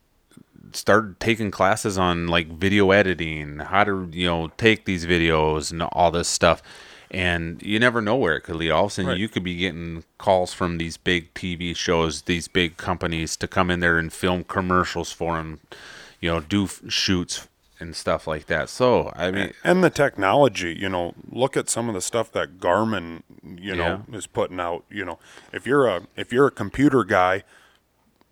start 0.72 1.20
taking 1.20 1.50
classes 1.50 1.98
on 1.98 2.28
like 2.28 2.48
video 2.48 2.90
editing, 2.90 3.58
how 3.58 3.84
to 3.84 4.08
you 4.12 4.26
know 4.26 4.48
take 4.56 4.84
these 4.84 5.06
videos 5.06 5.70
and 5.70 5.82
all 5.82 6.10
this 6.10 6.28
stuff. 6.28 6.62
And 7.10 7.62
you 7.62 7.78
never 7.78 8.00
know 8.02 8.16
where 8.16 8.36
it 8.36 8.40
could 8.42 8.56
lead. 8.56 8.70
All 8.70 8.86
of 8.86 8.90
a 8.90 8.94
sudden, 8.94 9.10
Right. 9.10 9.18
you 9.18 9.28
could 9.28 9.44
be 9.44 9.56
getting 9.56 10.04
calls 10.18 10.52
from 10.52 10.78
these 10.78 10.96
big 10.96 11.32
TV 11.34 11.74
shows, 11.76 12.22
these 12.22 12.48
big 12.48 12.76
companies 12.76 13.36
to 13.36 13.46
come 13.46 13.70
in 13.70 13.80
there 13.80 13.98
and 13.98 14.12
film 14.12 14.44
commercials 14.44 15.12
for 15.12 15.36
them, 15.36 15.60
you 16.20 16.30
know, 16.30 16.40
do 16.40 16.64
f- 16.64 16.80
shoots 16.88 17.46
and 17.78 17.94
stuff 17.94 18.26
like 18.26 18.46
that. 18.46 18.68
So, 18.68 19.12
I 19.14 19.30
mean, 19.30 19.52
and 19.62 19.84
the 19.84 19.90
technology, 19.90 20.72
you 20.78 20.88
know, 20.88 21.14
look 21.30 21.56
at 21.56 21.68
some 21.68 21.88
of 21.88 21.94
the 21.94 22.00
stuff 22.00 22.32
that 22.32 22.58
Garmin, 22.58 23.22
you 23.42 23.74
know, 23.76 24.04
is 24.12 24.26
putting 24.26 24.58
out. 24.60 24.84
You 24.90 25.04
know, 25.04 25.18
if 25.52 25.66
you're 25.66 25.86
a 25.86 26.06
if 26.16 26.32
you're 26.32 26.46
a 26.46 26.50
computer 26.52 27.04
guy, 27.04 27.42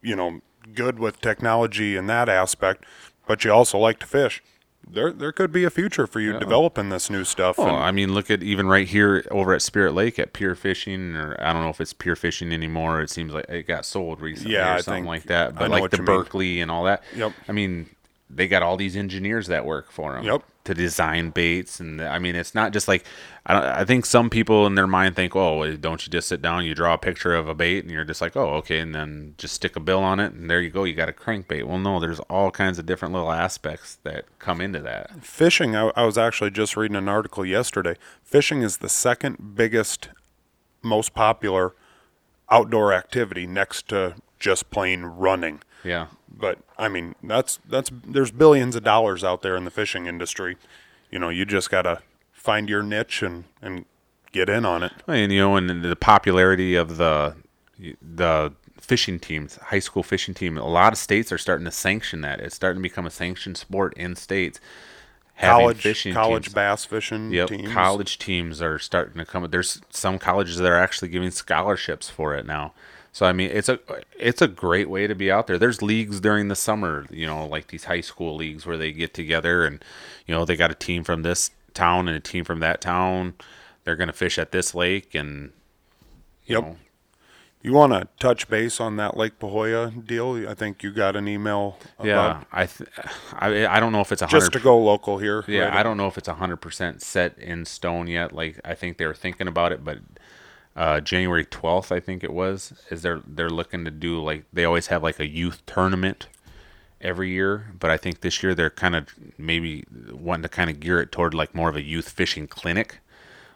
you 0.00 0.16
know, 0.16 0.40
good 0.74 0.98
with 0.98 1.20
technology 1.20 1.96
in 1.96 2.06
that 2.06 2.28
aspect, 2.28 2.84
but 3.26 3.44
you 3.44 3.52
also 3.52 3.78
like 3.78 3.98
to 4.00 4.06
fish, 4.06 4.42
there 4.88 5.12
there 5.12 5.32
could 5.32 5.52
be 5.52 5.64
a 5.64 5.70
future 5.70 6.06
for 6.06 6.20
you 6.20 6.38
developing 6.38 6.88
this 6.90 7.08
new 7.08 7.24
stuff. 7.24 7.58
Oh, 7.58 7.66
and- 7.66 7.76
I 7.76 7.90
mean, 7.92 8.12
look 8.14 8.30
at 8.30 8.42
even 8.42 8.66
right 8.68 8.86
here 8.86 9.24
over 9.30 9.54
at 9.54 9.62
Spirit 9.62 9.94
Lake 9.94 10.18
at 10.18 10.32
Pure 10.32 10.54
Fishing, 10.56 11.16
or 11.16 11.36
I 11.40 11.52
don't 11.52 11.62
know 11.62 11.70
if 11.70 11.80
it's 11.80 11.92
Pure 11.92 12.16
Fishing 12.16 12.52
anymore. 12.52 13.00
It 13.00 13.10
seems 13.10 13.32
like 13.32 13.48
it 13.48 13.66
got 13.66 13.84
sold 13.84 14.20
recently 14.20 14.54
Yeah, 14.54 14.72
or 14.72 14.74
I 14.74 14.80
something 14.80 15.04
think- 15.04 15.06
like 15.06 15.22
that. 15.24 15.54
But 15.54 15.70
like 15.70 15.90
the 15.90 15.96
you 15.98 16.02
mean. 16.02 16.06
Berkley 16.06 16.60
and 16.60 16.70
all 16.70 16.84
that. 16.84 17.02
Yep. 17.16 17.32
I 17.48 17.52
mean, 17.52 17.88
they 18.28 18.48
got 18.48 18.62
all 18.62 18.76
these 18.76 18.96
engineers 18.96 19.46
that 19.48 19.64
work 19.64 19.90
for 19.90 20.14
them. 20.14 20.24
Yep. 20.24 20.42
To 20.66 20.74
design 20.74 21.30
baits, 21.30 21.80
and 21.80 22.00
I 22.00 22.20
mean, 22.20 22.36
it's 22.36 22.54
not 22.54 22.72
just 22.72 22.86
like 22.86 23.04
I, 23.44 23.52
don't, 23.52 23.64
I 23.64 23.84
think 23.84 24.06
some 24.06 24.30
people 24.30 24.64
in 24.64 24.76
their 24.76 24.86
mind 24.86 25.16
think, 25.16 25.34
oh, 25.34 25.74
don't 25.76 26.06
you 26.06 26.08
just 26.08 26.28
sit 26.28 26.40
down, 26.40 26.64
you 26.64 26.72
draw 26.72 26.94
a 26.94 26.98
picture 26.98 27.34
of 27.34 27.48
a 27.48 27.54
bait, 27.54 27.82
and 27.82 27.90
you're 27.90 28.04
just 28.04 28.20
like, 28.20 28.36
oh, 28.36 28.54
okay, 28.58 28.78
and 28.78 28.94
then 28.94 29.34
just 29.38 29.54
stick 29.54 29.74
a 29.74 29.80
bill 29.80 30.04
on 30.04 30.20
it, 30.20 30.32
and 30.32 30.48
there 30.48 30.60
you 30.60 30.70
go, 30.70 30.84
you 30.84 30.94
got 30.94 31.08
a 31.08 31.12
crankbait. 31.12 31.64
Well, 31.64 31.78
no, 31.78 31.98
there's 31.98 32.20
all 32.30 32.52
kinds 32.52 32.78
of 32.78 32.86
different 32.86 33.12
little 33.12 33.32
aspects 33.32 33.98
that 34.04 34.26
come 34.38 34.60
into 34.60 34.78
that. 34.82 35.24
Fishing, 35.24 35.74
I, 35.74 35.90
I 35.96 36.04
was 36.04 36.16
actually 36.16 36.52
just 36.52 36.76
reading 36.76 36.96
an 36.96 37.08
article 37.08 37.44
yesterday. 37.44 37.96
Fishing 38.22 38.62
is 38.62 38.76
the 38.76 38.88
second 38.88 39.56
biggest, 39.56 40.10
most 40.80 41.12
popular 41.12 41.74
outdoor 42.52 42.92
activity 42.92 43.48
next 43.48 43.88
to 43.88 44.14
just 44.38 44.70
plain 44.70 45.02
running. 45.06 45.60
Yeah. 45.82 46.06
But 46.34 46.58
I 46.78 46.88
mean, 46.88 47.14
that's 47.22 47.58
that's 47.68 47.90
there's 48.04 48.30
billions 48.30 48.76
of 48.76 48.82
dollars 48.82 49.22
out 49.22 49.42
there 49.42 49.56
in 49.56 49.64
the 49.64 49.70
fishing 49.70 50.06
industry. 50.06 50.56
You 51.10 51.18
know, 51.18 51.28
you 51.28 51.44
just 51.44 51.70
gotta 51.70 52.02
find 52.32 52.68
your 52.68 52.82
niche 52.82 53.22
and 53.22 53.44
and 53.60 53.84
get 54.32 54.48
in 54.48 54.64
on 54.64 54.82
it. 54.82 54.92
And 55.06 55.32
you 55.32 55.40
know, 55.40 55.56
and 55.56 55.84
the 55.84 55.96
popularity 55.96 56.74
of 56.74 56.96
the 56.96 57.36
the 58.00 58.52
fishing 58.80 59.18
teams, 59.20 59.56
high 59.56 59.78
school 59.78 60.02
fishing 60.02 60.34
team, 60.34 60.58
a 60.58 60.66
lot 60.66 60.92
of 60.92 60.98
states 60.98 61.30
are 61.30 61.38
starting 61.38 61.64
to 61.64 61.70
sanction 61.70 62.20
that. 62.22 62.40
It's 62.40 62.54
starting 62.54 62.82
to 62.82 62.88
become 62.88 63.06
a 63.06 63.10
sanctioned 63.10 63.56
sport 63.56 63.94
in 63.96 64.16
states. 64.16 64.60
College 65.38 65.78
fishing 65.78 66.14
college 66.14 66.46
teams. 66.46 66.54
bass 66.54 66.84
fishing 66.84 67.32
Yep, 67.32 67.48
teams. 67.48 67.72
college 67.72 68.18
teams 68.18 68.60
are 68.60 68.78
starting 68.78 69.18
to 69.18 69.24
come. 69.24 69.48
There's 69.50 69.80
some 69.90 70.18
colleges 70.18 70.58
that 70.58 70.70
are 70.70 70.76
actually 70.76 71.08
giving 71.08 71.30
scholarships 71.30 72.10
for 72.10 72.34
it 72.34 72.46
now. 72.46 72.74
So 73.12 73.26
I 73.26 73.32
mean, 73.32 73.50
it's 73.52 73.68
a 73.68 73.78
it's 74.18 74.40
a 74.42 74.48
great 74.48 74.88
way 74.88 75.06
to 75.06 75.14
be 75.14 75.30
out 75.30 75.46
there. 75.46 75.58
There's 75.58 75.82
leagues 75.82 76.20
during 76.20 76.48
the 76.48 76.56
summer, 76.56 77.06
you 77.10 77.26
know, 77.26 77.46
like 77.46 77.68
these 77.68 77.84
high 77.84 78.00
school 78.00 78.36
leagues 78.36 78.64
where 78.66 78.78
they 78.78 78.90
get 78.92 79.12
together 79.14 79.64
and 79.66 79.84
you 80.26 80.34
know 80.34 80.44
they 80.44 80.56
got 80.56 80.70
a 80.70 80.74
team 80.74 81.04
from 81.04 81.22
this 81.22 81.50
town 81.74 82.08
and 82.08 82.16
a 82.16 82.20
team 82.20 82.44
from 82.44 82.60
that 82.60 82.80
town. 82.80 83.34
They're 83.84 83.96
gonna 83.96 84.12
fish 84.14 84.38
at 84.38 84.52
this 84.52 84.74
lake 84.74 85.14
and 85.14 85.52
you 86.46 86.56
Yep. 86.56 86.62
know, 86.64 86.76
You 87.62 87.72
want 87.74 87.92
to 87.92 88.08
touch 88.18 88.48
base 88.48 88.80
on 88.80 88.96
that 88.96 89.16
Lake 89.16 89.38
Pahoja 89.38 90.04
deal? 90.06 90.48
I 90.48 90.54
think 90.54 90.82
you 90.82 90.90
got 90.90 91.14
an 91.14 91.28
email. 91.28 91.78
yeah. 92.02 92.42
I, 92.52 92.66
th- 92.66 92.90
I 93.34 93.66
I 93.66 93.78
don't 93.80 93.92
know 93.92 94.00
if 94.00 94.10
it's 94.10 94.22
a 94.22 94.26
just 94.26 94.52
to 94.52 94.60
go 94.60 94.76
local 94.78 95.18
here. 95.18 95.44
Yeah, 95.46 95.66
right? 95.66 95.74
I 95.74 95.82
don't 95.84 95.96
know 95.96 96.08
if 96.08 96.18
it's 96.18 96.28
hundred 96.28 96.56
percent 96.58 97.02
set 97.02 97.38
in 97.38 97.64
stone 97.64 98.08
yet. 98.08 98.32
Like 98.32 98.60
I 98.64 98.74
think 98.74 98.96
they 98.98 99.06
were 99.06 99.14
thinking 99.14 99.46
about 99.48 99.70
it, 99.72 99.84
but 99.84 99.98
uh, 100.76 101.00
January 101.00 101.44
twelfth, 101.44 101.92
I 101.92 102.00
think 102.00 102.24
it 102.24 102.32
was, 102.32 102.72
is 102.90 103.02
they're 103.02 103.22
they're 103.26 103.50
looking 103.50 103.84
to 103.84 103.90
do 103.90 104.22
like 104.22 104.44
they 104.52 104.64
always 104.64 104.86
have 104.88 105.02
like 105.02 105.20
a 105.20 105.28
youth 105.28 105.64
tournament 105.66 106.28
every 107.00 107.30
year, 107.30 107.72
but 107.78 107.90
I 107.90 107.96
think 107.96 108.20
this 108.20 108.42
year 108.42 108.54
they're 108.54 108.70
kind 108.70 108.94
of 108.94 109.08
maybe 109.36 109.84
wanting 110.10 110.44
to 110.44 110.48
kind 110.48 110.70
of 110.70 110.80
gear 110.80 111.00
it 111.00 111.12
toward 111.12 111.34
like 111.34 111.54
more 111.54 111.68
of 111.68 111.76
a 111.76 111.82
youth 111.82 112.08
fishing 112.08 112.46
clinic, 112.46 113.00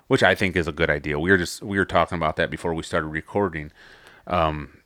which 0.09 0.23
I 0.23 0.35
think 0.35 0.57
is 0.57 0.67
a 0.67 0.73
good 0.73 0.91
idea. 0.91 1.19
We 1.19 1.31
were 1.31 1.39
just 1.39 1.63
we 1.63 1.79
were 1.79 1.85
talking 1.85 2.17
about 2.17 2.37
that 2.37 2.51
before 2.51 2.75
we 2.75 2.83
started 2.83 3.09
recording. 3.09 3.73
Um, 4.27 4.79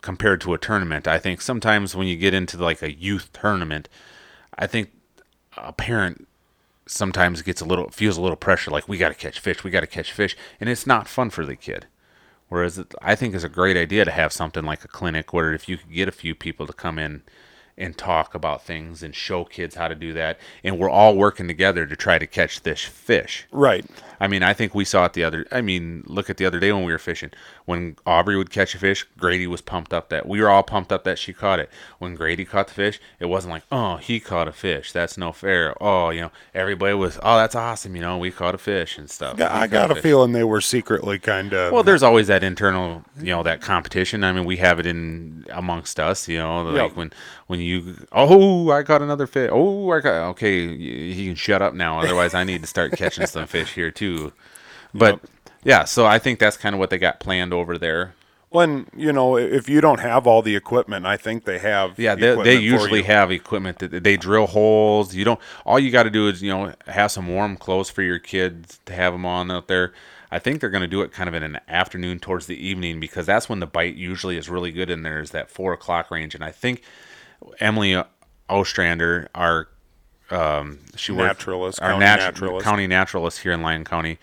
compared 0.00 0.40
to 0.40 0.54
a 0.54 0.58
tournament, 0.58 1.08
I 1.08 1.18
think 1.18 1.40
sometimes 1.40 1.96
when 1.96 2.06
you 2.06 2.16
get 2.16 2.32
into 2.32 2.56
like 2.56 2.80
a 2.80 2.92
youth 2.92 3.32
tournament, 3.32 3.88
I 4.56 4.66
think 4.66 4.90
a 5.56 5.72
parent 5.72 6.28
sometimes 6.86 7.40
it 7.40 7.46
gets 7.46 7.60
a 7.60 7.64
little 7.64 7.90
feels 7.90 8.16
a 8.16 8.20
little 8.22 8.36
pressure 8.36 8.70
like 8.70 8.88
we 8.88 8.96
got 8.96 9.08
to 9.08 9.14
catch 9.14 9.40
fish 9.40 9.64
we 9.64 9.70
got 9.70 9.80
to 9.80 9.86
catch 9.86 10.12
fish 10.12 10.36
and 10.60 10.70
it's 10.70 10.86
not 10.86 11.08
fun 11.08 11.30
for 11.30 11.44
the 11.44 11.56
kid. 11.56 11.86
Whereas 12.48 12.78
it, 12.78 12.94
I 13.02 13.16
think 13.16 13.34
it's 13.34 13.42
a 13.42 13.48
great 13.48 13.76
idea 13.76 14.04
to 14.04 14.10
have 14.12 14.32
something 14.32 14.64
like 14.64 14.84
a 14.84 14.88
clinic 14.88 15.32
where 15.32 15.52
if 15.52 15.68
you 15.68 15.76
could 15.76 15.92
get 15.92 16.08
a 16.08 16.12
few 16.12 16.34
people 16.34 16.66
to 16.66 16.72
come 16.72 16.98
in 16.98 17.22
and 17.78 17.96
talk 17.96 18.34
about 18.34 18.62
things 18.64 19.02
and 19.02 19.14
show 19.14 19.44
kids 19.44 19.74
how 19.74 19.86
to 19.88 19.94
do 19.94 20.12
that, 20.14 20.38
and 20.64 20.78
we're 20.78 20.88
all 20.90 21.14
working 21.16 21.46
together 21.46 21.86
to 21.86 21.94
try 21.96 22.18
to 22.18 22.26
catch 22.26 22.62
this 22.62 22.80
fish. 22.80 23.46
Right. 23.52 23.84
I 24.18 24.28
mean, 24.28 24.42
I 24.42 24.54
think 24.54 24.74
we 24.74 24.86
saw 24.86 25.04
it 25.04 25.12
the 25.12 25.24
other. 25.24 25.46
I 25.52 25.60
mean, 25.60 26.02
look 26.06 26.30
at 26.30 26.38
the 26.38 26.46
other 26.46 26.58
day 26.58 26.72
when 26.72 26.84
we 26.84 26.92
were 26.92 26.98
fishing. 26.98 27.32
When 27.66 27.96
Aubrey 28.06 28.36
would 28.36 28.48
catch 28.50 28.74
a 28.74 28.78
fish, 28.78 29.06
Grady 29.18 29.46
was 29.46 29.60
pumped 29.60 29.92
up 29.92 30.08
that 30.08 30.26
we 30.26 30.40
were 30.40 30.48
all 30.48 30.62
pumped 30.62 30.90
up 30.90 31.04
that 31.04 31.18
she 31.18 31.34
caught 31.34 31.58
it. 31.58 31.68
When 31.98 32.14
Grady 32.14 32.46
caught 32.46 32.68
the 32.68 32.74
fish, 32.74 32.98
it 33.20 33.26
wasn't 33.26 33.52
like, 33.52 33.64
oh, 33.70 33.96
he 33.96 34.20
caught 34.20 34.48
a 34.48 34.52
fish. 34.52 34.90
That's 34.92 35.18
no 35.18 35.32
fair. 35.32 35.74
Oh, 35.82 36.08
you 36.08 36.22
know, 36.22 36.30
everybody 36.54 36.94
was, 36.94 37.18
oh, 37.22 37.36
that's 37.36 37.54
awesome. 37.54 37.94
You 37.94 38.00
know, 38.02 38.16
we 38.16 38.30
caught 38.30 38.54
a 38.54 38.58
fish 38.58 38.96
and 38.96 39.10
stuff. 39.10 39.38
I 39.38 39.66
got 39.66 39.90
a 39.90 39.94
fish. 39.96 40.02
feeling 40.02 40.32
they 40.32 40.44
were 40.44 40.62
secretly 40.62 41.18
kind 41.18 41.52
of. 41.52 41.72
Well, 41.72 41.82
there's 41.82 42.02
always 42.02 42.28
that 42.28 42.42
internal, 42.42 43.04
you 43.18 43.26
know, 43.32 43.42
that 43.42 43.60
competition. 43.60 44.24
I 44.24 44.32
mean, 44.32 44.46
we 44.46 44.56
have 44.56 44.80
it 44.80 44.86
in 44.86 45.44
amongst 45.52 46.00
us. 46.00 46.26
You 46.26 46.38
know, 46.38 46.62
like 46.62 46.92
Yeah. 46.92 46.96
when 46.96 47.12
when 47.48 47.60
you, 47.60 47.65
oh, 48.12 48.70
I 48.70 48.82
caught 48.82 49.02
another 49.02 49.26
fish. 49.26 49.50
Oh, 49.52 49.90
I 49.90 50.00
got 50.00 50.28
okay. 50.30 50.68
he 51.14 51.26
can 51.26 51.34
shut 51.34 51.62
up 51.62 51.74
now. 51.74 52.00
Otherwise, 52.00 52.34
I 52.34 52.44
need 52.44 52.62
to 52.62 52.66
start 52.68 52.94
catching 52.94 53.26
some 53.26 53.46
fish 53.46 53.74
here 53.74 53.90
too. 53.90 54.32
But 54.94 55.14
Yep. 55.14 55.26
yeah, 55.64 55.84
so 55.84 56.06
I 56.06 56.18
think 56.18 56.38
that's 56.38 56.56
kind 56.56 56.74
of 56.74 56.78
what 56.78 56.90
they 56.90 56.98
got 56.98 57.20
planned 57.20 57.52
over 57.52 57.78
there. 57.78 58.16
when 58.50 58.86
you 58.96 59.12
know 59.12 59.36
if 59.36 59.68
you 59.68 59.80
don't 59.80 60.00
have 60.00 60.26
all 60.26 60.42
the 60.42 60.56
equipment, 60.56 61.06
I 61.06 61.16
think 61.16 61.44
they 61.44 61.58
have. 61.58 61.98
Yeah, 61.98 62.14
they, 62.14 62.34
they 62.42 62.56
usually 62.56 63.02
have 63.02 63.30
equipment 63.30 63.78
that 63.80 64.04
they 64.04 64.16
drill 64.16 64.46
holes. 64.46 65.14
You 65.14 65.24
don't. 65.24 65.40
All 65.66 65.78
you 65.78 65.90
got 65.90 66.04
to 66.04 66.10
do 66.10 66.28
is 66.28 66.42
you 66.42 66.50
know 66.50 66.74
have 66.86 67.10
some 67.12 67.28
warm 67.28 67.56
clothes 67.56 67.90
for 67.90 68.02
your 68.02 68.18
kids 68.18 68.80
to 68.86 68.94
have 68.94 69.12
them 69.12 69.26
on 69.26 69.50
out 69.50 69.68
there. 69.68 69.92
I 70.30 70.38
think 70.40 70.60
they're 70.60 70.70
going 70.70 70.82
to 70.82 70.88
do 70.88 71.02
it 71.02 71.12
kind 71.12 71.28
of 71.28 71.34
in 71.34 71.42
an 71.44 71.60
afternoon 71.68 72.18
towards 72.18 72.46
the 72.46 72.56
evening 72.56 73.00
because 73.00 73.26
that's 73.26 73.48
when 73.48 73.60
the 73.60 73.66
bite 73.66 73.94
usually 73.94 74.36
is 74.36 74.48
really 74.48 74.72
good. 74.72 74.90
And 74.90 75.04
there's 75.06 75.30
that 75.30 75.50
four 75.50 75.72
o'clock 75.72 76.10
range. 76.10 76.34
And 76.34 76.42
I 76.44 76.50
think 76.50 76.82
Emily 77.60 78.02
Ostrander, 78.48 79.28
our 79.34 79.68
um, 80.30 80.78
she 80.96 81.12
worked- 81.12 81.38
Naturalist, 81.40 81.80
our 81.80 81.90
county 81.92 82.04
natu- 82.04 82.18
naturalist. 82.18 82.64
county 82.64 82.86
naturalist 82.86 83.38
here 83.40 83.52
in 83.52 83.62
Lyon 83.62 83.84
County, 83.84 84.18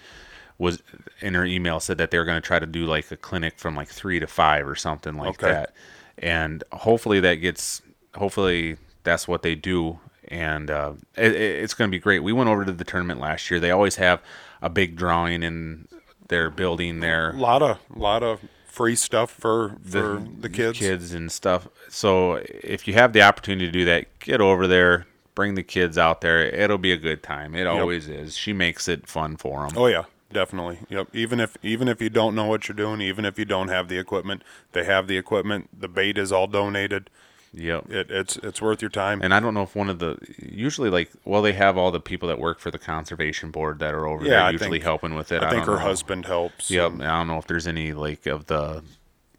was 0.57 0.83
in 1.21 1.33
her 1.33 1.45
email 1.45 1.79
said 1.79 1.97
that 1.97 2.11
they 2.11 2.17
were 2.17 2.25
going 2.25 2.41
to 2.41 2.45
try 2.45 2.59
to 2.59 2.65
do 2.65 2.85
like 2.85 3.09
a 3.11 3.17
clinic 3.17 3.57
from 3.57 3.75
like 3.75 3.87
three 3.87 4.19
to 4.19 4.27
five 4.27 4.67
or 4.67 4.75
something 4.75 5.15
like 5.15 5.29
Okay. 5.41 5.47
that, 5.51 5.73
and 6.17 6.63
hopefully 6.73 7.19
that 7.21 7.35
gets 7.35 7.81
hopefully 8.15 8.77
that's 9.03 9.27
what 9.27 9.41
they 9.43 9.55
do, 9.55 9.99
and 10.27 10.69
uh, 10.69 10.93
it- 11.17 11.35
it's 11.35 11.73
going 11.73 11.89
to 11.89 11.91
be 11.95 11.99
great. 11.99 12.19
We 12.19 12.33
went 12.33 12.49
over 12.49 12.65
to 12.65 12.71
the 12.71 12.83
tournament 12.83 13.19
last 13.19 13.49
year. 13.49 13.59
They 13.59 13.71
always 13.71 13.95
have 13.95 14.21
a 14.61 14.69
big 14.69 14.95
drawing 14.95 15.41
in 15.43 15.87
their 16.29 16.49
building 16.49 16.99
there 17.01 17.31
a 17.31 17.33
lot 17.33 17.61
of 17.61 17.77
lot 17.95 18.23
of 18.23 18.39
free 18.73 18.95
stuff 18.95 19.29
for 19.29 19.77
for 19.85 20.23
the, 20.39 20.49
kids. 20.49 20.79
kids 20.79 21.13
and 21.13 21.31
stuff. 21.31 21.67
So 21.89 22.41
if 22.47 22.87
you 22.87 22.95
have 22.95 23.13
the 23.13 23.21
opportunity 23.21 23.67
to 23.67 23.71
do 23.71 23.85
that, 23.85 24.19
get 24.19 24.41
over 24.41 24.65
there, 24.65 25.05
bring 25.35 25.53
the 25.53 25.61
kids 25.61 25.95
out 25.95 26.21
there. 26.21 26.43
It'll 26.43 26.79
be 26.79 26.91
a 26.91 26.97
good 26.97 27.21
time. 27.21 27.53
It 27.53 27.67
always 27.67 28.09
is. 28.09 28.35
She 28.35 28.51
makes 28.51 28.87
it 28.87 29.07
fun 29.07 29.37
for 29.37 29.67
them. 29.67 29.77
Oh 29.77 29.85
yeah, 29.85 30.05
definitely. 30.31 30.79
Yep. 30.89 31.09
Even 31.13 31.39
if 31.39 31.55
even 31.61 31.87
if 31.87 32.01
you 32.01 32.09
don't 32.09 32.33
know 32.33 32.45
what 32.45 32.67
you're 32.67 32.75
doing, 32.75 32.99
even 32.99 33.25
if 33.25 33.37
you 33.37 33.45
don't 33.45 33.67
have 33.67 33.89
the 33.89 33.99
equipment, 33.99 34.41
they 34.71 34.85
have 34.85 35.07
the 35.07 35.17
equipment. 35.17 35.69
The 35.79 35.87
bait 35.87 36.17
is 36.17 36.31
all 36.31 36.47
donated. 36.47 37.11
Yep. 37.53 37.91
It, 37.91 38.11
it's 38.11 38.37
it's 38.37 38.61
worth 38.61 38.81
your 38.81 38.89
time. 38.89 39.21
And 39.21 39.33
I 39.33 39.39
don't 39.39 39.53
know 39.53 39.61
if 39.63 39.75
one 39.75 39.89
of 39.89 39.99
the 39.99 40.17
usually 40.39 40.89
like 40.89 41.11
well 41.23 41.41
they 41.41 41.53
have 41.53 41.77
all 41.77 41.91
the 41.91 41.99
people 41.99 42.27
that 42.29 42.39
work 42.39 42.59
for 42.59 42.71
the 42.71 42.79
conservation 42.79 43.51
board 43.51 43.79
that 43.79 43.93
are 43.93 44.07
over 44.07 44.23
Yeah, 44.23 44.29
there 44.31 44.41
I 44.41 44.49
usually 44.51 44.69
think- 44.71 44.83
helping 44.83 45.13
with 45.15 45.31
it. 45.31 45.43
I 45.43 45.49
think 45.51 45.65
don't 45.65 45.75
her 45.75 45.79
know. 45.81 45.87
husband 45.87 46.25
helps. 46.25 46.71
Yep. 46.71 46.93
I 46.93 47.17
don't 47.17 47.27
know 47.27 47.37
if 47.37 47.45
there's 47.47 47.67
any 47.67 47.93
like 47.93 48.25
of 48.25 48.47
the 48.47 48.83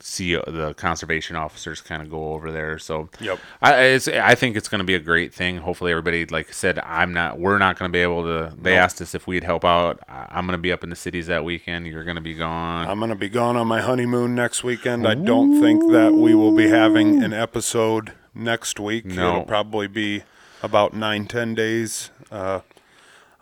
CEO, 0.00 0.44
the 0.44 0.74
conservation 0.74 1.36
officers 1.36 1.80
kind 1.80 2.02
of 2.02 2.10
go 2.10 2.32
over 2.34 2.50
there. 2.52 2.78
So 2.78 3.08
Yep. 3.20 3.38
I 3.62 3.74
it's, 3.84 4.08
I 4.08 4.34
think 4.34 4.56
it's 4.56 4.68
going 4.68 4.80
to 4.80 4.84
be 4.84 4.94
a 4.94 4.98
great 5.00 5.32
thing. 5.32 5.58
Hopefully 5.58 5.92
everybody 5.92 6.26
like 6.26 6.48
I 6.48 6.52
said 6.52 6.78
I'm 6.80 7.12
not 7.14 7.38
we're 7.38 7.58
not 7.58 7.78
going 7.78 7.90
to 7.90 7.92
be 7.92 8.00
able 8.00 8.22
to. 8.24 8.54
They 8.60 8.72
Nope. 8.74 8.80
asked 8.82 9.00
us 9.00 9.14
if 9.14 9.26
we'd 9.26 9.44
help 9.44 9.64
out. 9.64 10.00
I'm 10.08 10.46
going 10.46 10.58
to 10.58 10.62
be 10.62 10.72
up 10.72 10.82
in 10.84 10.90
the 10.90 10.96
cities 10.96 11.26
that 11.28 11.44
weekend. 11.44 11.86
You're 11.86 12.04
going 12.04 12.16
to 12.16 12.20
be 12.22 12.34
gone. 12.34 12.86
I'm 12.88 13.00
gonna 13.00 13.14
be 13.14 13.28
gone 13.28 13.56
on 13.56 13.66
my 13.66 13.80
honeymoon 13.80 14.34
next 14.34 14.62
weekend. 14.64 15.06
I 15.06 15.14
don't 15.14 15.60
think 15.60 15.90
that 15.92 16.12
we 16.12 16.34
will 16.34 16.54
be 16.54 16.68
having 16.68 17.22
an 17.22 17.32
episode 17.32 18.12
next 18.34 18.78
week. 18.80 19.04
No. 19.06 19.30
It'll 19.30 19.44
probably 19.44 19.86
be 19.86 20.22
about 20.62 20.92
nine, 20.94 21.26
ten 21.26 21.54
days. 21.54 22.10
Uh, 22.30 22.60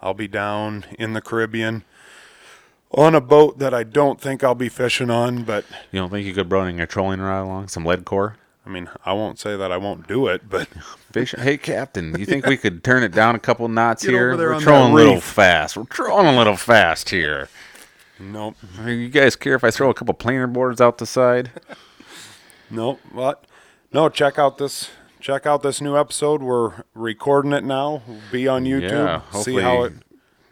I'll 0.01 0.15
be 0.15 0.29
down 0.29 0.85
in 0.99 1.13
the 1.13 1.21
Caribbean 1.21 1.85
on 2.95 3.15
a 3.15 3.21
boat 3.21 3.59
that 3.59 3.73
I 3.75 3.83
don't 3.85 4.21
think 4.21 4.45
I'll 4.45 4.55
be 4.55 4.69
fishing 4.69 5.11
on, 5.11 5.45
but 5.45 5.65
you 5.91 6.01
don't 6.01 6.11
think 6.11 6.27
you 6.27 6.35
could 6.35 6.49
bring 6.49 6.81
a 6.81 6.87
trolling 6.87 7.21
rod 7.21 7.43
along 7.45 7.69
some 7.69 7.85
lead 7.85 8.05
core? 8.05 8.37
I 8.65 8.71
mean, 8.71 8.89
I 9.05 9.13
won't 9.13 9.41
say 9.41 9.57
that 9.57 9.73
I 9.73 9.77
won't 9.77 10.07
do 10.07 10.29
it, 10.29 10.49
but 10.49 10.69
Fish. 11.13 11.35
Hey, 11.37 11.57
Captain, 11.59 12.15
you 12.19 12.25
think 12.25 12.47
we 12.47 12.57
could 12.57 12.85
turn 12.85 13.03
it 13.03 13.11
down 13.13 13.35
a 13.35 13.39
couple 13.41 13.67
knots 13.69 14.05
Get 14.05 14.13
here? 14.13 14.29
over 14.29 14.37
there 14.37 14.49
We're 14.51 14.55
on 14.55 14.61
that 14.61 14.65
trolling 14.65 14.93
a 14.93 14.95
little 14.95 15.15
reef. 15.15 15.25
fast. 15.25 15.77
We're 15.77 15.85
trolling 15.85 16.27
a 16.27 16.37
little 16.39 16.57
fast 16.57 17.11
here. 17.11 17.49
nope, 18.21 18.55
I 18.81 18.91
You 18.91 19.09
guys 19.09 19.35
care 19.35 19.55
if 19.57 19.65
I 19.65 19.71
throw 19.73 19.91
a 19.91 19.95
couple 19.95 20.15
planer 20.15 20.47
boards 20.47 20.81
out 20.81 20.99
the 20.99 21.07
side? 21.07 21.51
nope. 22.71 23.01
What? 23.11 23.45
No, 23.93 24.09
check 24.09 24.39
out 24.39 24.59
this. 24.59 24.91
Check 25.21 25.47
out 25.47 25.63
this 25.63 25.81
new 25.81 25.97
episode. 25.97 26.43
We're 26.43 26.83
recording 26.95 27.53
it 27.53 27.65
now. 27.65 28.03
Be 28.33 28.49
on 28.49 28.65
YouTube. 28.65 28.91
Yeah, 29.33 29.41
See 29.41 29.57
how 29.61 29.83
it. 29.85 29.93
hopefully- 29.93 29.99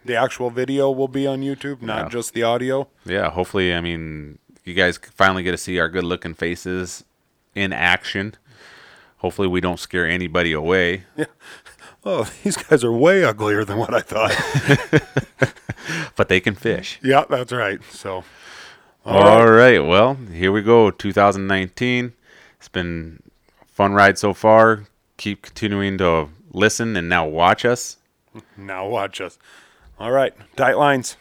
The 0.05 0.17
actual 0.17 0.51
video 0.51 0.91
will 0.91 1.09
be 1.09 1.27
on 1.27 1.41
YouTube, 1.43 1.83
not 1.83 2.05
Yeah. 2.05 2.09
just 2.09 2.33
the 2.35 2.43
audio. 2.43 2.89
Yeah, 3.05 3.31
hopefully, 3.31 3.75
I 3.75 3.81
mean, 3.81 4.39
you 4.65 4.75
guys 4.75 4.99
finally 5.15 5.43
get 5.43 5.51
to 5.53 5.59
see 5.59 5.79
our 5.79 5.89
good 5.89 6.05
looking 6.05 6.35
faces 6.35 7.05
in 7.55 7.73
action. 7.73 8.35
Hopefully, 9.19 9.49
we 9.49 9.61
don't 9.61 9.79
scare 9.79 10.07
anybody 10.09 10.53
away. 10.53 11.05
Yeah. 11.17 11.27
Oh, 12.03 12.27
these 12.45 12.57
guys 12.57 12.83
are 12.83 12.91
way 12.91 13.23
uglier 13.25 13.63
than 13.63 13.77
what 13.77 13.93
I 13.93 14.01
thought. 14.01 14.33
But 16.17 16.29
they 16.29 16.41
can 16.41 16.55
fish. 16.55 16.99
yeah, 17.03 17.25
that's 17.29 17.53
right. 17.53 17.79
So, 17.91 18.25
All 19.05 19.47
right. 19.51 19.81
Well, 19.81 20.15
here 20.33 20.51
we 20.53 20.63
go. 20.63 20.91
2019. 20.91 22.13
It's 22.59 22.69
been 22.69 23.23
a 23.61 23.65
fun 23.67 23.93
ride 23.93 24.19
so 24.19 24.33
far. 24.33 24.85
Keep 25.19 25.43
continuing 25.43 25.99
to 25.99 26.29
listen 26.53 26.97
and 26.97 27.09
now 27.09 27.27
watch 27.27 27.65
us. 27.67 27.99
now 28.57 28.87
watch 28.89 29.21
us. 29.21 29.39
All 30.01 30.11
right, 30.11 30.33
tight 30.57 30.79
lines. 30.79 31.19